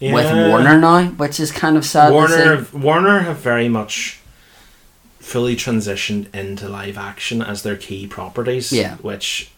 with 0.00 0.30
Warner 0.50 0.78
now, 0.78 1.04
which 1.06 1.40
is 1.40 1.50
kind 1.50 1.78
of 1.78 1.86
sad. 1.86 2.12
Warner. 2.12 2.66
Warner 2.74 3.20
have 3.20 3.38
very 3.38 3.70
much 3.70 4.20
fully 5.24 5.56
transitioned 5.56 6.32
into 6.34 6.68
live 6.68 6.98
action 6.98 7.40
as 7.42 7.62
their 7.62 7.76
key 7.76 8.06
properties. 8.06 8.72
Yeah. 8.72 8.96
Which 8.96 9.50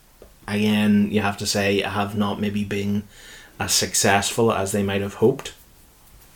again 0.49 1.09
you 1.11 1.21
have 1.21 1.37
to 1.39 1.47
say 1.47 1.81
have 1.81 2.17
not 2.17 2.41
maybe 2.41 2.63
been 2.65 3.03
as 3.59 3.73
successful 3.73 4.53
as 4.53 4.73
they 4.73 4.83
might 4.83 5.01
have 5.03 5.15
hoped. 5.15 5.55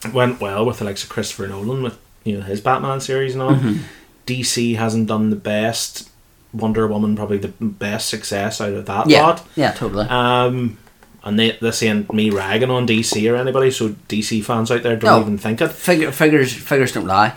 It 0.04 0.12
went 0.12 0.40
well 0.40 0.64
with 0.66 0.78
the 0.78 0.84
likes 0.84 1.02
of 1.04 1.08
Christopher 1.10 1.46
Nolan 1.46 1.82
with 1.82 1.98
you 2.24 2.36
know 2.38 2.42
his 2.44 2.60
Batman 2.60 3.00
series 3.00 3.34
and 3.34 3.42
all. 3.42 3.52
Mm-hmm. 3.54 3.82
DC 4.26 4.76
hasn't 4.76 5.08
done 5.08 5.30
the 5.30 5.36
best. 5.36 6.08
Wonder 6.52 6.86
Woman 6.88 7.14
probably 7.16 7.38
the 7.38 7.48
best 7.60 8.08
success 8.08 8.60
out 8.60 8.72
of 8.72 8.86
that 8.86 9.08
Yeah, 9.08 9.22
lot. 9.22 9.46
yeah, 9.56 9.70
totally. 9.72 10.06
Um, 10.08 10.78
and 11.22 11.38
they, 11.38 11.52
this 11.60 11.82
ain't 11.82 12.12
me 12.12 12.30
ragging 12.30 12.70
on 12.70 12.86
DC 12.88 13.30
or 13.32 13.36
anybody, 13.36 13.70
so 13.70 13.90
DC 14.08 14.42
fans 14.44 14.70
out 14.70 14.82
there 14.82 14.96
don't 14.96 15.10
No. 15.18 15.20
even 15.20 15.38
think 15.38 15.60
it. 15.60 15.68
Figure, 15.70 16.10
figures 16.10 16.52
figures 16.52 16.92
don't 16.92 17.06
lie. 17.06 17.36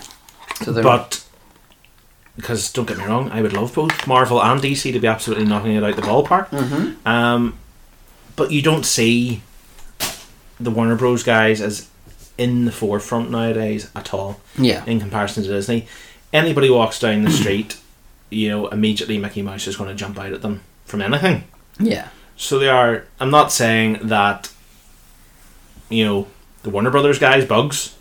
So 0.64 0.82
But 0.82 1.23
because 2.36 2.72
don't 2.72 2.88
get 2.88 2.98
me 2.98 3.06
wrong, 3.06 3.30
I 3.32 3.42
would 3.42 3.54
love 3.54 3.74
both 3.76 4.08
Marvel 4.08 4.42
and 4.44 4.60
DC 4.62 4.92
to 4.92 5.00
be 5.00 5.08
absolutely 5.08 5.46
knocking 5.46 5.76
it 5.76 5.84
out 5.84 5.96
the 5.96 6.02
ballpark. 6.02 6.50
Mhm. 6.50 7.06
Um, 7.08 7.58
but 8.36 8.52
you 8.52 8.62
don't 8.62 8.86
see 8.86 9.42
the 10.60 10.72
Warner 10.72 10.96
Bros. 10.96 11.24
guys 11.24 11.62
as 11.62 11.88
in 12.38 12.66
the 12.66 12.72
forefront 12.72 13.30
nowadays 13.30 13.90
at 13.96 14.14
all 14.14 14.40
yeah, 14.58 14.84
in 14.86 15.00
comparison 15.00 15.44
to 15.44 15.50
Disney. 15.50 15.86
Anybody 16.32 16.70
walks 16.70 17.00
down 17.00 17.22
the 17.24 17.32
street, 17.42 17.78
you 18.32 18.50
know, 18.50 18.68
immediately 18.70 19.18
Mickey 19.20 19.42
Mouse 19.44 19.68
is 19.68 19.78
going 19.78 19.90
to 19.90 19.96
jump 19.96 20.18
out 20.18 20.34
at 20.34 20.42
them 20.42 20.62
from 20.86 21.02
anything. 21.02 21.44
yeah, 21.80 22.08
So 22.36 22.58
they 22.58 22.70
are. 22.70 23.06
I'm 23.20 23.30
not 23.30 23.52
saying 23.52 24.00
that, 24.04 24.50
you 25.90 26.06
know, 26.06 26.28
the 26.64 26.70
Warner 26.72 26.90
Brothers 26.90 27.20
guys, 27.20 27.46
Bugs, 27.46 27.96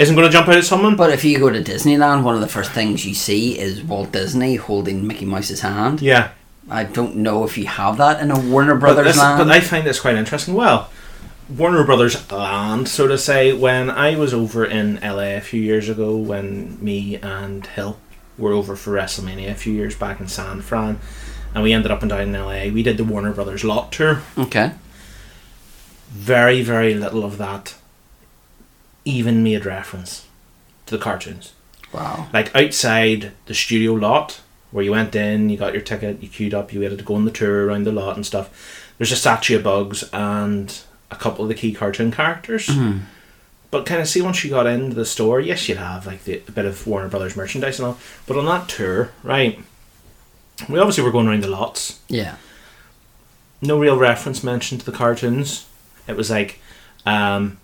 isn't 0.00 0.16
going 0.16 0.26
to 0.26 0.32
jump 0.32 0.48
out 0.48 0.56
at 0.56 0.64
someone. 0.64 0.96
but 0.96 1.10
if 1.10 1.22
you 1.24 1.38
go 1.38 1.50
to 1.50 1.62
Disneyland, 1.62 2.22
one 2.22 2.34
of 2.34 2.40
the 2.40 2.48
first 2.48 2.72
things 2.72 3.04
you 3.06 3.14
see 3.14 3.58
is 3.58 3.82
Walt 3.82 4.10
Disney 4.12 4.56
holding 4.56 5.06
Mickey 5.06 5.26
Mouse's 5.26 5.60
hand. 5.60 6.00
yeah, 6.00 6.30
I 6.70 6.84
don't 6.84 7.16
know 7.16 7.44
if 7.44 7.56
you 7.58 7.66
have 7.66 7.98
that 7.98 8.20
in 8.22 8.30
a 8.30 8.38
Warner 8.40 8.74
but, 8.74 8.80
Brothers 8.80 9.04
this, 9.06 9.18
land. 9.18 9.38
but 9.38 9.54
I 9.54 9.60
find 9.60 9.86
this 9.86 10.00
quite 10.00 10.16
interesting. 10.16 10.54
Well, 10.54 10.90
Warner 11.48 11.84
Brothers 11.84 12.30
land, 12.30 12.88
so 12.88 13.06
to 13.08 13.18
say. 13.18 13.52
When 13.52 13.90
I 13.90 14.16
was 14.16 14.32
over 14.32 14.64
in 14.64 15.00
LA 15.02 15.36
a 15.36 15.40
few 15.40 15.60
years 15.60 15.88
ago, 15.88 16.16
when 16.16 16.82
me 16.82 17.16
and 17.16 17.66
Hill 17.66 17.98
were 18.38 18.52
over 18.52 18.76
for 18.76 18.92
WrestleMania 18.92 19.50
a 19.50 19.54
few 19.54 19.72
years 19.72 19.94
back 19.96 20.20
in 20.20 20.28
San 20.28 20.62
Fran, 20.62 20.98
and 21.52 21.62
we 21.64 21.72
ended 21.72 21.90
up 21.90 22.02
and 22.02 22.08
down 22.10 22.20
in 22.22 22.32
LA, 22.32 22.72
we 22.72 22.82
did 22.84 22.96
the 22.96 23.04
Warner 23.04 23.32
Brothers 23.32 23.64
lot 23.64 23.90
tour. 23.92 24.22
okay, 24.38 24.72
Very, 26.10 26.62
very 26.62 26.94
little 26.94 27.24
of 27.24 27.36
that 27.38 27.74
even 29.10 29.42
made 29.42 29.64
reference 29.66 30.26
to 30.86 30.96
the 30.96 31.02
cartoons. 31.02 31.52
wow, 31.92 32.28
like 32.32 32.54
outside 32.54 33.32
the 33.46 33.54
studio 33.54 33.92
lot 33.92 34.40
where 34.70 34.84
you 34.84 34.92
went 34.92 35.14
in, 35.16 35.50
you 35.50 35.56
got 35.56 35.72
your 35.72 35.82
ticket, 35.82 36.22
you 36.22 36.28
queued 36.28 36.54
up, 36.54 36.72
you 36.72 36.80
waited 36.80 36.98
to 36.98 37.04
go 37.04 37.16
on 37.16 37.24
the 37.24 37.30
tour 37.30 37.66
around 37.66 37.84
the 37.84 37.92
lot 37.92 38.14
and 38.16 38.24
stuff. 38.24 38.92
There's 38.98 39.10
a 39.12 39.16
statue 39.16 39.56
of 39.56 39.64
Bugs 39.64 40.04
and 40.12 40.78
a 41.10 41.16
couple 41.16 41.42
of 41.44 41.48
the 41.48 41.54
key 41.56 41.72
cartoon 41.72 42.12
characters. 42.12 42.66
Mhm. 42.68 43.00
But 43.72 43.86
kind 43.86 44.00
of 44.00 44.08
see 44.08 44.20
once 44.22 44.44
you 44.44 44.50
got 44.50 44.66
into 44.66 44.94
the 44.94 45.04
store, 45.04 45.40
yes, 45.40 45.68
you'd 45.68 45.78
have 45.78 46.06
like 46.06 46.24
the, 46.24 46.42
a 46.46 46.52
bit 46.52 46.64
of 46.66 46.86
Warner 46.86 47.08
Brothers 47.08 47.36
merchandise 47.36 47.78
and 47.80 47.86
all. 47.86 47.98
But 48.26 48.36
on 48.36 48.44
that 48.46 48.68
tour, 48.68 49.10
right, 49.24 49.58
we 50.68 50.78
obviously 50.78 51.02
were 51.04 51.10
going 51.12 51.26
around 51.28 51.42
the 51.42 51.48
lots. 51.48 51.98
yeah, 52.08 52.36
No 53.62 53.78
real 53.78 53.96
reference 53.98 54.42
mentioned 54.44 54.80
to 54.82 54.86
the 54.90 54.96
cartoons. 54.96 55.66
It 56.06 56.16
was 56.16 56.30
like, 56.30 56.60
um, 57.06 57.58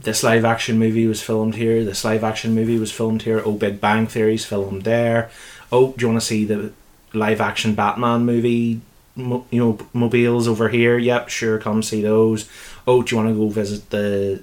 this 0.00 0.22
live 0.22 0.44
action 0.44 0.78
movie 0.78 1.06
was 1.06 1.20
filmed 1.22 1.56
here. 1.56 1.84
This 1.84 2.04
live 2.04 2.22
action 2.24 2.54
movie 2.54 2.78
was 2.78 2.92
filmed 2.92 3.22
here. 3.22 3.42
Oh, 3.44 3.52
Big 3.52 3.80
Bang 3.80 4.06
Theory's 4.06 4.44
filmed 4.44 4.82
there. 4.82 5.30
Oh, 5.72 5.92
do 5.92 6.04
you 6.04 6.08
want 6.08 6.20
to 6.20 6.26
see 6.26 6.44
the 6.44 6.72
live 7.12 7.40
action 7.40 7.74
Batman 7.74 8.24
movie? 8.24 8.80
Mo- 9.16 9.44
you 9.50 9.58
know, 9.58 9.78
mobiles 9.92 10.46
over 10.46 10.68
here. 10.68 10.96
Yep, 10.98 11.28
sure, 11.28 11.58
come 11.58 11.82
see 11.82 12.02
those. 12.02 12.48
Oh, 12.86 13.02
do 13.02 13.14
you 13.14 13.22
want 13.22 13.34
to 13.34 13.38
go 13.38 13.48
visit 13.48 13.90
the, 13.90 14.42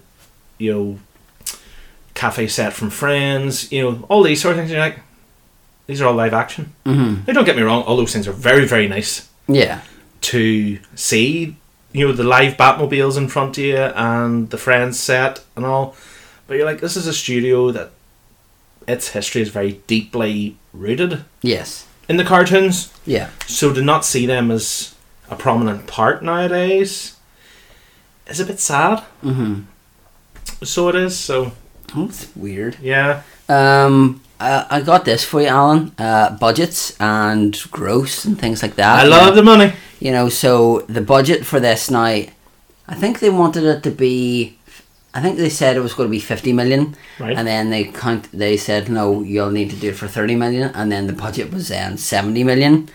you 0.58 0.74
know, 0.74 1.00
cafe 2.14 2.48
set 2.48 2.74
from 2.74 2.90
Friends? 2.90 3.72
You 3.72 3.82
know, 3.84 4.06
all 4.10 4.24
these 4.24 4.42
sort 4.42 4.54
of 4.54 4.60
things. 4.60 4.72
You're 4.72 4.80
like, 4.82 5.00
these 5.88 6.02
are 6.02 6.08
all 6.08 6.14
live 6.16 6.34
action. 6.34 6.74
hmm 6.86 7.16
Now, 7.28 7.34
don't 7.34 7.46
get 7.46 7.56
me 7.56 7.62
wrong. 7.62 7.84
All 7.84 7.96
those 7.98 8.12
things 8.12 8.28
are 8.28 8.34
very, 8.34 8.66
very 8.68 8.88
nice 8.88 9.30
yeah, 9.48 9.82
to 10.22 10.80
see, 10.96 11.56
you 11.96 12.06
know, 12.08 12.14
the 12.14 12.24
live 12.24 12.58
Batmobiles 12.58 13.18
in 13.18 13.28
front 13.30 13.58
of 13.58 13.64
you 13.64 13.78
and 13.78 14.50
the 14.50 14.58
Friends 14.58 15.00
set 15.00 15.44
and 15.56 15.66
all. 15.66 15.96
But 16.48 16.58
you're 16.58 16.66
like, 16.66 16.82
this 16.82 16.98
is 16.98 17.08
a 17.08 17.14
studio 17.14 17.72
that 17.72 17.92
its 18.88 19.10
history 19.10 19.42
is 19.42 19.50
very 19.50 19.82
deeply 19.88 20.58
rooted 20.74 21.24
yes, 21.42 21.88
in 22.10 22.18
the 22.18 22.24
cartoons. 22.24 22.94
yeah. 23.06 23.30
So 23.48 23.74
to 23.74 23.82
not 23.82 24.06
see 24.06 24.26
them 24.26 24.52
as 24.52 24.94
a 25.30 25.36
prominent 25.36 25.88
part 25.88 26.22
nowadays 26.22 27.16
is 28.28 28.40
a 28.40 28.46
bit 28.46 28.60
sad. 28.60 29.00
hmm 29.22 29.62
So 30.64 30.90
it 30.90 30.96
is. 30.96 31.18
So 31.18 31.52
That's 31.96 32.28
weird. 32.36 32.78
yeah, 32.82 33.22
Um, 33.50 34.22
I, 34.40 34.66
I 34.70 34.82
got 34.82 35.06
this 35.06 35.24
for 35.24 35.42
you, 35.42 35.48
Alan. 35.48 35.94
Uh, 35.98 36.36
budgets 36.38 36.96
and 37.00 37.58
gross 37.72 38.26
and 38.26 38.40
things 38.40 38.62
like 38.62 38.76
that. 38.76 39.00
I 39.00 39.08
love 39.08 39.36
the 39.36 39.44
money. 39.44 39.74
You 40.00 40.12
know, 40.12 40.30
so 40.30 40.82
the 40.82 41.02
budget 41.02 41.46
for 41.46 41.60
this 41.60 41.90
night, 41.90 42.34
I 42.88 42.96
think 42.96 43.20
they 43.20 43.30
wanted 43.30 43.64
it 43.64 43.84
to 43.84 43.92
be, 43.92 44.58
I 45.14 45.22
think 45.22 45.38
they 45.38 45.50
said 45.50 45.78
it 45.78 45.82
was 45.82 45.94
going 45.94 46.08
to 46.08 46.12
be 46.12 46.20
50 46.20 46.54
million. 46.54 46.96
Right. 47.20 47.36
And 47.36 47.48
then 47.48 47.70
they 47.70 47.86
count, 47.86 48.32
they 48.32 48.58
said, 48.58 48.90
no, 48.90 49.22
you'll 49.22 49.52
need 49.52 49.70
to 49.72 49.76
do 49.76 49.90
it 49.90 49.96
for 49.96 50.08
30 50.08 50.36
million. 50.36 50.72
And 50.76 50.92
then 50.92 51.08
the 51.08 51.14
budget 51.14 51.52
was 51.52 51.70
then 51.70 51.98
70 51.98 52.44
million. 52.44 52.90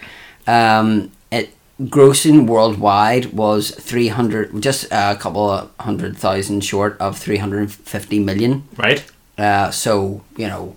Um, 0.46 1.10
it 1.32 1.54
grossing 1.80 2.46
worldwide 2.46 3.32
was 3.32 3.70
300, 3.70 4.60
just 4.60 4.86
a 4.90 5.16
couple 5.18 5.48
of 5.48 5.70
hundred 5.80 6.16
thousand 6.16 6.62
short 6.62 6.98
of 7.00 7.18
350 7.18 8.18
million. 8.18 8.68
Right. 8.76 9.04
Uh, 9.38 9.70
so, 9.70 10.22
you 10.36 10.46
know, 10.46 10.76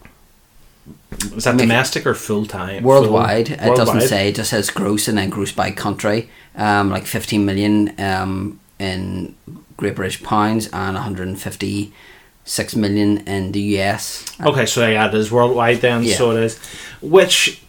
Was 1.34 1.46
that 1.46 1.58
domestic 1.58 2.06
or 2.06 2.14
full 2.14 2.46
time? 2.46 2.84
worldwide. 2.84 3.48
Full- 3.48 3.74
It 3.74 3.78
doesn't 3.78 4.02
say. 4.02 4.30
It 4.30 4.36
just 4.36 4.50
says 4.50 4.70
gross 4.70 5.08
and 5.08 5.18
then 5.18 5.30
gross 5.30 5.52
by 5.52 5.72
country. 5.72 6.30
Um, 6.56 6.90
like 6.90 7.06
15 7.06 7.46
million 7.46 8.00
um, 8.00 8.60
in 8.80 9.36
Great 9.78 9.96
British 9.96 10.22
pounds 10.22 10.68
and 10.74 10.94
156 10.96 12.76
million 12.76 13.18
in 13.28 13.52
the 13.54 13.62
US. 13.80 14.26
Okay, 14.42 14.66
so 14.66 14.88
yeah, 14.88 15.08
it 15.08 15.14
is 15.16 15.32
worldwide 15.32 15.82
then, 15.82 16.04
Yeah. 16.04 16.16
so 16.16 16.32
it 16.32 16.44
is. 16.44 16.60
Which, 17.02 17.62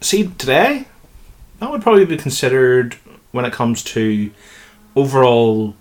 see, 0.00 0.28
today, 0.38 0.86
that 1.60 1.70
would 1.70 1.82
probably 1.82 2.04
be 2.04 2.16
considered 2.16 2.96
when 3.32 3.44
it 3.44 3.52
comes 3.52 3.82
to 3.84 4.30
overall 4.94 5.74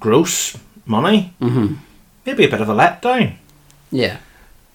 gross 0.00 0.56
money, 0.84 1.34
hmm 1.40 1.74
maybe 2.24 2.44
a 2.44 2.48
bit 2.48 2.60
of 2.60 2.68
a 2.68 2.74
letdown. 2.74 3.34
Yeah. 3.92 4.16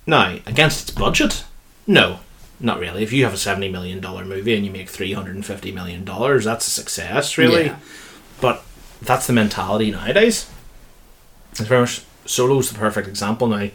Now, 0.05 0.37
against 0.45 0.89
its 0.89 0.97
budget, 0.97 1.43
no, 1.85 2.19
not 2.59 2.79
really. 2.79 3.03
If 3.03 3.13
you 3.13 3.23
have 3.23 3.33
a 3.33 3.37
seventy 3.37 3.69
million 3.69 3.99
dollar 3.99 4.25
movie 4.25 4.55
and 4.55 4.65
you 4.65 4.71
make 4.71 4.89
three 4.89 5.13
hundred 5.13 5.35
and 5.35 5.45
fifty 5.45 5.71
million 5.71 6.03
dollars, 6.03 6.45
that's 6.45 6.67
a 6.67 6.71
success, 6.71 7.37
really. 7.37 7.65
Yeah. 7.65 7.79
But 8.39 8.63
that's 9.01 9.27
the 9.27 9.33
mentality 9.33 9.91
nowadays. 9.91 10.49
It's 11.51 11.61
very 11.61 11.81
much 11.81 12.03
Solo's 12.25 12.71
the 12.71 12.77
perfect 12.77 13.07
example. 13.07 13.47
Now, 13.47 13.69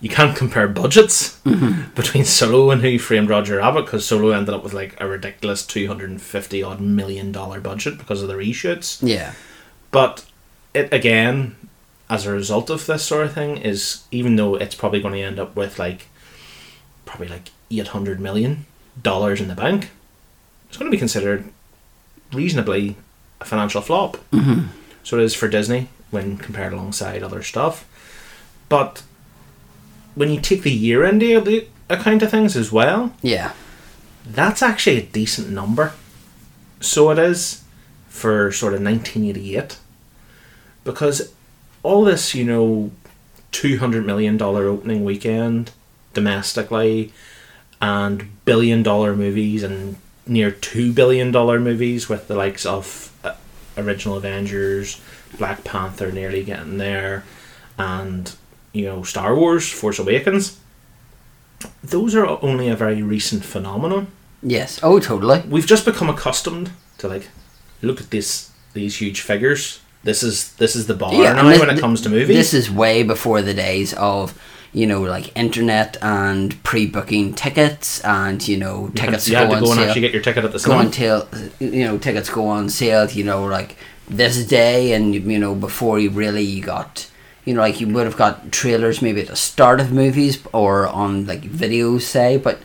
you 0.00 0.08
can't 0.08 0.36
compare 0.36 0.68
budgets 0.68 1.40
mm-hmm. 1.44 1.90
between 1.94 2.24
Solo 2.24 2.70
and 2.70 2.82
Who 2.82 2.98
Framed 2.98 3.28
Roger 3.28 3.58
Rabbit 3.58 3.86
because 3.86 4.04
Solo 4.04 4.30
ended 4.30 4.54
up 4.54 4.64
with 4.64 4.72
like 4.72 5.00
a 5.00 5.06
ridiculous 5.06 5.64
two 5.64 5.86
hundred 5.86 6.10
and 6.10 6.20
fifty 6.20 6.62
odd 6.62 6.80
million 6.80 7.32
dollar 7.32 7.60
budget 7.60 7.98
because 7.98 8.22
of 8.22 8.28
the 8.28 8.34
reshoots. 8.34 8.98
Yeah. 9.06 9.34
But 9.90 10.26
it 10.74 10.92
again, 10.92 11.56
as 12.10 12.26
a 12.26 12.32
result 12.32 12.68
of 12.70 12.86
this 12.86 13.04
sort 13.04 13.26
of 13.26 13.32
thing, 13.34 13.56
is 13.58 14.04
even 14.10 14.36
though 14.36 14.54
it's 14.56 14.74
probably 14.74 15.00
going 15.00 15.14
to 15.14 15.20
end 15.22 15.38
up 15.38 15.56
with 15.56 15.78
like 15.78 16.08
probably 17.04 17.28
like 17.28 17.50
eight 17.70 17.88
hundred 17.88 18.20
million 18.20 18.66
dollars 19.02 19.40
in 19.40 19.48
the 19.48 19.54
bank, 19.54 19.90
it's 20.68 20.76
going 20.76 20.90
to 20.90 20.94
be 20.94 20.98
considered 20.98 21.44
reasonably 22.32 22.96
a 23.40 23.44
financial 23.44 23.80
flop. 23.80 24.16
hmm 24.32 24.66
So 25.02 25.18
it 25.18 25.24
is 25.24 25.34
for 25.34 25.48
Disney 25.48 25.88
when 26.10 26.36
compared 26.36 26.72
alongside 26.72 27.22
other 27.22 27.42
stuff. 27.42 27.86
But 28.68 29.02
when 30.14 30.30
you 30.30 30.40
take 30.40 30.62
the 30.62 30.70
year 30.72 31.04
end 31.04 31.22
of 31.22 31.44
the 31.46 31.66
account 31.88 32.22
of 32.22 32.30
things 32.30 32.56
as 32.56 32.70
well, 32.70 33.14
Yeah. 33.22 33.52
that's 34.26 34.62
actually 34.62 34.98
a 34.98 35.02
decent 35.02 35.48
number. 35.50 35.92
So 36.80 37.10
it 37.10 37.18
is 37.18 37.62
for 38.08 38.52
sort 38.52 38.74
of 38.74 38.82
1988. 38.82 39.78
Because 40.84 41.32
all 41.82 42.04
this, 42.04 42.34
you 42.34 42.44
know, 42.44 42.90
$200 43.52 44.04
million 44.04 44.40
opening 44.40 45.04
weekend 45.04 45.70
domestically 46.14 47.12
and 47.80 48.44
billion 48.44 48.82
dollar 48.82 49.16
movies 49.16 49.62
and 49.62 49.96
near 50.26 50.50
$2 50.50 50.94
billion 50.94 51.30
movies 51.32 52.08
with 52.08 52.28
the 52.28 52.34
likes 52.34 52.64
of 52.64 53.12
uh, 53.24 53.34
Original 53.76 54.16
Avengers, 54.16 55.00
Black 55.38 55.64
Panther 55.64 56.12
nearly 56.12 56.44
getting 56.44 56.78
there, 56.78 57.24
and, 57.78 58.34
you 58.72 58.84
know, 58.84 59.02
Star 59.02 59.34
Wars, 59.34 59.68
Force 59.70 59.98
Awakens. 59.98 60.58
Those 61.82 62.14
are 62.14 62.26
only 62.42 62.68
a 62.68 62.76
very 62.76 63.02
recent 63.02 63.44
phenomenon 63.44 64.08
Yes. 64.42 64.80
Oh, 64.82 64.98
totally. 64.98 65.40
we've 65.48 65.66
just 65.66 65.84
become 65.84 66.10
accustomed 66.10 66.72
to 66.98 67.08
like 67.08 67.28
look 67.80 68.00
at 68.00 68.10
this 68.10 68.50
these 68.72 68.96
huge 68.96 69.20
figures. 69.20 69.80
This 70.04 70.22
is 70.22 70.52
this 70.54 70.74
is 70.76 70.86
the 70.86 70.94
bar 70.94 71.14
Yeah, 71.14 71.32
now 71.34 71.46
and 71.48 71.54
thi- 71.54 71.60
when 71.60 71.70
it 71.76 71.80
comes 71.80 72.00
to 72.02 72.08
movies. 72.08 72.36
This 72.36 72.54
is 72.54 72.70
way 72.70 73.02
before 73.02 73.40
the 73.42 73.54
days 73.54 73.94
of, 73.94 74.36
you 74.72 74.86
know, 74.86 75.02
like 75.02 75.36
internet 75.36 75.96
and 76.02 76.60
pre-booking 76.64 77.34
tickets 77.34 78.00
and 78.00 78.46
you 78.48 78.56
know 78.56 78.76
you 78.80 78.86
had, 78.86 78.96
tickets 78.96 79.28
you 79.28 79.36
had 79.36 79.44
go 79.48 79.50
to 79.50 79.56
on 79.56 79.62
go 79.62 79.70
and 79.70 79.78
sale. 79.78 79.88
actually 79.88 80.00
get 80.00 80.12
your 80.12 80.22
ticket 80.22 80.44
at 80.44 80.52
the 80.52 80.58
go 80.58 80.78
until 80.78 81.28
you 81.60 81.84
know 81.84 81.98
tickets 81.98 82.28
go 82.30 82.46
on 82.46 82.68
sale. 82.68 83.08
You 83.10 83.24
know, 83.24 83.44
like 83.44 83.76
this 84.08 84.44
day, 84.46 84.92
and 84.92 85.14
you 85.14 85.38
know 85.38 85.54
before 85.54 85.98
you 86.00 86.10
really 86.10 86.42
you 86.42 86.62
got. 86.62 87.08
You 87.44 87.54
know, 87.54 87.60
like 87.60 87.80
you 87.80 87.88
would 87.88 88.06
have 88.06 88.16
got 88.16 88.52
trailers 88.52 89.02
maybe 89.02 89.20
at 89.20 89.26
the 89.26 89.34
start 89.34 89.80
of 89.80 89.90
movies 89.90 90.38
or 90.52 90.86
on 90.86 91.26
like 91.26 91.42
videos, 91.42 92.02
say, 92.02 92.36
but 92.36 92.60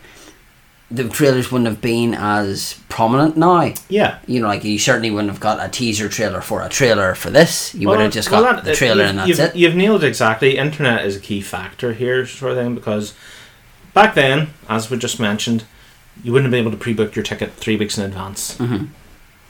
the 0.89 1.09
trailers 1.09 1.51
wouldn't 1.51 1.67
have 1.67 1.81
been 1.81 2.13
as 2.13 2.79
prominent 2.87 3.35
now. 3.35 3.73
yeah. 3.89 4.19
You 4.25 4.39
know, 4.41 4.47
like 4.47 4.63
you 4.63 4.79
certainly 4.79 5.11
wouldn't 5.11 5.29
have 5.31 5.41
got 5.41 5.63
a 5.63 5.69
teaser 5.69 6.07
trailer 6.07 6.39
for 6.39 6.61
a 6.61 6.69
trailer 6.69 7.13
for 7.13 7.29
this. 7.29 7.75
You 7.75 7.89
would 7.89 7.99
have 7.99 8.11
just 8.13 8.31
well, 8.31 8.43
got 8.43 8.55
that- 8.57 8.65
the 8.65 8.73
trailer 8.75 9.03
and 9.03 9.19
that's 9.19 9.27
you've, 9.27 9.39
it. 9.39 9.55
You've 9.55 9.75
nailed 9.75 10.03
it 10.03 10.07
exactly. 10.07 10.57
Internet 10.57 11.05
is 11.05 11.17
a 11.17 11.19
key 11.19 11.41
factor 11.41 11.91
here, 11.93 12.25
sort 12.25 12.53
of 12.53 12.57
thing, 12.57 12.73
because 12.73 13.13
back 13.93 14.15
then, 14.15 14.49
as 14.69 14.89
we 14.89 14.97
just 14.97 15.19
mentioned, 15.19 15.65
you 16.23 16.31
wouldn't 16.31 16.45
have 16.45 16.51
been 16.51 16.61
able 16.65 16.71
to 16.71 16.81
pre-book 16.81 17.15
your 17.15 17.23
ticket 17.23 17.53
three 17.53 17.75
weeks 17.75 17.97
in 17.97 18.03
advance 18.05 18.57
hmm 18.57 18.85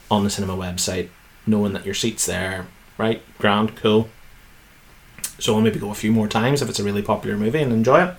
on 0.09 0.23
the 0.23 0.29
cinema 0.29 0.55
website, 0.55 1.09
knowing 1.45 1.73
that 1.73 1.85
your 1.85 1.93
seat's 1.93 2.25
there. 2.25 2.65
Right, 2.97 3.21
grand, 3.39 3.75
cool. 3.75 4.07
So 5.37 5.53
I'll 5.53 5.61
maybe 5.61 5.79
go 5.79 5.91
a 5.91 5.95
few 5.95 6.13
more 6.13 6.29
times 6.29 6.61
if 6.61 6.69
it's 6.69 6.79
a 6.79 6.83
really 6.83 7.01
popular 7.01 7.37
movie 7.37 7.61
and 7.61 7.73
enjoy 7.73 8.03
it. 8.05 8.15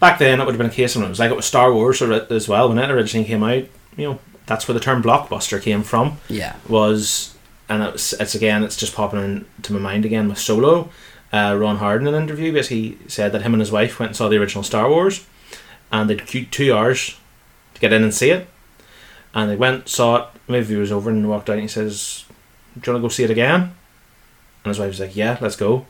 Back 0.00 0.18
then, 0.18 0.40
it 0.40 0.44
would 0.44 0.54
have 0.54 0.58
been 0.58 0.70
a 0.70 0.74
case 0.74 0.96
when 0.96 1.04
it 1.04 1.08
was 1.08 1.18
like 1.18 1.30
it 1.30 1.36
was 1.36 1.46
Star 1.46 1.72
Wars 1.72 2.00
or 2.00 2.12
as 2.32 2.48
well 2.48 2.68
when 2.68 2.78
it 2.78 2.90
originally 2.90 3.26
came 3.26 3.42
out. 3.42 3.64
You 3.96 4.08
know, 4.08 4.18
that's 4.46 4.66
where 4.66 4.74
the 4.74 4.80
term 4.80 5.02
blockbuster 5.02 5.60
came 5.62 5.82
from. 5.82 6.18
Yeah. 6.28 6.56
Was 6.68 7.36
and 7.68 7.82
it's, 7.82 8.12
it's 8.14 8.34
again, 8.34 8.64
it's 8.64 8.76
just 8.76 8.94
popping 8.94 9.20
into 9.20 9.72
my 9.72 9.78
mind 9.78 10.04
again 10.04 10.28
with 10.28 10.38
Solo. 10.38 10.90
Uh, 11.32 11.56
Ron 11.58 11.76
Howard 11.76 12.00
in 12.02 12.08
an 12.08 12.20
interview 12.20 12.52
basically 12.52 12.98
said 13.06 13.30
that 13.30 13.42
him 13.42 13.54
and 13.54 13.60
his 13.60 13.70
wife 13.70 14.00
went 14.00 14.10
and 14.10 14.16
saw 14.16 14.28
the 14.28 14.38
original 14.38 14.64
Star 14.64 14.88
Wars, 14.88 15.24
and 15.92 16.10
they'd 16.10 16.26
queued 16.26 16.50
two 16.50 16.74
hours 16.74 17.16
to 17.74 17.80
get 17.80 17.92
in 17.92 18.02
and 18.02 18.12
see 18.12 18.30
it. 18.30 18.48
And 19.32 19.48
they 19.48 19.54
went, 19.54 19.88
saw 19.88 20.16
it, 20.16 20.28
movie 20.48 20.74
was 20.74 20.90
over, 20.90 21.08
and 21.08 21.28
walked 21.28 21.48
out. 21.48 21.54
And 21.54 21.62
he 21.62 21.68
says, 21.68 22.24
"Do 22.74 22.90
you 22.90 22.92
want 22.92 23.02
to 23.02 23.06
go 23.06 23.08
see 23.08 23.22
it 23.22 23.30
again?" 23.30 23.74
And 24.64 24.70
his 24.70 24.80
wife 24.80 24.88
was 24.88 25.00
like, 25.00 25.14
"Yeah, 25.14 25.38
let's 25.40 25.54
go." 25.54 25.86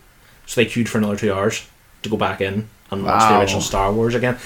So 0.47 0.61
they 0.61 0.67
queued 0.67 0.89
for 0.89 0.99
another 0.99 1.17
two 1.17 1.33
hours 1.33 1.67
to 2.03 2.11
go 2.11 2.19
back 2.19 2.43
in 2.43 2.69
and 2.91 3.05
watch 3.05 3.28
the 3.28 3.38
original 3.38 3.61
Star 3.61 3.93
Wars 3.93 4.14
again. 4.14 4.38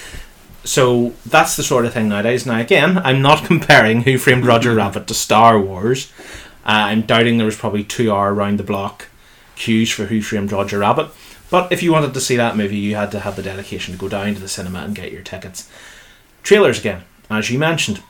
So 0.64 1.12
that's 1.26 1.57
the 1.57 1.62
sort 1.62 1.84
of 1.84 1.92
thing 1.92 2.09
nowadays. 2.09 2.47
Now 2.47 2.59
again, 2.59 2.99
I'm 2.99 3.20
not 3.20 3.45
comparing 3.47 4.03
Who 4.03 4.18
Framed 4.18 4.47
Roger 4.47 4.74
Rabbit 4.74 5.07
to 5.09 5.14
Star 5.14 5.61
Wars. 5.61 6.12
Uh, 6.64 6.88
I'm 6.88 7.03
doubting 7.03 7.36
there 7.36 7.47
was 7.47 7.57
probably 7.57 7.84
two 7.84 8.11
hour 8.12 8.32
round 8.32 8.59
the 8.59 8.64
block 8.64 9.09
queues 9.57 9.90
for 9.90 10.07
Who 10.07 10.22
Framed 10.22 10.53
Roger 10.53 10.78
Rabbit. 10.78 11.09
But 11.51 11.70
if 11.70 11.82
you 11.82 11.92
wanted 11.92 12.14
to 12.14 12.20
see 12.20 12.36
that 12.36 12.57
movie, 12.57 12.78
you 12.78 12.97
had 12.97 13.12
to 13.12 13.20
have 13.20 13.36
the 13.36 13.42
dedication 13.42 13.92
to 13.95 14.01
go 14.01 14.09
down 14.09 14.34
to 14.34 14.40
the 14.40 14.49
cinema 14.49 14.80
and 14.80 14.95
get 14.95 15.12
your 15.12 15.22
tickets. 15.22 15.70
Trailers 16.42 16.80
again, 16.80 17.05
as 17.30 17.51
you 17.51 17.59
mentioned. 17.59 18.03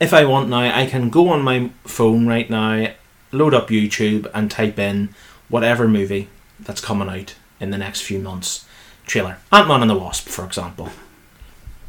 If 0.00 0.14
I 0.14 0.24
want 0.24 0.48
now, 0.48 0.74
I 0.76 0.86
can 0.86 1.10
go 1.10 1.28
on 1.28 1.42
my 1.42 1.70
phone 1.84 2.26
right 2.26 2.48
now, 2.48 2.92
load 3.32 3.52
up 3.52 3.68
YouTube, 3.68 4.30
and 4.32 4.50
type 4.50 4.78
in 4.78 5.14
whatever 5.50 5.86
movie 5.86 6.28
that's 6.58 6.80
coming 6.80 7.08
out 7.08 7.34
in 7.60 7.70
the 7.70 7.78
next 7.78 8.00
few 8.00 8.18
months. 8.18 8.66
Trailer. 9.10 9.38
Ant 9.50 9.66
Man 9.66 9.82
and 9.82 9.90
the 9.90 9.96
Wasp, 9.98 10.28
for 10.28 10.44
example. 10.44 10.88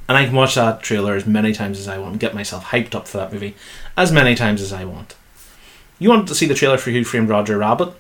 And 0.10 0.18
I 0.18 0.26
can 0.26 0.34
watch 0.36 0.56
that 0.56 0.82
trailer 0.82 1.16
as 1.16 1.26
many 1.28 1.54
times 1.54 1.80
as 1.80 1.88
I 1.88 1.98
want, 2.00 2.12
and 2.14 2.20
get 2.20 2.34
myself 2.34 2.66
hyped 2.66 2.96
up 2.96 3.08
for 3.08 3.18
that 3.20 3.32
movie 3.32 3.56
as 3.96 4.12
many 4.12 4.34
times 4.36 4.60
as 4.62 4.74
I 4.74 4.86
want. 4.86 5.16
You 6.00 6.10
want 6.10 6.28
to 6.30 6.36
see 6.36 6.48
the 6.48 6.56
trailer 6.56 6.78
for 6.80 6.90
Who 6.90 7.04
Framed 7.04 7.30
Roger 7.30 7.58
Rabbit? 7.60 7.94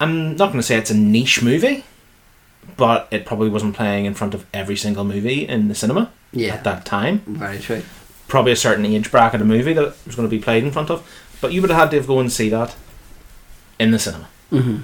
I'm 0.00 0.36
not 0.36 0.46
going 0.46 0.58
to 0.58 0.62
say 0.62 0.76
it's 0.76 0.90
a 0.90 0.96
niche 0.96 1.42
movie, 1.42 1.84
but 2.76 3.08
it 3.10 3.26
probably 3.26 3.48
wasn't 3.50 3.74
playing 3.74 4.04
in 4.04 4.14
front 4.14 4.32
of 4.34 4.46
every 4.54 4.76
single 4.76 5.04
movie 5.04 5.46
in 5.46 5.66
the 5.68 5.74
cinema 5.74 6.10
Yeah. 6.32 6.54
at 6.54 6.64
that 6.64 6.84
time. 6.84 7.18
Very 7.26 7.58
true. 7.58 7.82
Probably 8.28 8.52
a 8.52 8.56
certain 8.56 8.86
age 8.86 9.10
bracket 9.10 9.40
of 9.40 9.46
movie 9.46 9.72
that 9.72 9.82
it 9.88 9.94
was 10.06 10.14
going 10.14 10.28
to 10.28 10.34
be 10.36 10.42
played 10.42 10.64
in 10.64 10.70
front 10.70 10.88
of, 10.90 11.06
but 11.40 11.52
you 11.52 11.60
would 11.60 11.70
have 11.70 11.90
had 11.90 12.00
to 12.00 12.06
go 12.06 12.20
and 12.20 12.32
see 12.32 12.48
that 12.48 12.74
in 13.78 13.90
the 13.90 13.98
cinema. 13.98 14.28
hmm 14.50 14.76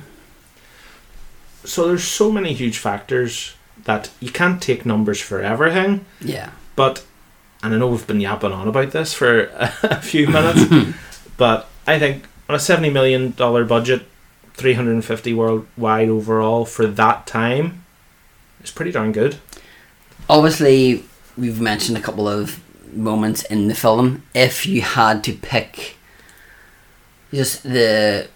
So 1.65 1.89
there's 1.89 2.05
so 2.05 2.31
many 2.31 2.53
huge 2.53 2.79
factors 2.79 3.55
that 3.85 4.11
you 4.21 4.31
can't 4.31 4.63
take 4.63 4.87
numbers 4.87 5.21
for 5.21 5.41
everything. 5.41 6.07
Yeah. 6.21 6.51
But, 6.77 7.05
and 7.63 7.75
I 7.75 7.79
know 7.79 7.89
we've 7.89 8.07
been 8.07 8.21
yapping 8.21 8.53
on 8.53 8.69
about 8.69 8.93
this 8.93 9.13
for 9.15 9.45
a 9.83 10.01
few 10.01 10.29
minutes, 10.29 10.97
but 11.37 11.69
I 11.87 11.99
think 11.99 12.25
on 12.49 12.55
a 12.55 12.59
$70 12.59 12.93
million 12.93 13.31
budget, 13.33 14.07
350 14.55 15.35
worldwide 15.35 16.09
overall 16.09 16.65
for 16.65 16.87
that 16.87 17.27
time 17.27 17.85
it's 18.61 18.71
pretty 18.71 18.93
darn 18.93 19.13
good. 19.13 19.37
Obviously, 20.29 21.05
we've 21.37 21.61
mentioned 21.61 21.97
a 21.97 22.01
couple 22.01 22.29
of 22.29 22.61
moments 22.95 23.43
in 23.45 23.69
the 23.69 23.75
film. 23.75 24.25
If 24.35 24.67
you 24.67 24.83
had 24.83 25.25
to 25.25 25.33
pick 25.33 25.97
just 27.33 27.63
the, 27.63 28.29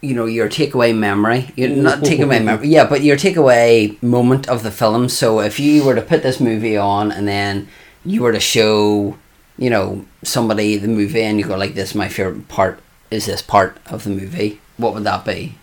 you 0.00 0.14
know, 0.14 0.26
your 0.26 0.48
takeaway 0.48 0.96
memory, 0.96 1.50
you 1.56 1.68
not 1.68 2.00
takeaway 2.00 2.42
memory, 2.44 2.68
yeah, 2.68 2.86
but 2.86 3.02
your 3.02 3.16
takeaway 3.16 4.00
moment 4.02 4.48
of 4.48 4.62
the 4.62 4.70
film. 4.70 5.08
So 5.08 5.40
if 5.40 5.58
you 5.58 5.84
were 5.84 5.94
to 5.94 6.02
put 6.02 6.22
this 6.22 6.40
movie 6.40 6.76
on 6.76 7.10
and 7.10 7.26
then 7.26 7.68
you 8.04 8.22
were 8.22 8.32
to 8.32 8.40
show, 8.40 9.16
you 9.58 9.70
know, 9.70 10.04
somebody 10.22 10.76
the 10.76 10.88
movie 10.88 11.22
and 11.22 11.38
you 11.38 11.46
go 11.46 11.56
like, 11.56 11.74
"This 11.74 11.94
my 11.94 12.08
favorite 12.08 12.48
part." 12.48 12.80
Is 13.10 13.26
this 13.26 13.40
part 13.40 13.78
of 13.86 14.02
the 14.04 14.10
movie? 14.10 14.60
What 14.76 14.92
would 14.94 15.04
that 15.04 15.24
be? 15.24 15.56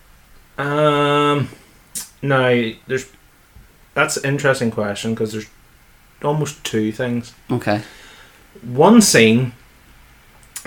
Um, 0.57 1.49
now, 2.21 2.71
there's, 2.88 3.11
that's 3.93 4.17
an 4.17 4.25
interesting 4.25 4.71
question 4.71 5.13
because 5.13 5.34
there's 5.34 5.47
almost 6.23 6.63
two 6.63 6.91
things. 6.91 7.34
Okay. 7.51 7.81
One 8.61 9.01
scene 9.01 9.53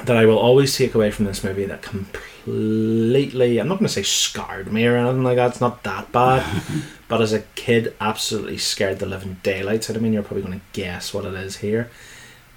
that 0.04 0.16
I 0.16 0.26
will 0.26 0.38
always 0.38 0.76
take 0.76 0.94
away 0.94 1.10
from 1.10 1.24
this 1.24 1.42
movie 1.42 1.64
that 1.64 1.82
completely. 1.82 3.58
I'm 3.58 3.68
not 3.68 3.78
going 3.78 3.86
to 3.88 3.92
say 3.92 4.02
scarred 4.02 4.72
me 4.72 4.86
or 4.86 4.96
anything 4.96 5.22
like 5.24 5.36
that. 5.36 5.50
It's 5.52 5.60
not 5.60 5.82
that 5.84 6.12
bad. 6.12 6.62
but 7.08 7.20
as 7.22 7.32
a 7.32 7.40
kid, 7.54 7.94
absolutely 8.00 8.58
scared 8.58 8.98
the 8.98 9.06
living 9.06 9.38
daylights 9.42 9.88
out 9.90 9.96
of 9.96 10.02
me. 10.02 10.08
And 10.08 10.14
you're 10.14 10.22
probably 10.22 10.42
going 10.42 10.60
to 10.60 10.66
guess 10.72 11.14
what 11.14 11.24
it 11.24 11.34
is 11.34 11.58
here. 11.58 11.90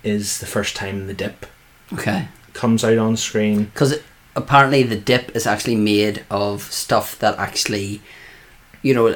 Is 0.03 0.39
the 0.39 0.45
first 0.45 0.75
time 0.75 1.07
the 1.07 1.13
dip 1.13 1.45
Okay. 1.93 2.27
comes 2.53 2.83
out 2.83 2.97
on 2.97 3.17
screen. 3.17 3.65
Because 3.65 3.99
apparently 4.35 4.83
the 4.83 4.95
dip 4.97 5.35
is 5.35 5.47
actually 5.47 5.75
made 5.75 6.23
of 6.29 6.63
stuff 6.63 7.17
that 7.19 7.37
actually, 7.39 8.01
you 8.81 8.93
know, 8.93 9.13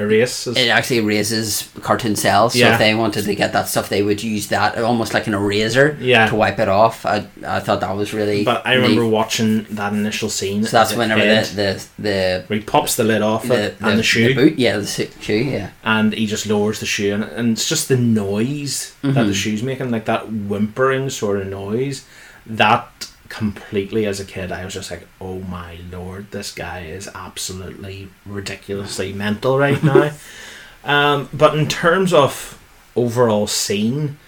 it 0.00 0.68
actually 0.68 0.98
erases 0.98 1.68
cartoon 1.82 2.16
cells. 2.16 2.52
So 2.52 2.58
Yeah. 2.60 2.72
if 2.74 2.78
they 2.78 2.94
wanted 2.94 3.24
to 3.24 3.34
get 3.34 3.52
that 3.52 3.68
stuff, 3.68 3.88
they 3.88 4.02
would 4.02 4.22
use 4.22 4.48
that 4.48 4.78
almost 4.78 5.14
like 5.14 5.26
an 5.26 5.34
eraser 5.34 5.96
Yeah. 6.00 6.26
to 6.28 6.34
wipe 6.34 6.58
it 6.58 6.68
off. 6.68 7.04
I, 7.06 7.26
I 7.46 7.60
thought 7.60 7.80
that 7.80 7.94
was 7.96 8.12
really. 8.14 8.44
But 8.44 8.66
I 8.66 8.74
remember 8.74 9.02
neat. 9.02 9.10
watching 9.10 9.66
that 9.70 9.92
initial 9.92 10.28
scene. 10.28 10.64
So 10.64 10.76
that's 10.76 10.94
whenever 10.94 11.20
the 11.24 11.50
the 11.54 11.84
the. 11.98 12.44
where 12.46 12.58
he 12.58 12.64
pops 12.64 12.96
the 12.96 13.04
lid 13.04 13.22
off 13.22 13.46
The, 13.46 13.64
it 13.66 13.76
and 13.80 13.98
the 13.98 14.02
shoe, 14.02 14.34
boot, 14.34 14.58
yeah, 14.58 14.76
the 14.78 14.86
shoe, 14.86 15.34
yeah. 15.34 15.70
and 15.84 16.12
he 16.14 16.26
just 16.26 16.46
lowers 16.46 16.80
the 16.80 16.86
shoe, 16.86 17.14
and, 17.14 17.24
and 17.24 17.52
it's 17.52 17.68
just 17.68 17.88
the 17.88 17.96
noise 17.96 18.92
that 19.02 19.14
the 19.14 19.20
Mhm. 19.32 19.34
shoe's 19.34 19.62
making, 19.62 19.90
like 19.90 20.04
that 20.06 20.30
whimpering 20.32 21.10
sort 21.10 21.40
of 21.40 21.46
noise. 21.48 22.04
That 22.46 22.88
completely, 23.32 24.04
as 24.04 24.20
a 24.20 24.26
kid, 24.26 24.52
I 24.52 24.62
was 24.66 24.74
just 24.74 24.90
like, 24.90 25.06
"Oh 25.18 25.38
my 25.40 25.78
lord, 25.90 26.30
this 26.32 26.52
guy 26.52 26.80
is 26.80 27.08
absolutely 27.14 28.10
ridiculously 28.26 29.14
mental 29.14 29.58
right 29.58 29.82
now." 29.92 30.12
um, 30.84 31.30
but 31.32 31.56
in 31.56 31.66
terms 31.66 32.12
of 32.12 32.60
overall 32.94 33.46
scene, 33.46 34.18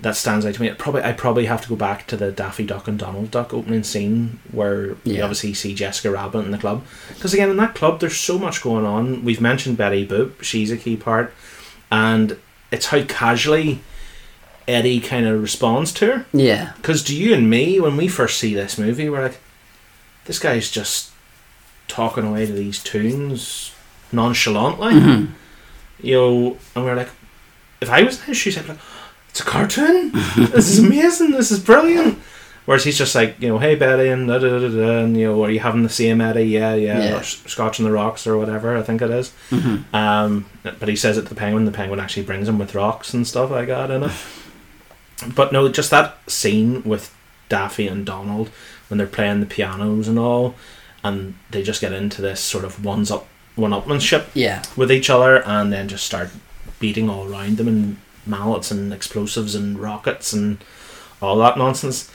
that 0.00 0.14
stands 0.14 0.46
out 0.46 0.54
to 0.54 0.62
me. 0.62 0.68
It 0.68 0.78
probably 0.78 1.02
I 1.02 1.12
probably 1.12 1.46
have 1.46 1.60
to 1.62 1.68
go 1.68 1.74
back 1.74 2.06
to 2.06 2.16
the 2.16 2.30
Daffy 2.30 2.64
Duck 2.64 2.86
and 2.86 2.96
Donald 2.96 3.32
Duck 3.32 3.52
opening 3.52 3.82
scene 3.82 4.38
where 4.52 4.96
you 5.02 5.20
obviously 5.22 5.52
see 5.52 5.74
Jessica 5.74 6.12
Rabbit 6.12 6.44
in 6.44 6.52
the 6.52 6.58
club. 6.58 6.84
Because 7.08 7.34
again, 7.34 7.50
in 7.50 7.56
that 7.56 7.74
club, 7.74 7.98
there's 7.98 8.16
so 8.16 8.38
much 8.38 8.62
going 8.62 8.86
on. 8.86 9.24
We've 9.24 9.40
mentioned 9.40 9.76
Betty 9.76 10.06
Boop; 10.06 10.40
she's 10.42 10.70
a 10.70 10.76
key 10.76 10.96
part, 10.96 11.34
and 11.90 12.38
it's 12.70 12.86
how 12.86 13.02
casually 13.02 13.80
Eddie 14.68 15.00
kind 15.00 15.26
of 15.26 15.40
responds 15.40 15.92
to 15.92 16.06
her. 16.06 16.26
Yeah. 16.32 16.72
Because 16.76 17.02
to 17.04 17.16
you 17.16 17.34
and 17.34 17.48
me, 17.48 17.78
when 17.80 17.96
we 17.96 18.08
first 18.08 18.38
see 18.38 18.54
this 18.54 18.78
movie, 18.78 19.08
we're 19.08 19.22
like, 19.22 19.38
this 20.24 20.38
guy's 20.38 20.70
just 20.70 21.10
talking 21.88 22.24
away 22.26 22.46
to 22.46 22.52
these 22.52 22.82
toons 22.82 23.72
nonchalantly, 24.12 24.94
Mhm. 24.94 25.28
you 26.02 26.14
know, 26.14 26.56
and 26.74 26.84
we're 26.84 26.96
like, 26.96 27.10
if 27.80 27.90
I 27.90 28.02
was 28.02 28.18
in 28.20 28.24
his 28.26 28.36
shoes, 28.36 28.56
I'd 28.58 28.64
be 28.64 28.70
like, 28.70 28.78
it's 29.30 29.40
a 29.40 29.44
cartoon. 29.44 30.10
this 30.36 30.68
is 30.68 30.78
amazing. 30.80 31.30
This 31.32 31.50
is 31.52 31.60
brilliant. 31.60 32.18
Whereas 32.64 32.82
he's 32.82 32.98
just 32.98 33.14
like, 33.14 33.36
you 33.38 33.48
know, 33.48 33.58
hey 33.58 33.76
Betty, 33.76 34.08
and 34.08 34.26
da 34.26 34.38
da 34.38 34.58
da 34.58 34.68
da, 34.68 34.98
and 35.04 35.16
you 35.16 35.26
know, 35.28 35.44
are 35.44 35.50
you 35.52 35.60
having 35.60 35.84
the 35.84 35.88
same 35.88 36.20
Eddie? 36.20 36.44
Yeah, 36.46 36.74
yeah, 36.74 36.98
Yeah. 36.98 37.20
Scotch 37.22 37.78
on 37.78 37.84
the 37.84 37.92
rocks 37.92 38.26
or 38.26 38.36
whatever. 38.36 38.76
I 38.76 38.82
think 38.82 39.00
it 39.02 39.10
is. 39.10 39.30
Mhm. 39.52 39.84
Um, 39.94 40.46
but 40.64 40.88
he 40.88 40.96
says 40.96 41.16
it 41.16 41.22
to 41.22 41.28
the 41.28 41.36
penguin. 41.36 41.64
The 41.64 41.70
penguin 41.70 42.00
actually 42.00 42.24
brings 42.24 42.48
him 42.48 42.58
with 42.58 42.74
rocks 42.74 43.14
and 43.14 43.24
stuff 43.24 43.52
like 43.52 43.68
that 43.68 43.92
in 43.92 44.02
it. 44.02 44.10
But 45.34 45.52
no, 45.52 45.68
just 45.68 45.90
that 45.90 46.18
scene 46.30 46.82
with 46.84 47.14
Daffy 47.48 47.86
and 47.88 48.04
Donald 48.04 48.50
when 48.88 48.98
they're 48.98 49.06
playing 49.06 49.40
the 49.40 49.46
pianos 49.46 50.08
and 50.08 50.18
all, 50.18 50.54
and 51.02 51.34
they 51.50 51.62
just 51.62 51.80
get 51.80 51.92
into 51.92 52.20
this 52.22 52.40
sort 52.40 52.64
of 52.64 52.84
one's 52.84 53.10
up, 53.10 53.26
one 53.54 53.70
upmanship 53.70 54.26
Yeah. 54.34 54.62
with 54.76 54.92
each 54.92 55.08
other, 55.10 55.42
and 55.46 55.72
then 55.72 55.88
just 55.88 56.04
start 56.04 56.30
beating 56.78 57.08
all 57.08 57.26
around 57.32 57.56
them 57.56 57.68
and 57.68 57.96
mallets 58.26 58.70
and 58.70 58.92
explosives 58.92 59.54
and 59.54 59.78
rockets 59.78 60.32
and 60.32 60.58
all 61.22 61.36
that 61.38 61.56
nonsense. 61.56 62.10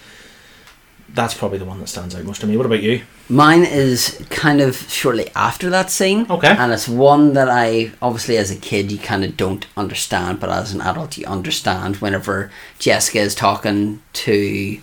That's 1.09 1.33
probably 1.33 1.57
the 1.57 1.65
one 1.65 1.79
that 1.79 1.87
stands 1.89 2.15
out 2.15 2.23
most 2.23 2.41
to 2.41 2.47
me. 2.47 2.55
What 2.57 2.65
about 2.65 2.83
you? 2.83 3.01
Mine 3.32 3.63
is 3.63 4.21
kind 4.29 4.59
of 4.59 4.75
shortly 4.91 5.29
after 5.36 5.69
that 5.69 5.89
scene. 5.89 6.25
Okay. 6.29 6.49
And 6.49 6.73
it's 6.73 6.89
one 6.89 7.32
that 7.34 7.47
I, 7.47 7.91
obviously, 8.01 8.36
as 8.36 8.51
a 8.51 8.57
kid, 8.57 8.91
you 8.91 8.97
kind 8.97 9.23
of 9.23 9.38
don't 9.38 9.65
understand, 9.77 10.41
but 10.41 10.49
as 10.49 10.73
an 10.73 10.82
adult, 10.82 11.17
you 11.17 11.25
understand 11.25 11.95
whenever 11.97 12.51
Jessica 12.77 13.19
is 13.19 13.34
talking 13.34 14.01
to. 14.13 14.79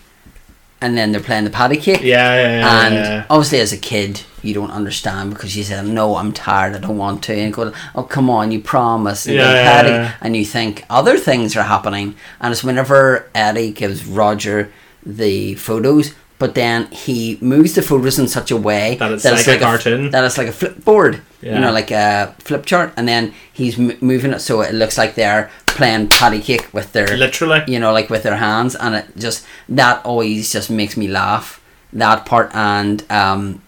And 0.80 0.96
then 0.96 1.12
they're 1.12 1.20
playing 1.20 1.44
the 1.44 1.50
patty 1.50 1.76
cake. 1.76 2.02
Yeah, 2.02 2.34
yeah, 2.36 2.58
yeah. 2.60 2.86
and 2.86 2.94
yeah. 2.94 3.26
obviously, 3.28 3.60
as 3.60 3.72
a 3.72 3.76
kid, 3.76 4.22
you 4.42 4.54
don't 4.54 4.70
understand 4.70 5.34
because 5.34 5.54
you 5.56 5.64
said, 5.64 5.84
"No, 5.86 6.16
I'm 6.16 6.32
tired. 6.32 6.74
I 6.76 6.78
don't 6.78 6.96
want 6.96 7.24
to." 7.24 7.34
And 7.34 7.52
go, 7.52 7.72
"Oh, 7.96 8.04
come 8.04 8.30
on, 8.30 8.50
you 8.52 8.60
promised." 8.60 9.26
And, 9.26 9.36
Yeah, 9.36 9.86
yeah. 9.86 10.14
and 10.20 10.36
you 10.36 10.44
think 10.46 10.84
other 10.88 11.18
things 11.18 11.56
are 11.56 11.64
happening, 11.64 12.14
and 12.40 12.52
it's 12.52 12.64
whenever 12.64 13.28
Eddie 13.34 13.72
gives 13.72 14.06
Roger 14.06 14.70
the 15.04 15.54
photos, 15.56 16.14
but 16.38 16.54
then 16.54 16.86
he 16.92 17.36
moves 17.40 17.74
the 17.74 17.82
photos 17.82 18.18
in 18.18 18.28
such 18.28 18.50
a 18.50 18.56
way 18.56 18.96
That 18.96 19.12
it's 19.12 19.24
like 19.24 19.46
a 19.48 19.58
cartoon. 19.58 20.10
that 20.10 20.24
it's 20.24 20.38
like 20.38 20.48
a 20.48 20.52
flip 20.52 20.84
board, 20.84 21.20
you 21.42 21.58
know, 21.58 21.72
like 21.72 21.90
a 21.90 22.34
flip 22.38 22.64
chart, 22.66 22.92
and 22.96 23.08
then 23.08 23.32
he's 23.52 23.78
m- 23.78 23.96
moving 24.00 24.32
it 24.32 24.40
so 24.40 24.60
it 24.60 24.72
looks 24.74 24.96
like 24.96 25.14
they're 25.14 25.50
playing 25.66 26.08
patty 26.08 26.40
cake 26.40 26.72
with 26.72 26.92
their 26.92 27.16
Literally. 27.16 27.62
you 27.66 27.78
know, 27.78 27.92
like 27.92 28.08
with 28.10 28.22
their 28.22 28.36
hands, 28.36 28.74
and 28.76 28.94
it 28.94 29.06
just 29.16 29.44
that 29.68 30.04
always 30.04 30.52
just 30.52 30.70
makes 30.70 30.96
me 30.96 31.08
laugh. 31.08 31.60
That 31.92 32.26
part, 32.26 32.50
and 32.54 33.02
um, 33.10 33.62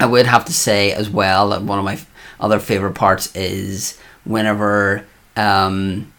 I 0.00 0.06
would 0.06 0.26
have 0.26 0.44
to 0.46 0.52
say 0.52 0.92
as 0.92 1.08
well 1.08 1.50
that 1.50 1.62
one 1.62 1.78
of 1.78 1.84
my 1.84 1.94
f- 1.94 2.10
other 2.40 2.58
favorite 2.58 2.94
parts 2.94 3.34
is 3.36 3.96
whenever 4.24 5.04
um, 5.36 6.12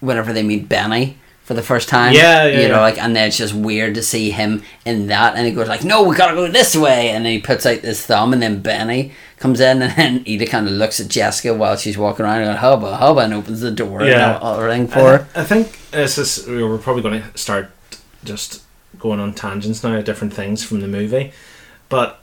whenever 0.00 0.32
they 0.32 0.42
meet 0.42 0.68
Benny 0.68 1.18
for 1.48 1.54
the 1.54 1.62
first 1.62 1.88
time. 1.88 2.12
Yeah, 2.12 2.44
yeah, 2.46 2.60
You 2.60 2.68
know, 2.68 2.74
yeah. 2.74 2.80
like, 2.82 2.98
and 3.02 3.16
then 3.16 3.26
it's 3.26 3.38
just 3.38 3.54
weird 3.54 3.94
to 3.94 4.02
see 4.02 4.30
him 4.30 4.62
in 4.84 5.06
that, 5.06 5.34
and 5.34 5.46
he 5.46 5.52
goes 5.54 5.66
like, 5.66 5.82
"No, 5.82 6.02
we 6.02 6.14
gotta 6.14 6.34
go 6.34 6.46
this 6.46 6.76
way," 6.76 7.08
and 7.08 7.24
then 7.24 7.32
he 7.32 7.38
puts 7.40 7.64
out 7.64 7.78
his 7.78 8.04
thumb, 8.04 8.34
and 8.34 8.42
then 8.42 8.60
Benny 8.60 9.12
comes 9.38 9.58
in, 9.58 9.80
and 9.80 9.96
then 9.96 10.20
Eddie 10.26 10.44
kind 10.44 10.66
of 10.66 10.74
looks 10.74 11.00
at 11.00 11.08
Jessica 11.08 11.54
while 11.54 11.74
she's 11.76 11.96
walking 11.96 12.26
around, 12.26 12.42
and 12.42 12.52
goes, 12.52 12.60
"Hubba, 12.60 12.96
hubba," 12.98 13.20
and 13.20 13.32
opens 13.32 13.62
the 13.62 13.70
door 13.70 14.04
Yeah. 14.04 14.34
and 14.34 14.42
all- 14.42 14.60
everything 14.60 14.88
for 14.88 14.98
her. 15.00 15.26
I, 15.34 15.40
I 15.40 15.44
think 15.44 15.90
this 15.90 16.18
is 16.18 16.46
we're 16.46 16.76
probably 16.76 17.02
going 17.02 17.22
to 17.22 17.38
start 17.38 17.70
just 18.24 18.60
going 18.98 19.18
on 19.18 19.32
tangents 19.32 19.82
now 19.82 19.98
different 20.02 20.34
things 20.34 20.62
from 20.62 20.80
the 20.80 20.88
movie, 20.88 21.32
but 21.88 22.20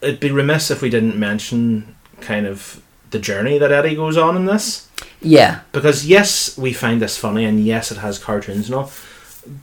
it'd 0.00 0.20
be 0.20 0.30
remiss 0.30 0.70
if 0.70 0.80
we 0.80 0.88
didn't 0.88 1.16
mention 1.16 1.94
kind 2.22 2.46
of 2.46 2.80
the 3.10 3.18
journey 3.18 3.58
that 3.58 3.70
Eddie 3.72 3.94
goes 3.94 4.16
on 4.16 4.36
in 4.36 4.46
this. 4.46 4.88
Yeah, 5.26 5.60
Because 5.72 6.06
yes, 6.06 6.56
we 6.56 6.72
find 6.72 7.02
this 7.02 7.16
funny, 7.18 7.44
and 7.44 7.64
yes, 7.64 7.90
it 7.90 7.98
has 7.98 8.18
cartoons 8.18 8.66
and 8.66 8.74
all, 8.76 8.90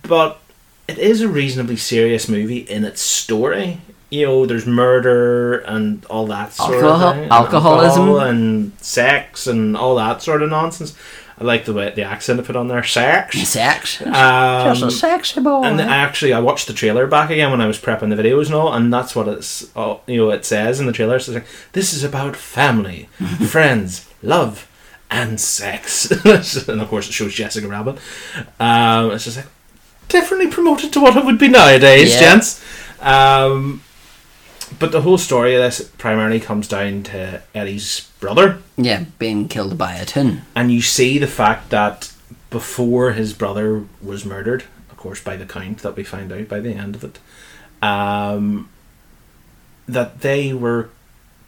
but 0.04 0.40
it 0.88 0.98
is 0.98 1.22
a 1.22 1.28
reasonably 1.28 1.78
serious 1.78 2.28
movie 2.28 2.60
in 2.60 2.84
its 2.84 3.02
story. 3.02 3.80
You 4.10 4.26
know, 4.28 4.46
there's 4.46 4.66
murder 4.68 5.60
and 5.60 6.06
all 6.06 6.28
that 6.28 6.54
sort 6.54 6.74
Alcohol- 6.76 7.02
of 7.10 7.16
thing, 7.16 7.24
and 7.24 7.32
alcoholism. 7.32 8.02
alcohol 8.10 8.20
and 8.20 8.72
sex 8.80 9.48
and 9.48 9.76
all 9.78 9.96
that 9.96 10.22
sort 10.22 10.44
of 10.44 10.50
nonsense. 10.50 10.96
I 11.42 11.46
like 11.46 11.66
the 11.66 11.74
way 11.74 11.92
the 11.96 12.04
accent 12.04 12.40
I 12.40 12.44
put 12.44 12.56
on 12.56 12.68
there, 12.68 12.84
sex. 12.84 13.40
sex. 13.48 14.02
Um, 14.04 14.12
Just 14.12 14.84
a 14.84 14.92
sexy 14.92 15.42
boy. 15.42 15.64
and 15.64 15.82
I 15.82 15.96
actually, 15.98 16.32
I 16.32 16.40
watched 16.40 16.68
the 16.68 16.74
trailer 16.74 17.08
back 17.08 17.32
again 17.32 17.50
when 17.50 17.60
I 17.60 17.66
was 17.66 17.80
prepping 17.80 18.16
the 18.16 18.22
videos 18.22 18.46
and 18.48 18.56
all, 18.56 18.72
and 18.72 18.94
that's 18.94 19.16
what 19.16 19.28
it's, 19.28 19.66
oh, 19.76 20.02
you 20.06 20.18
know, 20.18 20.30
it 20.30 20.46
says 20.46 20.80
in 20.80 20.86
the 20.86 20.92
trailer. 20.94 21.18
So 21.20 21.32
like, 21.32 21.46
this 21.72 21.92
is 21.92 22.04
about 22.04 22.36
family, 22.36 23.10
friends, 23.48 24.08
love, 24.22 24.70
and 25.14 25.40
sex. 25.40 26.10
and 26.68 26.82
of 26.82 26.88
course, 26.90 27.08
it 27.08 27.14
shows 27.14 27.34
Jessica 27.34 27.68
Rabbit. 27.68 27.98
Um, 28.60 29.12
it's 29.12 29.26
just 29.26 29.38
like 29.38 29.46
differently 30.10 30.50
promoted 30.50 30.92
to 30.94 31.00
what 31.00 31.16
it 31.16 31.24
would 31.24 31.38
be 31.38 31.48
nowadays, 31.48 32.14
Yeah. 32.14 32.20
gents. 32.20 32.64
Um, 33.00 33.84
but 34.80 34.92
the 34.92 35.02
whole 35.02 35.20
story 35.20 35.56
of 35.56 35.62
this 35.62 35.84
primarily 35.98 36.40
comes 36.40 36.68
down 36.68 37.04
to 37.04 37.42
Eddie's 37.54 38.10
brother 38.20 38.60
yeah, 38.76 39.06
being 39.20 39.48
killed 39.48 39.78
by 39.78 39.94
a 39.96 40.06
tin. 40.06 40.42
and 40.56 40.72
you 40.72 40.82
see 40.82 41.20
the 41.20 41.28
fact 41.28 41.70
that 41.70 42.12
before 42.50 43.12
his 43.12 43.34
brother 43.34 43.84
was 44.02 44.26
murdered, 44.26 44.64
of 44.90 44.98
course, 44.98 45.22
by 45.22 45.36
the 45.36 45.46
count 45.46 45.80
that 45.80 45.96
we 45.96 46.04
find 46.04 46.32
out 46.32 46.48
by 46.48 46.60
the 46.60 46.74
end 46.74 46.96
of 46.96 47.04
it, 47.04 47.20
um, 47.84 48.70
that 49.88 50.22
they 50.22 50.54
were 50.54 50.90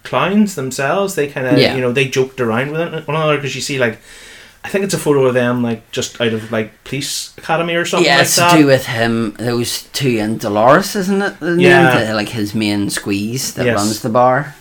clowns 0.06 0.56
themselves. 0.56 1.16
They 1.16 1.28
kind 1.28 1.48
of, 1.48 1.58
Yeah. 1.58 1.76
you 1.76 1.82
know, 1.82 1.92
they 1.92 2.06
joked 2.08 2.40
around 2.40 2.72
with 2.72 2.82
it 2.82 3.08
one 3.08 3.18
another 3.18 3.36
because 3.38 3.56
you 3.56 3.62
see, 3.62 3.78
like, 3.80 4.00
I 4.64 4.70
think 4.70 4.84
it's 4.86 4.94
a 4.96 4.98
photo 5.00 5.26
of 5.26 5.34
them, 5.36 5.62
like, 5.62 5.92
just 5.92 6.20
out 6.20 6.34
of 6.34 6.52
like 6.52 6.84
police 6.86 7.34
academy 7.38 7.76
or 7.76 7.86
something 7.86 8.06
yeah, 8.08 8.16
like 8.18 8.26
it's 8.26 8.36
that. 8.38 8.52
to 8.54 8.58
do 8.58 8.66
with 8.66 8.86
him. 8.88 9.34
Those 9.38 9.84
two 9.94 10.18
and 10.20 10.40
Dolores, 10.40 10.96
isn't 10.96 11.22
it? 11.22 11.40
The 11.40 11.56
Yeah. 11.62 11.94
name? 11.94 12.08
The- 12.08 12.14
like 12.16 12.30
his 12.30 12.56
main 12.56 12.90
squeeze 12.90 13.54
that 13.54 13.66
Yes. 13.66 13.76
runs 13.78 14.02
the 14.02 14.10
bar. 14.10 14.56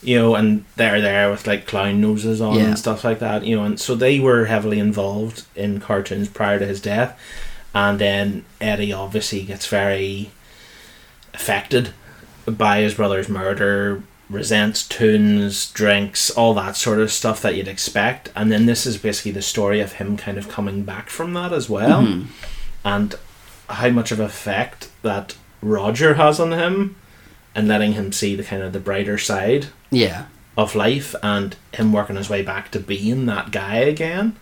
you 0.00 0.16
know, 0.16 0.36
and 0.36 0.64
they're 0.76 1.00
there 1.00 1.28
with 1.28 1.44
like 1.44 1.66
clown 1.66 2.00
noses 2.00 2.40
on 2.40 2.54
Yeah. 2.56 2.66
and 2.66 2.78
stuff 2.78 3.02
like 3.02 3.18
that, 3.18 3.44
you 3.44 3.56
know, 3.56 3.64
and 3.64 3.80
so 3.80 3.96
they 3.96 4.20
were 4.20 4.44
heavily 4.44 4.78
involved 4.78 5.42
in 5.56 5.80
cartoons 5.80 6.28
prior 6.28 6.56
to 6.60 6.64
his 6.64 6.80
death, 6.80 7.18
and 7.74 7.98
then 7.98 8.44
Eddie 8.60 8.92
obviously 8.92 9.42
gets 9.42 9.66
very 9.66 10.30
affected 11.34 11.90
by 12.46 12.80
his 12.80 12.94
brother's 12.94 13.28
murder, 13.28 14.00
resents 14.30 14.86
toons, 14.86 15.70
drinks, 15.72 16.30
all 16.30 16.52
that 16.54 16.76
sort 16.76 16.98
of 17.00 17.10
stuff 17.10 17.40
that 17.42 17.54
you'd 17.56 17.68
expect, 17.68 18.30
and 18.36 18.52
then 18.52 18.66
this 18.66 18.84
is 18.86 18.98
basically 18.98 19.32
the 19.32 19.42
story 19.42 19.80
of 19.80 19.92
him 19.94 20.16
kind 20.16 20.36
of 20.36 20.48
coming 20.48 20.82
back 20.82 21.08
from 21.08 21.32
that 21.34 21.52
as 21.52 21.68
well, 21.70 22.02
Mhm. 22.02 22.26
and 22.84 23.14
how 23.70 23.88
much 23.88 24.12
of 24.12 24.20
effect 24.20 24.88
that 25.02 25.34
Roger 25.62 26.14
has 26.14 26.38
on 26.38 26.52
him, 26.52 26.96
and 27.54 27.66
letting 27.66 27.94
him 27.94 28.12
see 28.12 28.36
the 28.36 28.44
kind 28.44 28.62
of 28.62 28.72
the 28.72 28.78
brighter 28.78 29.18
side 29.18 29.66
Yeah. 29.90 30.24
of 30.56 30.74
life, 30.74 31.14
and 31.22 31.56
him 31.72 31.92
working 31.92 32.16
his 32.16 32.28
way 32.28 32.42
back 32.42 32.70
to 32.72 32.80
being 32.80 33.26
that 33.26 33.50
guy 33.50 33.76
again. 33.76 34.36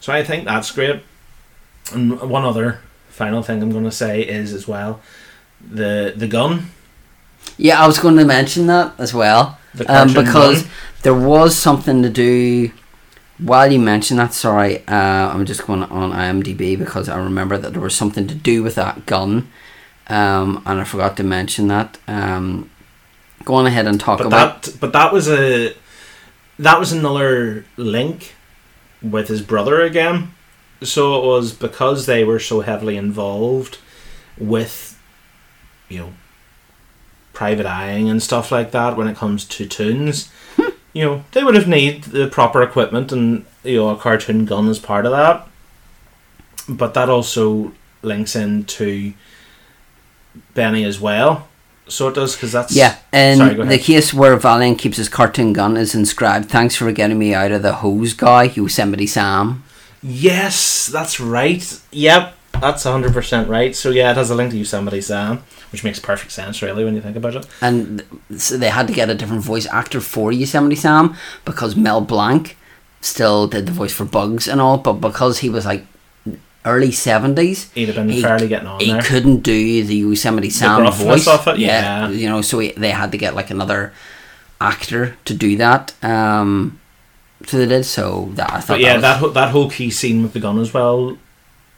So 0.00 0.12
I 0.12 0.22
think 0.22 0.44
that's 0.44 0.70
great. 0.70 1.02
And 1.92 2.20
one 2.20 2.44
other 2.44 2.78
final 3.10 3.42
thing 3.42 3.62
I'm 3.62 3.70
going 3.72 3.84
to 3.84 3.90
say 3.90 4.22
is 4.22 4.52
as 4.52 4.66
well 4.68 5.00
the 5.60 6.12
the 6.16 6.26
gun. 6.28 6.70
Yeah, 7.56 7.82
I 7.82 7.86
was 7.86 7.98
going 7.98 8.16
to 8.16 8.24
mention 8.24 8.66
that 8.66 8.94
as 8.98 9.14
well. 9.14 9.58
Um, 9.88 10.12
because 10.12 10.62
gun. 10.62 10.70
there 11.02 11.14
was 11.14 11.56
something 11.56 12.02
to 12.02 12.10
do. 12.10 12.70
While 13.38 13.72
you 13.72 13.80
mention 13.80 14.16
that, 14.18 14.32
sorry, 14.32 14.86
uh, 14.86 14.94
I'm 15.32 15.44
just 15.44 15.66
going 15.66 15.82
on 15.82 16.12
IMDb 16.12 16.78
because 16.78 17.08
I 17.08 17.18
remember 17.18 17.58
that 17.58 17.72
there 17.72 17.82
was 17.82 17.94
something 17.94 18.28
to 18.28 18.34
do 18.34 18.62
with 18.62 18.76
that 18.76 19.06
gun, 19.06 19.48
um, 20.06 20.62
and 20.64 20.80
I 20.80 20.84
forgot 20.84 21.16
to 21.16 21.24
mention 21.24 21.66
that. 21.68 21.98
Um, 22.06 22.70
go 23.44 23.54
on 23.54 23.66
ahead 23.66 23.86
and 23.86 24.00
talk 24.00 24.18
but 24.18 24.26
about. 24.26 24.62
that 24.62 24.80
but 24.80 24.92
that 24.92 25.12
was 25.12 25.28
a 25.28 25.74
that 26.58 26.78
was 26.78 26.92
another 26.92 27.64
link 27.76 28.34
with 29.02 29.28
his 29.28 29.42
brother 29.42 29.80
again 29.82 30.32
so 30.82 31.18
it 31.18 31.26
was 31.26 31.52
because 31.52 32.06
they 32.06 32.24
were 32.24 32.38
so 32.38 32.60
heavily 32.60 32.96
involved 32.96 33.78
with 34.38 34.98
you 35.88 35.98
know 35.98 36.12
private 37.34 37.66
eyeing 37.66 38.08
and 38.08 38.22
stuff 38.22 38.50
like 38.50 38.70
that 38.70 38.96
when 38.96 39.08
it 39.08 39.16
comes 39.16 39.44
to 39.44 39.66
toons 39.66 40.30
you 40.92 41.04
know 41.04 41.24
they 41.32 41.42
would 41.44 41.54
have 41.54 41.68
need 41.68 42.04
the 42.04 42.28
proper 42.28 42.62
equipment 42.62 43.12
and 43.12 43.44
you 43.62 43.76
know 43.76 43.90
a 43.90 43.96
cartoon 43.96 44.44
gun 44.44 44.68
as 44.68 44.78
part 44.78 45.04
of 45.04 45.12
that 45.12 45.46
but 46.68 46.94
that 46.94 47.10
also 47.10 47.72
links 48.02 48.34
into 48.34 49.12
Benny 50.54 50.84
as 50.84 51.00
well 51.00 51.48
so 51.86 52.08
it 52.08 52.14
does 52.14 52.34
because 52.34 52.52
that's 52.52 52.74
Yeah, 52.74 52.96
and 53.12 53.38
Sorry, 53.38 53.66
the 53.66 53.78
case 53.78 54.14
where 54.14 54.36
Valiant 54.36 54.78
keeps 54.78 54.96
his 54.96 55.08
cartoon 55.08 55.52
gun 55.52 55.76
is 55.76 55.94
inscribed, 55.94 56.48
Thanks 56.48 56.76
for 56.76 56.90
getting 56.92 57.18
me 57.18 57.34
out 57.34 57.52
of 57.52 57.62
the 57.62 57.74
hose 57.74 58.14
guy, 58.14 58.44
Yosemite 58.44 59.06
Sam. 59.06 59.64
Yes, 60.02 60.86
that's 60.86 61.20
right. 61.20 61.80
Yep, 61.92 62.34
that's 62.52 62.84
hundred 62.84 63.12
percent 63.12 63.48
right. 63.48 63.74
So 63.76 63.90
yeah, 63.90 64.12
it 64.12 64.16
has 64.16 64.30
a 64.30 64.34
link 64.34 64.52
to 64.52 64.58
Yosemite 64.58 65.00
Sam, 65.00 65.42
which 65.74 65.82
makes 65.82 65.98
perfect 65.98 66.30
sense, 66.30 66.62
really, 66.62 66.84
when 66.84 66.94
you 66.94 67.00
think 67.02 67.16
about 67.16 67.34
it. 67.34 67.46
And 67.60 68.02
so 68.38 68.56
they 68.56 68.68
had 68.70 68.86
to 68.86 68.92
get 68.94 69.10
a 69.10 69.14
different 69.14 69.42
voice 69.42 69.66
actor 69.66 70.00
for 70.00 70.30
Yosemite 70.30 70.76
Sam 70.76 71.16
because 71.44 71.74
Mel 71.74 72.00
Blanc 72.00 72.56
still 73.00 73.48
did 73.48 73.66
the 73.66 73.72
voice 73.72 73.92
for 73.92 74.04
Bugs 74.04 74.46
and 74.46 74.60
all, 74.60 74.78
but 74.78 74.94
because 74.94 75.40
he 75.40 75.50
was 75.50 75.66
like 75.66 75.84
early 76.64 76.90
70s, 76.90 77.72
He'd 77.74 77.86
have 77.88 77.96
been 77.96 78.08
he, 78.08 78.22
fairly 78.22 78.46
getting 78.46 78.68
on 78.68 78.78
he 78.78 78.92
there. 78.92 79.02
couldn't 79.02 79.40
do 79.40 79.82
the 79.82 79.96
Yosemite 79.96 80.48
Sam 80.50 80.82
gruffness 80.82 81.24
voice. 81.24 81.26
of 81.28 81.48
it, 81.48 81.58
yeah. 81.58 82.08
You 82.08 82.28
know, 82.28 82.40
so 82.40 82.60
he, 82.60 82.70
they 82.72 82.90
had 82.92 83.10
to 83.10 83.18
get 83.18 83.34
like 83.34 83.50
another 83.50 83.92
actor 84.60 85.16
to 85.24 85.34
do 85.34 85.56
that. 85.56 85.92
Um, 86.04 86.78
so 87.46 87.58
they 87.58 87.66
did, 87.66 87.84
so 87.84 88.30
that 88.34 88.50
I 88.52 88.60
thought 88.60 88.74
But 88.74 88.80
yeah, 88.80 88.94
was- 88.94 89.02
that 89.02 89.34
that 89.34 89.50
whole 89.50 89.68
key 89.68 89.90
scene 89.90 90.22
with 90.22 90.32
the 90.34 90.40
gun 90.40 90.58
as 90.60 90.72
well 90.72 91.18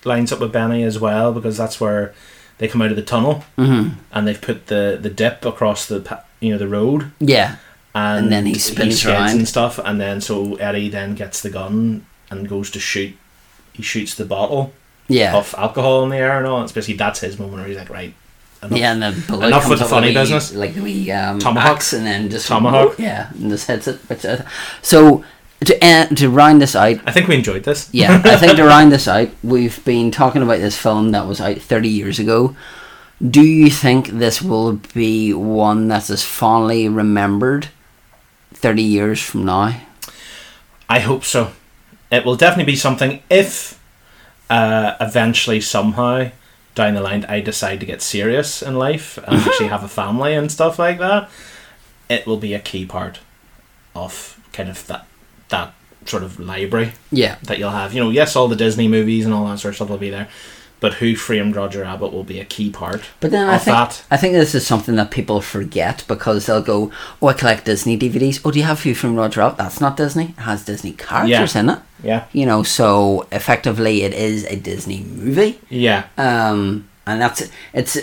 lines 0.05 0.30
up 0.30 0.38
with 0.38 0.53
Benny 0.53 0.84
as 0.84 1.01
well 1.01 1.32
because 1.32 1.57
that's 1.57 1.80
where 1.80 2.14
they 2.59 2.69
come 2.69 2.81
out 2.83 2.91
of 2.91 2.97
the 2.97 3.03
tunnel 3.03 3.45
Mhm. 3.59 3.93
and 4.13 4.27
they've 4.27 4.41
put 4.41 4.67
the 4.69 4.99
the 5.01 5.11
dip 5.11 5.45
across 5.45 5.87
the 5.87 6.21
you 6.41 6.53
know 6.53 6.59
the 6.59 6.69
road 6.69 7.11
Yeah. 7.21 7.57
and, 7.95 8.25
And 8.25 8.33
then 8.33 8.47
he 8.47 8.55
spins 8.55 9.01
skids 9.01 9.07
around. 9.07 9.31
and 9.31 9.49
stuff 9.49 9.79
and 9.85 10.01
then 10.01 10.21
so 10.21 10.55
Eddie 10.57 10.89
then 10.89 11.15
gets 11.15 11.41
the 11.41 11.51
gun 11.51 12.05
and 12.31 12.49
goes 12.49 12.71
to 12.73 12.81
shoot. 12.81 13.17
He 13.73 13.83
shoots 13.83 14.15
the 14.15 14.25
bottle 14.25 14.73
Yeah. 15.09 15.37
of 15.37 15.55
alcohol 15.59 16.03
in 16.05 16.11
the 16.11 16.17
air 16.17 16.39
and 16.39 16.47
all. 16.47 16.63
It's 16.63 16.73
basically 16.73 16.97
that's 16.97 17.21
his 17.21 17.39
moment 17.39 17.59
where 17.59 17.67
he's 17.69 17.77
like, 17.77 17.91
right, 17.91 18.15
enough. 18.63 18.79
Yeah, 18.79 18.93
and 18.93 19.03
the 19.03 19.23
bullet 19.29 19.47
Enough 19.49 19.69
with 19.69 19.79
the 19.79 19.85
funny 19.85 20.13
business. 20.15 20.53
like 20.53 20.75
the 20.75 20.81
wee 20.83 21.11
um, 21.11 21.39
Tomahawk. 21.39 21.83
and 21.93 22.05
then 22.07 22.29
just 22.31 22.49
Tomahawk. 22.49 22.99
yeah, 22.99 23.29
and 23.35 23.51
just 23.51 23.67
hits 23.69 23.87
it. 23.87 23.99
Which 24.09 24.25
I, 24.25 24.45
so 24.83 25.25
to 25.65 25.85
uh, 25.85 26.07
to 26.07 26.29
round 26.29 26.61
this 26.61 26.77
out, 26.77 27.01
I 27.07 27.13
think 27.13 27.29
we 27.29 27.37
enjoyed 27.37 27.65
this. 27.65 27.89
yeah, 27.93 28.21
I 28.25 28.37
think 28.41 28.57
to 28.57 28.65
round 28.65 28.93
this 28.93 29.09
out, 29.09 29.29
we've 29.43 29.83
been 29.85 30.11
talking 30.11 30.43
about 30.43 30.59
this 30.59 30.77
film 30.79 31.13
that 31.13 31.27
was 31.27 31.41
out 31.41 31.59
thirty 31.59 31.89
years 31.89 32.19
ago. 32.19 32.55
Do 33.27 33.43
you 33.43 33.71
think 33.71 34.09
this 34.09 34.43
will 34.43 34.75
be 34.93 35.33
one 35.33 35.89
that's 35.89 36.11
as 36.11 36.23
fondly 36.25 36.89
remembered 36.89 37.69
thirty 38.53 38.83
years 38.83 39.23
from 39.23 39.47
now? 39.47 39.81
I 40.89 41.01
hope 41.01 41.25
so. 41.25 41.53
It 42.11 42.25
will 42.25 42.37
definitely 42.37 42.73
be 42.73 42.77
something 42.77 43.23
if 43.31 43.83
uh, 44.51 44.95
eventually 45.01 45.61
somehow 45.61 46.31
down 46.75 46.95
the 46.95 47.01
line 47.01 47.25
I 47.25 47.41
decide 47.41 47.81
to 47.81 47.87
get 47.87 48.03
serious 48.03 48.63
in 48.63 48.77
life 48.77 49.19
and 49.27 49.39
actually 49.39 49.69
have 49.69 49.83
a 49.83 49.89
family 49.89 50.35
and 50.35 50.53
stuff 50.53 50.79
like 50.79 50.99
that. 50.99 51.31
It 52.09 52.27
will 52.27 52.37
be 52.37 52.55
a 52.55 52.61
key 52.61 52.85
part 52.87 53.21
of 53.95 54.39
kind 54.53 54.69
of 54.69 54.87
that 54.87 55.07
that 55.49 55.74
sort 56.05 56.22
of 56.22 56.38
library 56.38 56.92
Yeah, 57.11 57.36
that 57.42 57.59
you'll 57.59 57.70
have. 57.70 57.92
You 57.92 58.01
know, 58.05 58.11
yes, 58.11 58.36
all 58.36 58.49
the 58.49 58.57
Disney 58.57 58.88
movies 58.88 59.24
and 59.24 59.34
all 59.34 59.47
that 59.49 59.59
sort 59.59 59.72
of 59.72 59.76
stuff 59.76 59.88
will 59.90 59.99
be 59.99 60.11
there, 60.11 60.28
but 60.78 60.94
Who 60.94 61.16
Framed 61.16 61.57
Roger 61.57 61.82
Rabbit 61.82 62.12
will 62.12 62.22
be 62.24 62.38
a 62.38 62.44
key 62.44 62.70
part 62.70 63.03
but 63.20 63.30
then 63.30 63.49
I 63.49 63.57
of 63.57 63.62
think 63.62 63.76
that. 63.76 64.05
I 64.11 64.16
think 64.16 64.34
this 64.34 64.55
is 64.55 64.66
something 64.66 64.94
that 64.97 65.11
people 65.11 65.40
forget 65.40 66.05
because 66.07 66.47
they'll 66.47 66.62
go, 66.62 66.92
"Oh, 67.20 67.28
I 67.28 67.32
collect 67.32 67.64
Disney 67.64 67.99
DVDs. 67.99 68.40
Oh, 68.44 68.51
do 68.53 68.59
you 68.59 68.64
have 68.64 68.82
Who 68.82 68.94
Framed 68.94 69.16
Roger 69.16 69.40
Rabbit? 69.40 69.59
That's 69.59 69.80
not 69.80 69.97
Disney. 69.97 70.34
It 70.38 70.42
has 70.42 70.64
Disney 70.64 70.92
characters 70.92 71.57
in 71.57 71.70
it." 71.70 71.78
Yeah, 72.03 72.24
you 72.32 72.44
know 72.47 72.62
so 72.62 73.26
effectively 73.32 74.03
it 74.03 74.12
is 74.12 74.44
a 74.44 74.57
disney 74.57 75.01
movie 75.03 75.59
yeah, 75.70 76.05
um 76.18 76.86
and 77.07 77.22
that's 77.22 77.49
it's 77.72 77.97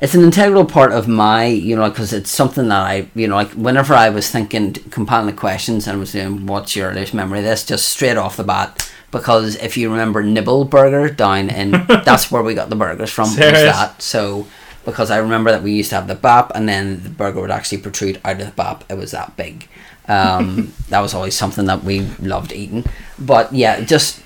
it's 0.00 0.14
an 0.14 0.22
integral 0.22 0.64
part 0.64 0.92
of 0.92 1.06
my 1.06 1.46
you 1.46 1.76
know 1.76 1.88
because 1.88 2.12
it's 2.12 2.30
something 2.30 2.68
that 2.68 2.80
i 2.80 3.08
you 3.14 3.28
know 3.28 3.36
like 3.36 3.50
whenever 3.52 3.94
i 3.94 4.08
was 4.08 4.30
thinking 4.30 4.72
compiling 4.90 5.26
the 5.26 5.32
questions 5.32 5.86
and 5.86 5.98
was 5.98 6.12
doing 6.12 6.46
what's 6.46 6.74
your 6.74 6.90
earliest 6.90 7.14
memory 7.14 7.38
of 7.38 7.44
this? 7.44 7.64
just 7.64 7.88
straight 7.88 8.16
off 8.16 8.36
the 8.36 8.44
bat. 8.44 8.90
Because 9.10 9.54
if 9.56 9.76
you 9.76 9.92
remember 9.92 10.24
nibble 10.24 10.64
burger 10.64 11.08
down 11.08 11.48
in 11.48 11.70
that's 12.04 12.32
where 12.32 12.42
we 12.42 12.54
got 12.54 12.68
the 12.68 12.76
burgers 12.76 13.10
from 13.10 13.28
was 13.28 13.36
that. 13.36 14.02
So 14.02 14.46
because 14.84 15.10
i 15.10 15.18
remember 15.18 15.52
that 15.52 15.62
we 15.62 15.72
used 15.72 15.90
to 15.90 15.96
have 15.96 16.08
the 16.08 16.16
bap 16.16 16.50
and 16.54 16.68
then 16.68 17.02
the 17.04 17.10
burger 17.10 17.40
would 17.40 17.52
actually 17.52 17.78
protrude 17.78 18.20
out 18.24 18.40
of 18.40 18.46
the 18.46 18.52
bap. 18.52 18.84
It 18.90 18.94
was 18.94 19.12
that 19.12 19.36
big. 19.36 19.68
Um, 20.08 20.72
that 20.88 21.00
was 21.00 21.14
always 21.14 21.36
something 21.36 21.66
that 21.66 21.84
we 21.84 22.00
loved 22.18 22.52
eating. 22.52 22.84
But 23.18 23.52
yeah 23.52 23.80
just 23.82 24.20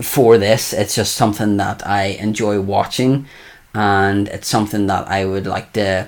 for 0.00 0.36
this 0.36 0.72
it's 0.72 0.96
just 0.96 1.14
something 1.14 1.58
that 1.58 1.86
i 1.86 2.06
enjoy 2.06 2.60
watching 2.60 3.24
and 3.74 4.28
it's 4.28 4.48
something 4.48 4.86
that 4.86 5.06
i 5.08 5.24
would 5.24 5.46
like 5.46 5.72
to 5.72 6.06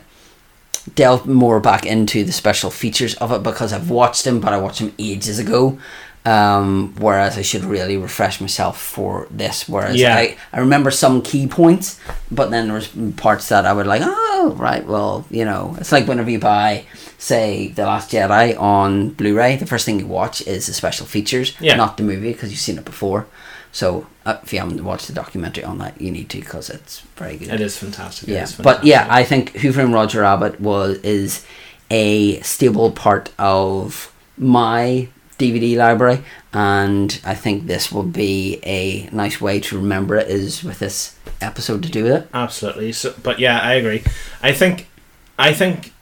delve 0.94 1.26
more 1.26 1.60
back 1.60 1.86
into 1.86 2.24
the 2.24 2.32
special 2.32 2.70
features 2.70 3.14
of 3.16 3.32
it 3.32 3.42
because 3.42 3.72
i've 3.72 3.88
watched 3.90 4.24
them 4.24 4.40
but 4.40 4.52
i 4.52 4.58
watched 4.58 4.80
them 4.80 4.92
ages 4.98 5.38
ago 5.38 5.78
um, 6.26 6.94
whereas 6.98 7.36
i 7.36 7.42
should 7.42 7.64
really 7.64 7.96
refresh 7.98 8.40
myself 8.40 8.80
for 8.80 9.26
this 9.30 9.68
whereas 9.68 9.96
Yeah. 9.96 10.16
I, 10.16 10.36
I 10.54 10.60
remember 10.60 10.90
some 10.90 11.20
key 11.22 11.46
points 11.46 12.00
but 12.30 12.50
then 12.50 12.66
there 12.68 12.74
was 12.76 12.88
parts 13.16 13.48
that 13.50 13.66
i 13.66 13.72
would 13.72 13.86
like 13.86 14.02
oh 14.04 14.54
right 14.58 14.86
well 14.86 15.26
you 15.30 15.44
know 15.44 15.74
it's 15.78 15.92
like 15.92 16.06
whenever 16.06 16.30
you 16.30 16.38
buy 16.38 16.86
say 17.18 17.68
the 17.68 17.84
last 17.86 18.10
jedi 18.10 18.58
on 18.58 19.10
blu-ray 19.10 19.56
the 19.56 19.66
first 19.66 19.84
thing 19.86 19.98
you 20.00 20.06
watch 20.06 20.40
is 20.46 20.66
the 20.66 20.72
special 20.74 21.06
features 21.06 21.54
Yeah. 21.60 21.76
not 21.76 21.96
the 21.98 22.02
movie 22.02 22.32
because 22.32 22.50
you've 22.50 22.60
seen 22.60 22.78
it 22.78 22.84
before 22.86 23.26
so 23.74 24.06
uh, 24.24 24.38
if 24.44 24.52
you 24.52 24.60
haven't 24.60 24.82
watched 24.84 25.08
the 25.08 25.12
documentary 25.12 25.64
on 25.64 25.78
that 25.78 26.00
you 26.00 26.10
need 26.10 26.30
to 26.30 26.38
because 26.38 26.70
it's 26.70 27.00
very 27.16 27.36
good 27.36 27.48
it 27.48 27.60
is 27.60 27.76
fantastic. 27.76 28.28
It 28.28 28.32
yeah, 28.32 28.44
is 28.44 28.54
but 28.54 28.84
yeah. 28.84 29.06
I 29.10 29.24
think 29.24 29.50
Who 29.56 29.72
Framed 29.72 29.92
Roger 29.92 30.20
Rabbit 30.20 30.60
was 30.60 30.98
is 30.98 31.44
a 31.90 32.40
stable 32.40 32.92
part 32.92 33.32
of 33.38 34.14
my 34.38 35.08
DVD 35.38 35.76
library, 35.76 36.22
and 36.52 37.20
I 37.24 37.34
think 37.34 37.66
this 37.66 37.90
will 37.90 38.04
be 38.04 38.60
a 38.62 39.08
nice 39.10 39.40
way 39.40 39.58
to 39.60 39.76
remember 39.76 40.16
it. 40.16 40.28
Is 40.28 40.62
with 40.62 40.78
this 40.78 41.18
episode 41.40 41.82
to 41.82 41.90
do 41.90 42.04
with 42.04 42.12
it. 42.12 42.28
Absolutely. 42.32 42.92
So, 42.92 43.12
but 43.22 43.40
yeah, 43.40 43.58
I 43.60 43.74
agree. 43.74 44.04
I 44.40 44.52
think, 44.52 44.88
I 45.36 45.52
think, 45.52 45.92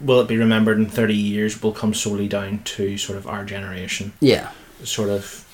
will 0.00 0.20
it 0.20 0.28
be 0.28 0.36
remembered 0.36 0.78
in 0.78 0.86
thirty 0.86 1.16
years? 1.16 1.62
Will 1.62 1.72
come 1.72 1.94
solely 1.94 2.28
down 2.28 2.62
to 2.64 2.98
sort 2.98 3.16
of 3.16 3.26
our 3.26 3.44
generation, 3.46 4.12
Yeah, 4.20 4.50
sort 4.84 5.08
of 5.08 5.45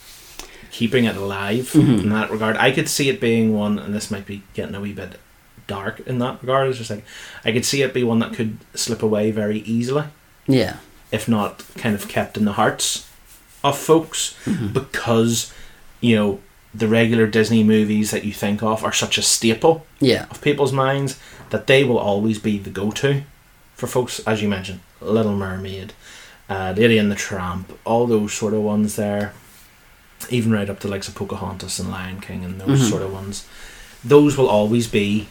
keeping 0.72 1.04
it 1.04 1.16
alive 1.16 1.70
Mhm. 1.74 2.02
in 2.02 2.08
that 2.10 2.30
regard. 2.30 2.56
I 2.56 2.72
could 2.72 2.88
see 2.88 3.08
it 3.08 3.20
being 3.20 3.54
one, 3.54 3.78
and 3.78 3.94
this 3.94 4.10
might 4.10 4.26
be 4.26 4.42
getting 4.54 4.74
a 4.74 4.80
wee 4.80 4.92
bit 4.92 5.12
dark 5.68 6.00
in 6.06 6.18
that 6.18 6.38
regard. 6.42 6.68
It's 6.68 6.78
just 6.78 6.90
like 6.90 7.04
I 7.44 7.52
could 7.52 7.64
see 7.64 7.82
it 7.82 7.94
be 7.94 8.02
one 8.02 8.18
that 8.18 8.32
could 8.34 8.56
slip 8.74 9.02
away 9.02 9.30
very 9.30 9.60
easily, 9.60 10.04
yeah, 10.48 10.76
if 11.12 11.28
not 11.28 11.62
kind 11.76 11.94
of 11.94 12.08
kept 12.08 12.36
in 12.36 12.44
the 12.46 12.54
hearts 12.54 13.04
of 13.62 13.78
folks, 13.78 14.34
Mhm. 14.46 14.72
because 14.72 15.52
you 16.00 16.16
know 16.16 16.40
the 16.74 16.88
regular 16.88 17.26
Disney 17.26 17.62
movies 17.62 18.10
that 18.10 18.24
you 18.24 18.32
think 18.32 18.62
of 18.62 18.82
are 18.82 18.92
such 18.94 19.18
a 19.18 19.22
staple 19.22 19.84
yeah, 20.00 20.24
of 20.30 20.40
people's 20.40 20.72
minds 20.72 21.16
that 21.50 21.66
they 21.66 21.84
will 21.84 21.98
always 21.98 22.38
be 22.38 22.56
the 22.58 22.70
go-to 22.70 23.22
for 23.76 23.86
folks 23.86 24.20
as 24.26 24.40
you 24.40 24.48
mentioned 24.48 24.80
little 25.02 25.36
mermaid 25.36 25.92
uh, 26.48 26.72
lady 26.76 26.96
and 26.96 27.10
the 27.10 27.14
tramp 27.14 27.78
all 27.84 28.06
those 28.06 28.32
sort 28.32 28.54
of 28.54 28.60
ones 28.60 28.96
there 28.96 29.34
even 30.30 30.52
right 30.52 30.68
up 30.70 30.78
to 30.80 30.88
likes 30.88 31.08
of 31.08 31.14
pocahontas 31.14 31.78
and 31.80 31.90
lion 31.90 32.20
king 32.20 32.44
and 32.44 32.60
those 32.60 32.80
Mhm. 32.82 32.90
sort 32.90 33.02
of 33.02 33.12
ones 33.12 33.44
those 34.04 34.36
will 34.36 34.48
always 34.48 34.86
be 34.88 35.28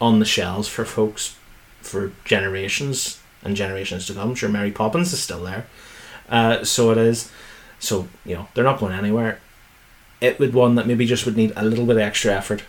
on 0.00 0.18
the 0.20 0.24
shelves 0.24 0.68
for 0.68 0.84
folks 0.84 1.34
for 1.82 2.12
generations 2.24 3.18
and 3.42 3.56
generations 3.56 4.06
to 4.06 4.14
come. 4.14 4.34
Sure, 4.34 4.48
Mary 4.48 4.70
Poppins 4.70 5.12
is 5.12 5.20
still 5.22 5.42
there, 5.44 5.66
uh, 6.30 6.64
so 6.64 6.90
it 6.92 6.98
is. 6.98 7.28
So 7.80 8.08
you 8.24 8.34
know 8.36 8.48
they're 8.54 8.64
not 8.64 8.78
going 8.78 8.92
anywhere. 8.94 9.40
It 10.20 10.38
would 10.38 10.54
one 10.54 10.76
that 10.76 10.86
maybe 10.86 11.04
just 11.04 11.26
would 11.26 11.36
need 11.36 11.52
a 11.56 11.64
little 11.64 11.84
bit 11.84 11.96
of 11.96 12.02
extra 12.02 12.32
effort 12.32 12.62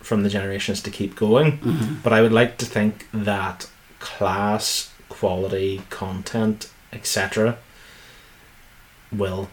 from 0.00 0.22
the 0.22 0.28
generations 0.30 0.80
to 0.82 0.90
keep 0.90 1.16
going. 1.16 1.58
Mhm. 1.58 2.02
But 2.02 2.12
I 2.12 2.22
would 2.22 2.32
like 2.32 2.56
to 2.58 2.66
think 2.66 3.08
that 3.12 3.66
class, 3.98 4.90
quality, 5.08 5.82
content, 5.90 6.68
etc., 6.92 7.56
will 9.12 9.48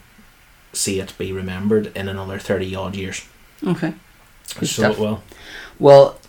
see 0.74 1.00
it 1.00 1.18
be 1.18 1.32
remembered 1.32 1.96
in 1.96 2.08
another 2.10 2.40
thirty 2.40 2.76
odd 2.76 2.96
years. 2.96 3.26
Okay. 3.66 3.94
Good 4.60 4.68
so 4.68 4.84
stuff. 4.84 4.98
it 4.98 5.00
will. 5.00 5.24
Well, 5.80 6.20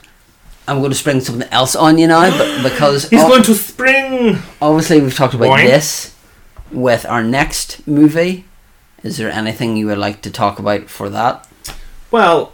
I'm 0.68 0.78
going 0.78 0.90
to 0.92 0.96
spring 0.96 1.20
something 1.20 1.48
else 1.50 1.74
on 1.76 1.98
you 1.98 2.06
now, 2.06 2.30
but 2.36 2.62
because 2.62 3.08
He's 3.10 3.20
o- 3.22 3.28
going 3.28 3.42
to 3.42 3.54
spring. 3.54 4.38
obviously 4.62 5.00
we've 5.00 5.14
talked 5.14 5.34
about 5.34 5.58
Boing. 5.58 5.66
this 5.66 6.14
with 6.70 7.04
our 7.06 7.22
next 7.22 7.86
movie. 7.86 8.44
Is 9.02 9.18
there 9.18 9.30
anything 9.30 9.76
you 9.76 9.86
would 9.88 9.98
like 9.98 10.22
to 10.22 10.30
talk 10.30 10.58
about 10.58 10.88
for 10.88 11.10
that? 11.10 11.46
Well, 12.10 12.52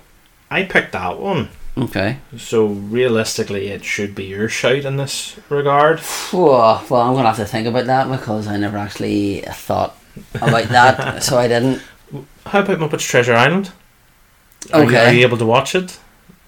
I 0.50 0.64
picked 0.64 0.92
that 0.92 1.20
one. 1.20 1.50
Okay. 1.78 2.18
So 2.36 2.66
realistically, 2.66 3.68
it 3.68 3.84
should 3.84 4.14
be 4.16 4.24
your 4.24 4.48
shout 4.48 4.84
in 4.84 4.96
this 4.96 5.38
regard. 5.48 6.00
Well, 6.32 6.62
I'm 6.90 7.12
going 7.12 7.18
to 7.22 7.28
have 7.28 7.36
to 7.36 7.44
think 7.46 7.68
about 7.68 7.86
that 7.86 8.10
because 8.10 8.48
I 8.48 8.56
never 8.56 8.76
actually 8.78 9.42
thought 9.42 9.96
about 10.34 10.68
that, 10.68 11.22
so 11.22 11.38
I 11.38 11.48
didn't. 11.48 11.82
How 12.46 12.60
about 12.60 12.78
Muppets 12.78 13.06
Treasure 13.06 13.34
Island? 13.34 13.72
Are, 14.72 14.80
you, 14.82 14.88
Okay. 14.88 15.06
are 15.06 15.12
you 15.12 15.22
able 15.26 15.38
to 15.38 15.46
watch 15.46 15.74
it? 15.74 15.98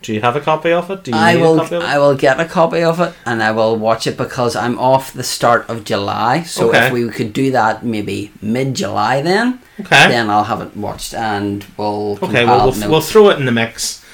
Do 0.02 0.12
you 0.12 0.20
have 0.20 0.34
a 0.34 0.40
copy 0.40 0.72
of 0.72 0.90
it? 0.90 1.04
Do 1.04 1.12
you 1.12 1.16
I 1.16 1.36
will. 1.36 1.60
a 1.60 1.62
copy 1.62 1.76
of 1.76 1.82
it? 1.82 1.86
I 1.88 1.98
will 1.98 2.16
get 2.16 2.40
a 2.40 2.44
copy 2.44 2.82
of 2.82 2.98
it 3.00 3.14
and 3.24 3.40
I 3.40 3.52
will 3.52 3.76
watch 3.76 4.06
it 4.08 4.16
because 4.16 4.56
I'm 4.56 4.76
off 4.78 5.12
the 5.12 5.22
start 5.22 5.68
of 5.70 5.84
July. 5.84 6.42
So 6.42 6.70
Okay. 6.70 6.86
if 6.88 6.92
we 6.92 7.08
could 7.08 7.32
do 7.32 7.52
that 7.52 7.84
maybe 7.84 8.32
mid 8.42 8.74
July, 8.74 9.22
then 9.22 9.60
okay. 9.80 10.08
then 10.08 10.28
I'll 10.28 10.44
have 10.44 10.60
it 10.60 10.76
watched 10.76 11.14
and 11.14 11.64
we'll. 11.76 12.18
Okay, 12.20 12.44
well, 12.44 12.72
we'll, 12.72 12.90
we'll 12.90 13.00
throw 13.00 13.30
it 13.30 13.38
in 13.38 13.44
the 13.46 13.52
mix. 13.52 14.04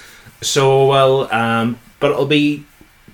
So, 0.42 0.86
well, 0.86 1.32
um, 1.34 1.78
but 2.00 2.10
it'll 2.10 2.26
be 2.26 2.64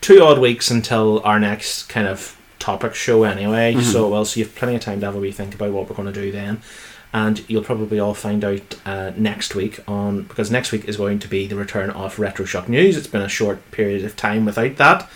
two 0.00 0.20
odd 0.22 0.40
weeks 0.40 0.68
until 0.70 1.22
our 1.24 1.38
next 1.38 1.84
kind 1.88 2.08
of 2.08 2.36
topic 2.64 2.94
show 2.94 3.24
anyway. 3.24 3.74
Mhm. 3.74 3.82
So, 3.82 4.08
well, 4.08 4.24
so 4.24 4.40
you've 4.40 4.54
plenty 4.54 4.74
of 4.76 4.80
time 4.80 5.00
to 5.00 5.06
have 5.06 5.14
a 5.14 5.18
wee 5.18 5.30
think 5.32 5.54
about 5.54 5.72
what 5.72 5.88
we're 5.88 5.96
going 5.96 6.12
to 6.12 6.20
do 6.20 6.32
then. 6.32 6.62
And 7.12 7.44
you'll 7.46 7.62
probably 7.62 8.00
all 8.00 8.14
find 8.14 8.42
out 8.44 8.74
uh, 8.86 9.12
next 9.16 9.54
week 9.54 9.80
on 9.86 10.22
because 10.22 10.50
next 10.50 10.72
week 10.72 10.86
is 10.88 10.96
going 10.96 11.18
to 11.20 11.28
be 11.28 11.46
the 11.46 11.54
return 11.56 11.90
of 11.90 12.18
Retro 12.18 12.44
Shock 12.44 12.68
News. 12.68 12.96
It's 12.96 13.06
been 13.06 13.20
a 13.22 13.28
short 13.28 13.70
period 13.70 14.04
of 14.04 14.16
time 14.16 14.44
without 14.46 14.76
that. 14.78 15.08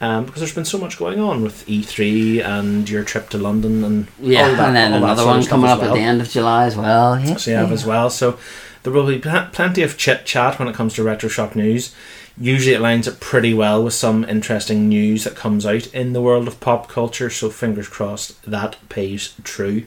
Um, 0.00 0.24
because 0.24 0.40
there's 0.40 0.54
been 0.54 0.64
so 0.64 0.78
much 0.78 0.98
going 0.98 1.20
on 1.20 1.42
with 1.42 1.66
E3 1.66 2.44
and 2.44 2.88
your 2.88 3.04
trip 3.04 3.28
to 3.30 3.38
London 3.38 3.82
and 3.84 4.06
Yeah, 4.20 4.48
all 4.48 4.56
that, 4.56 4.66
and 4.68 4.76
then 4.76 4.92
another 4.92 5.24
one 5.26 5.44
coming 5.44 5.70
up 5.70 5.82
at 5.82 5.92
the 5.94 6.00
end 6.00 6.20
of 6.20 6.28
July 6.30 6.66
as 6.66 6.76
well. 6.76 7.18
Yeah. 7.18 7.36
So 7.36 7.50
you 7.50 7.56
have 7.58 7.72
as 7.72 7.84
well. 7.86 8.08
So 8.10 8.38
there 8.82 8.92
will 8.92 9.06
be 9.06 9.18
pl- 9.18 9.48
plenty 9.52 9.82
of 9.82 9.96
chit 9.98 10.24
chat 10.26 10.58
when 10.58 10.68
it 10.68 10.74
comes 10.74 10.94
to 10.94 11.02
retro 11.02 11.28
shock 11.28 11.54
news. 11.56 11.94
Usually 12.36 12.74
it 12.74 12.80
lines 12.80 13.06
up 13.06 13.20
pretty 13.20 13.54
well 13.54 13.84
with 13.84 13.94
some 13.94 14.24
interesting 14.24 14.88
news 14.88 15.24
that 15.24 15.36
comes 15.36 15.64
out 15.64 15.86
in 15.94 16.12
the 16.12 16.22
world 16.22 16.48
of 16.48 16.58
pop 16.60 16.88
culture. 16.88 17.30
So 17.30 17.48
fingers 17.48 17.88
crossed 17.88 18.42
that 18.42 18.76
pays 18.88 19.34
true. 19.44 19.84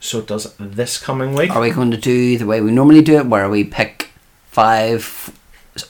So 0.00 0.18
it 0.18 0.26
does 0.26 0.54
this 0.58 0.98
coming 0.98 1.34
week. 1.34 1.50
Are 1.50 1.60
we 1.60 1.70
going 1.70 1.90
to 1.90 1.96
do 1.96 2.38
the 2.38 2.46
way 2.46 2.60
we 2.60 2.70
normally 2.70 3.02
do 3.02 3.16
it, 3.16 3.26
where 3.26 3.48
we 3.48 3.64
pick 3.64 4.10
five 4.50 5.36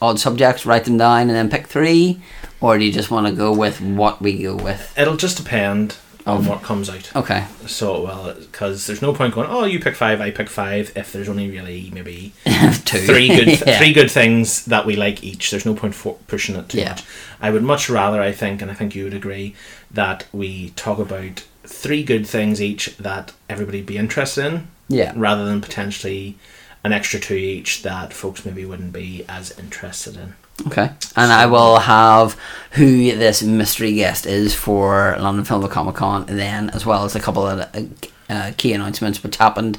odd 0.00 0.20
subjects, 0.20 0.64
write 0.64 0.84
them 0.84 0.98
down, 0.98 1.22
and 1.22 1.30
then 1.30 1.50
pick 1.50 1.66
three, 1.66 2.22
or 2.60 2.78
do 2.78 2.84
you 2.84 2.92
just 2.92 3.10
want 3.10 3.26
to 3.26 3.32
go 3.32 3.52
with 3.52 3.80
what 3.80 4.20
we 4.22 4.42
go 4.42 4.54
with? 4.54 4.96
It'll 4.98 5.16
just 5.16 5.36
depend 5.36 5.96
Of- 6.36 6.46
what 6.48 6.62
comes 6.62 6.88
out. 6.90 7.14
Okay. 7.16 7.44
So 7.66 8.02
well, 8.04 8.34
because 8.34 8.86
there's 8.86 9.02
no 9.02 9.12
point 9.12 9.34
going, 9.34 9.48
oh, 9.50 9.64
you 9.64 9.80
pick 9.80 9.94
five, 9.96 10.20
I 10.20 10.30
pick 10.30 10.48
five. 10.48 10.92
If 10.94 11.12
there's 11.12 11.28
only 11.28 11.50
really 11.50 11.90
maybe 11.92 12.32
Two. 12.84 12.98
three 12.98 13.28
good 13.28 13.48
Yeah. 13.66 13.78
three 13.78 13.92
good 13.92 14.10
things 14.10 14.64
that 14.66 14.86
we 14.86 14.94
like 14.96 15.24
each. 15.24 15.50
There's 15.50 15.66
no 15.66 15.74
point 15.74 15.94
for 15.94 16.14
pushing 16.26 16.54
it 16.56 16.68
too 16.68 16.78
Yeah. 16.78 16.90
much. 16.90 17.04
I 17.40 17.50
would 17.50 17.62
much 17.62 17.88
rather, 17.88 18.20
I 18.22 18.32
think, 18.32 18.60
and 18.62 18.70
I 18.70 18.74
think 18.74 18.94
you 18.94 19.04
would 19.04 19.14
agree, 19.14 19.54
that 19.90 20.26
we 20.32 20.70
talk 20.70 20.98
about 20.98 21.44
three 21.64 22.02
good 22.02 22.26
things 22.26 22.60
each 22.62 22.96
that 22.98 23.32
everybody 23.48 23.82
be 23.82 23.96
interested 23.98 24.44
in, 24.46 24.68
Yeah. 24.88 25.12
rather 25.16 25.44
than 25.44 25.60
potentially 25.60 26.36
an 26.84 26.92
extra 26.92 27.18
two 27.20 27.34
each 27.34 27.82
that 27.82 28.12
folks 28.12 28.44
maybe 28.44 28.64
wouldn't 28.64 28.92
be 28.92 29.24
as 29.28 29.50
interested 29.58 30.16
in. 30.16 30.34
Okay. 30.66 30.90
And 31.16 31.32
I 31.32 31.46
will 31.46 31.78
have 31.78 32.36
who 32.72 33.16
this 33.16 33.42
mystery 33.42 33.94
guest 33.94 34.26
is 34.26 34.54
for 34.54 35.16
London 35.18 35.44
Film 35.44 35.66
Comic 35.68 35.96
Con 35.96 36.26
then, 36.26 36.70
as 36.70 36.84
well 36.84 37.04
as 37.04 37.14
a 37.14 37.20
couple 37.20 37.46
of 37.46 37.60
uh, 37.60 37.82
uh, 38.28 38.52
key 38.56 38.72
announcements 38.72 39.22
which 39.22 39.36
happened, 39.36 39.78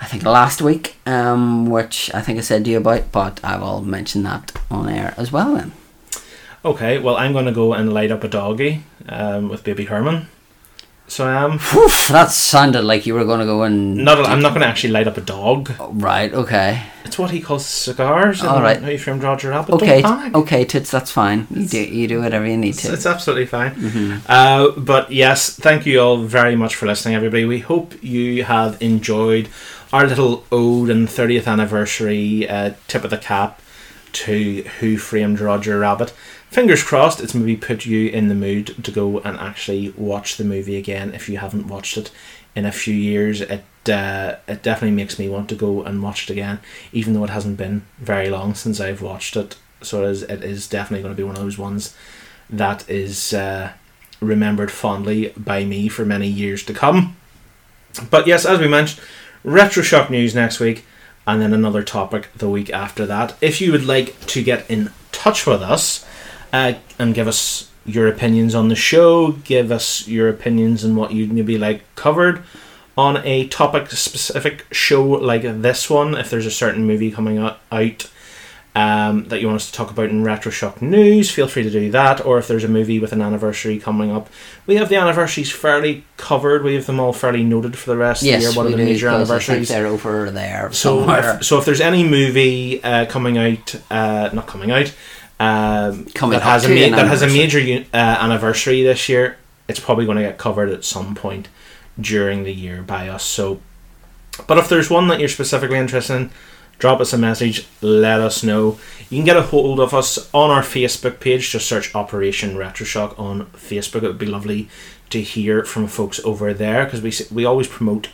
I 0.00 0.06
think, 0.06 0.22
last 0.22 0.62
week, 0.62 0.96
um, 1.06 1.66
which 1.66 2.12
I 2.14 2.20
think 2.20 2.38
I 2.38 2.42
said 2.42 2.64
to 2.64 2.70
you 2.70 2.78
about, 2.78 3.10
but 3.12 3.40
I 3.42 3.56
will 3.56 3.80
mention 3.82 4.22
that 4.24 4.52
on 4.70 4.88
air 4.88 5.14
as 5.16 5.32
well 5.32 5.54
then. 5.54 5.72
Okay, 6.64 6.98
well, 6.98 7.16
I'm 7.16 7.32
going 7.32 7.44
to 7.44 7.52
go 7.52 7.74
and 7.74 7.92
light 7.92 8.10
up 8.10 8.24
a 8.24 8.28
doggy 8.28 8.84
um, 9.08 9.48
with 9.48 9.64
Baby 9.64 9.84
Herman. 9.84 10.28
So 11.06 11.26
I 11.26 11.44
am. 11.44 11.58
Whew, 11.58 11.88
that 12.08 12.30
sounded 12.30 12.82
like 12.82 13.04
you 13.06 13.14
were 13.14 13.24
going 13.24 13.40
to 13.40 13.46
go 13.46 13.62
and. 13.62 13.94
Not, 13.96 14.26
I'm 14.26 14.40
not 14.40 14.50
going 14.50 14.62
to 14.62 14.66
actually 14.66 14.90
light 14.94 15.06
up 15.06 15.16
a 15.16 15.20
dog. 15.20 15.70
Right, 15.78 16.32
okay. 16.32 16.82
It's 17.04 17.18
what 17.18 17.30
he 17.30 17.40
calls 17.40 17.66
cigars. 17.66 18.42
All 18.42 18.62
right. 18.62 18.80
How 18.80 18.88
you 18.88 18.98
framed 18.98 19.22
Roger 19.22 19.50
Rabbit. 19.50 19.74
Okay, 19.74 20.02
okay, 20.34 20.64
Tits, 20.64 20.90
that's 20.90 21.10
fine. 21.12 21.46
You 21.50 21.66
do, 21.68 21.78
you 21.84 22.08
do 22.08 22.20
whatever 22.22 22.46
you 22.46 22.56
need 22.56 22.74
to. 22.74 22.92
it's 22.92 23.06
absolutely 23.06 23.46
fine. 23.46 23.74
Mhm. 23.74 24.20
Uh, 24.26 24.70
but 24.80 25.12
yes, 25.12 25.50
thank 25.50 25.84
you 25.84 26.00
all 26.00 26.16
very 26.16 26.56
much 26.56 26.74
for 26.74 26.86
listening, 26.86 27.14
everybody. 27.14 27.44
We 27.44 27.60
hope 27.60 28.02
you 28.02 28.42
have 28.44 28.80
enjoyed 28.82 29.50
our 29.92 30.06
little 30.06 30.44
ode 30.50 30.88
and 30.90 31.06
30th 31.06 31.46
anniversary 31.46 32.48
uh, 32.48 32.72
tip 32.88 33.04
of 33.04 33.10
the 33.10 33.18
cap 33.18 33.60
to 34.12 34.62
Who 34.80 34.96
Framed 34.96 35.38
Roger 35.40 35.78
Rabbit. 35.80 36.12
Fingers 36.54 36.84
crossed, 36.84 37.20
it's 37.20 37.34
maybe 37.34 37.56
put 37.56 37.84
you 37.84 38.08
in 38.10 38.28
the 38.28 38.34
mood 38.36 38.84
to 38.84 38.92
go 38.92 39.18
and 39.18 39.36
actually 39.38 39.90
watch 39.96 40.36
the 40.36 40.44
movie 40.44 40.76
again 40.76 41.12
if 41.12 41.28
you 41.28 41.38
haven't 41.38 41.66
watched 41.66 41.96
it 41.96 42.12
in 42.54 42.64
a 42.64 42.70
few 42.70 42.94
years. 42.94 43.40
It 43.40 43.64
uh, 43.88 44.36
it 44.46 44.62
definitely 44.62 44.94
makes 44.94 45.18
me 45.18 45.28
want 45.28 45.48
to 45.48 45.56
go 45.56 45.82
and 45.82 46.00
watch 46.00 46.22
it 46.22 46.32
again, 46.32 46.60
even 46.92 47.12
though 47.12 47.24
it 47.24 47.30
hasn't 47.30 47.56
been 47.56 47.82
very 47.98 48.30
long 48.30 48.54
since 48.54 48.78
I've 48.78 49.02
watched 49.02 49.34
it. 49.34 49.56
So 49.82 50.04
it 50.04 50.10
is, 50.10 50.22
it 50.22 50.44
is 50.44 50.68
definitely 50.68 51.02
going 51.02 51.12
to 51.12 51.20
be 51.20 51.24
one 51.24 51.34
of 51.34 51.42
those 51.42 51.58
ones 51.58 51.92
that 52.48 52.88
is 52.88 53.34
uh, 53.34 53.72
remembered 54.20 54.70
fondly 54.70 55.32
by 55.36 55.64
me 55.64 55.88
for 55.88 56.04
many 56.04 56.28
years 56.28 56.62
to 56.66 56.72
come. 56.72 57.16
But 58.10 58.28
yes, 58.28 58.46
as 58.46 58.60
we 58.60 58.68
mentioned, 58.68 59.04
retro 59.42 59.82
shock 59.82 60.08
news 60.08 60.36
next 60.36 60.60
week, 60.60 60.84
and 61.26 61.42
then 61.42 61.52
another 61.52 61.82
topic 61.82 62.28
the 62.36 62.48
week 62.48 62.70
after 62.70 63.06
that. 63.06 63.36
If 63.40 63.60
you 63.60 63.72
would 63.72 63.84
like 63.84 64.24
to 64.26 64.40
get 64.40 64.70
in 64.70 64.92
touch 65.10 65.48
with 65.48 65.60
us 65.60 66.06
uh, 66.54 66.74
and 67.00 67.14
give 67.14 67.26
us 67.26 67.68
your 67.84 68.06
opinions 68.06 68.54
on 68.54 68.68
the 68.68 68.76
show, 68.76 69.32
give 69.32 69.72
us 69.72 70.06
your 70.06 70.28
opinions 70.28 70.84
on 70.84 70.94
what 70.94 71.12
you'd 71.12 71.32
maybe 71.32 71.58
like 71.58 71.82
covered 71.96 72.42
on 72.96 73.16
a 73.24 73.48
topic 73.48 73.90
specific 73.90 74.64
show 74.70 75.04
like 75.04 75.42
this 75.42 75.90
one, 75.90 76.14
if 76.14 76.30
there's 76.30 76.46
a 76.46 76.50
certain 76.50 76.86
movie 76.86 77.10
coming 77.10 77.38
out, 77.38 77.58
um, 78.76 79.24
that 79.24 79.40
you 79.40 79.46
want 79.48 79.56
us 79.56 79.66
to 79.70 79.72
talk 79.72 79.90
about 79.90 80.10
in 80.10 80.22
Retro 80.24 80.50
Shock 80.50 80.80
News, 80.80 81.30
feel 81.30 81.46
free 81.48 81.64
to 81.64 81.70
do 81.70 81.90
that. 81.90 82.24
Or 82.24 82.38
if 82.38 82.48
there's 82.48 82.64
a 82.64 82.68
movie 82.68 82.98
with 82.98 83.12
an 83.12 83.20
anniversary 83.20 83.78
coming 83.78 84.10
up, 84.12 84.28
we 84.66 84.76
have 84.76 84.88
the 84.88 84.96
anniversaries 84.96 85.50
fairly 85.52 86.04
covered. 86.16 86.64
We 86.64 86.74
have 86.74 86.86
them 86.86 86.98
all 87.00 87.12
fairly 87.12 87.44
noted 87.44 87.76
for 87.76 87.90
the 87.90 87.96
rest 87.96 88.22
of 88.22 88.26
the 88.26 88.30
Yes, 88.30 88.42
year. 88.42 88.52
What 88.52 88.66
are 88.66 88.70
the 88.70 88.76
major 88.76 89.08
anniversaries? 89.08 89.68
they're 89.68 89.86
over 89.86 90.30
there 90.30 90.72
So, 90.72 91.08
if, 91.08 91.44
so 91.44 91.58
if 91.58 91.64
there's 91.64 91.80
any 91.80 92.08
movie 92.08 92.82
uh, 92.82 93.06
coming 93.06 93.38
out, 93.38 93.74
uh, 93.90 94.30
not 94.32 94.46
coming 94.46 94.70
out, 94.72 94.92
um, 95.40 96.06
Coming 96.14 96.38
that 96.38 96.44
has 96.44 96.64
a 96.64 96.68
ma- 96.68 96.96
that 96.96 97.08
has 97.08 97.22
a 97.22 97.26
major 97.26 97.84
uh, 97.92 97.96
anniversary 97.96 98.82
this 98.82 99.08
year, 99.08 99.36
it's 99.68 99.80
probably 99.80 100.04
going 100.04 100.16
to 100.16 100.22
get 100.22 100.38
covered 100.38 100.70
at 100.70 100.84
some 100.84 101.14
point 101.14 101.48
during 102.00 102.44
the 102.44 102.52
year 102.52 102.82
by 102.82 103.08
us. 103.08 103.24
So, 103.24 103.60
but 104.46 104.58
if 104.58 104.68
there's 104.68 104.90
one 104.90 105.08
that 105.08 105.20
you're 105.20 105.28
specifically 105.28 105.78
interested 105.78 106.14
in, 106.14 106.30
drop 106.78 107.00
us 107.00 107.12
a 107.12 107.18
message. 107.18 107.66
Let 107.80 108.20
us 108.20 108.42
know. 108.42 108.78
You 109.10 109.18
can 109.18 109.24
get 109.24 109.36
a 109.36 109.42
hold 109.42 109.80
of 109.80 109.92
us 109.92 110.30
on 110.32 110.50
our 110.50 110.62
Facebook 110.62 111.20
page. 111.20 111.50
Just 111.50 111.68
search 111.68 111.94
Operation 111.94 112.54
Retroshock 112.54 113.18
on 113.18 113.46
Facebook. 113.46 114.02
It 114.02 114.08
would 114.08 114.18
be 114.18 114.26
lovely 114.26 114.68
to 115.10 115.20
hear 115.20 115.64
from 115.64 115.86
folks 115.86 116.20
over 116.24 116.52
there 116.52 116.84
because 116.84 117.02
we 117.02 117.12
we 117.34 117.44
always 117.44 117.68
promote 117.68 118.08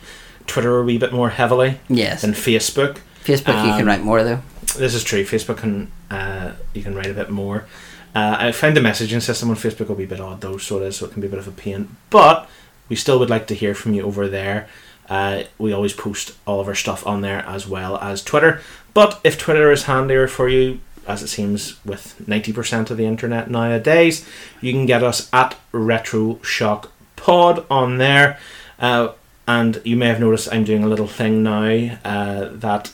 Twitter 0.47 0.79
a 0.79 0.83
wee 0.83 0.97
bit 0.97 1.13
more 1.13 1.29
heavily 1.29 1.79
yes. 1.87 2.21
than 2.21 2.31
Facebook. 2.31 2.99
Facebook, 3.23 3.63
you 3.63 3.71
um, 3.71 3.77
can 3.77 3.85
write 3.85 4.01
more 4.01 4.23
though. 4.23 4.41
This 4.73 4.93
is 4.93 5.03
true. 5.03 5.23
Facebook 5.23 5.57
can 5.57 5.91
uh, 6.09 6.53
you 6.73 6.83
can 6.83 6.95
write 6.95 7.09
a 7.09 7.13
bit 7.13 7.29
more. 7.29 7.65
Uh, 8.13 8.35
I 8.39 8.51
find 8.51 8.75
the 8.75 8.81
messaging 8.81 9.21
system 9.21 9.49
on 9.49 9.55
Facebook 9.55 9.87
will 9.87 9.95
be 9.95 10.03
a 10.03 10.07
bit 10.07 10.19
odd 10.19 10.41
though, 10.41 10.57
so 10.57 10.77
it 10.81 10.87
is. 10.87 10.97
So 10.97 11.05
it 11.05 11.11
can 11.11 11.21
be 11.21 11.27
a 11.27 11.29
bit 11.29 11.39
of 11.39 11.47
a 11.47 11.51
pain. 11.51 11.95
But 12.09 12.49
we 12.89 12.95
still 12.95 13.19
would 13.19 13.29
like 13.29 13.47
to 13.47 13.55
hear 13.55 13.73
from 13.73 13.93
you 13.93 14.03
over 14.03 14.27
there. 14.27 14.67
Uh, 15.09 15.43
we 15.57 15.73
always 15.73 15.93
post 15.93 16.35
all 16.45 16.59
of 16.59 16.67
our 16.67 16.75
stuff 16.75 17.05
on 17.05 17.21
there 17.21 17.45
as 17.45 17.67
well 17.67 17.97
as 17.97 18.23
Twitter. 18.23 18.61
But 18.93 19.19
if 19.23 19.37
Twitter 19.37 19.71
is 19.71 19.83
handier 19.83 20.27
for 20.27 20.47
you, 20.47 20.79
as 21.07 21.23
it 21.23 21.27
seems 21.27 21.83
with 21.85 22.15
90% 22.25 22.89
of 22.91 22.97
the 22.97 23.05
internet 23.05 23.49
nowadays. 23.49 24.27
You 24.61 24.71
can 24.71 24.85
get 24.85 25.03
us 25.03 25.29
at 25.33 25.57
Retro 25.71 26.41
Shock 26.41 26.91
Pod 27.15 27.65
on 27.69 27.97
there. 27.97 28.39
Uh, 28.79 29.09
and 29.47 29.81
you 29.83 29.95
may 29.95 30.07
have 30.07 30.19
noticed 30.19 30.51
I'm 30.51 30.63
doing 30.63 30.83
a 30.83 30.87
little 30.87 31.07
thing 31.07 31.43
now 31.43 31.97
uh, 32.05 32.49
that 32.53 32.93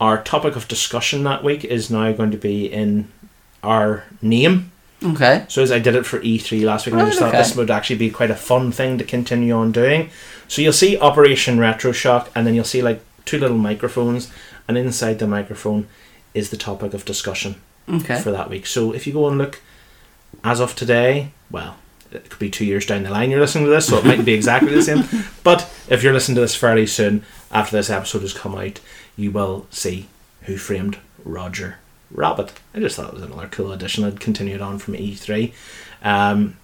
our 0.00 0.22
topic 0.22 0.56
of 0.56 0.68
discussion 0.68 1.24
that 1.24 1.42
week 1.42 1.64
is 1.64 1.90
now 1.90 2.12
going 2.12 2.30
to 2.30 2.36
be 2.36 2.66
in 2.66 3.10
our 3.62 4.04
name. 4.22 4.70
Okay. 5.02 5.44
So 5.48 5.62
as 5.62 5.70
I 5.70 5.78
did 5.78 5.94
it 5.94 6.06
for 6.06 6.18
E3 6.20 6.64
last 6.64 6.86
week, 6.86 6.94
and 6.94 7.02
I 7.02 7.06
just 7.06 7.18
thought 7.18 7.28
okay. 7.28 7.38
this 7.38 7.54
would 7.54 7.70
actually 7.70 7.96
be 7.96 8.10
quite 8.10 8.30
a 8.30 8.36
fun 8.36 8.72
thing 8.72 8.98
to 8.98 9.04
continue 9.04 9.54
on 9.54 9.72
doing. 9.72 10.10
So 10.48 10.62
you'll 10.62 10.72
see 10.72 10.98
Operation 10.98 11.58
Retro 11.58 11.92
Shock, 11.92 12.30
and 12.34 12.46
then 12.46 12.54
you'll 12.54 12.64
see 12.64 12.82
like 12.82 13.00
two 13.24 13.38
little 13.38 13.58
microphones, 13.58 14.30
and 14.66 14.76
inside 14.76 15.18
the 15.18 15.26
microphone 15.26 15.86
is 16.34 16.50
the 16.50 16.56
topic 16.56 16.94
of 16.94 17.04
discussion 17.04 17.60
Okay. 17.88 18.20
for 18.20 18.30
that 18.32 18.50
week. 18.50 18.66
So 18.66 18.92
if 18.92 19.06
you 19.06 19.12
go 19.12 19.28
and 19.28 19.38
look, 19.38 19.60
as 20.42 20.60
of 20.60 20.74
today, 20.74 21.32
well, 21.50 21.76
it 22.10 22.30
could 22.30 22.38
be 22.38 22.50
two 22.50 22.64
years 22.64 22.86
down 22.86 23.02
the 23.02 23.10
line 23.10 23.30
you're 23.30 23.40
listening 23.40 23.64
to 23.64 23.70
this, 23.70 23.86
so 23.86 23.98
it 23.98 24.04
might 24.04 24.24
be 24.24 24.32
exactly 24.32 24.72
the 24.72 24.82
same. 24.82 25.04
But 25.44 25.70
if 25.88 26.02
you're 26.02 26.12
listening 26.12 26.36
to 26.36 26.40
this 26.42 26.54
fairly 26.54 26.86
soon, 26.86 27.24
after 27.50 27.76
this 27.76 27.90
episode 27.90 28.22
has 28.22 28.32
come 28.34 28.54
out, 28.54 28.80
you 29.18 29.30
will 29.30 29.66
see 29.70 30.06
who 30.42 30.56
framed 30.56 30.98
Roger 31.24 31.76
Rabbit. 32.10 32.52
I 32.72 32.78
just 32.78 32.96
thought 32.96 33.08
it 33.08 33.14
was 33.14 33.22
another 33.22 33.48
cool 33.48 33.72
addition. 33.72 34.04
I'd 34.04 34.20
continued 34.20 34.62
on 34.62 34.78
from 34.78 34.94
E3. 34.94 35.52
Um, 36.02 36.56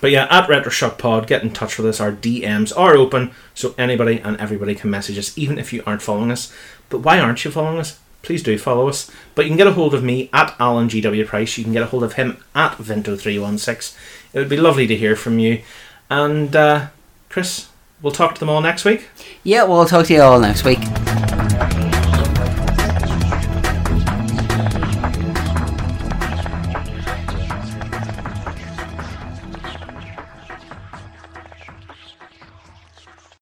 but 0.00 0.10
yeah, 0.10 0.26
at 0.30 0.48
RetroShock 0.48 0.98
Pod, 0.98 1.26
get 1.26 1.42
in 1.42 1.52
touch 1.52 1.78
with 1.78 1.86
us. 1.86 2.00
Our 2.00 2.10
DMs 2.10 2.76
are 2.76 2.96
open, 2.96 3.32
so 3.54 3.74
anybody 3.78 4.18
and 4.18 4.36
everybody 4.38 4.74
can 4.74 4.90
message 4.90 5.18
us, 5.18 5.36
even 5.38 5.58
if 5.58 5.72
you 5.72 5.82
aren't 5.86 6.02
following 6.02 6.32
us. 6.32 6.52
But 6.88 7.00
why 7.00 7.20
aren't 7.20 7.44
you 7.44 7.50
following 7.50 7.78
us? 7.78 8.00
Please 8.22 8.42
do 8.42 8.58
follow 8.58 8.88
us. 8.88 9.10
But 9.34 9.44
you 9.44 9.50
can 9.50 9.58
get 9.58 9.66
a 9.66 9.74
hold 9.74 9.94
of 9.94 10.02
me 10.02 10.30
at 10.32 10.56
Alan 10.58 10.88
GW 10.88 11.26
Price. 11.26 11.58
You 11.58 11.64
can 11.64 11.74
get 11.74 11.82
a 11.82 11.86
hold 11.86 12.02
of 12.02 12.14
him 12.14 12.42
at 12.54 12.78
Vinto316. 12.78 13.96
It 14.32 14.38
would 14.38 14.48
be 14.48 14.56
lovely 14.56 14.86
to 14.86 14.96
hear 14.96 15.14
from 15.14 15.38
you. 15.38 15.62
And 16.10 16.56
uh, 16.56 16.86
Chris, 17.28 17.68
we'll 18.00 18.12
talk 18.12 18.34
to 18.34 18.40
them 18.40 18.48
all 18.48 18.62
next 18.62 18.84
week. 18.84 19.08
Yeah, 19.42 19.64
we'll 19.64 19.84
talk 19.84 20.06
to 20.06 20.14
you 20.14 20.22
all 20.22 20.40
next 20.40 20.64
week. 20.64 20.80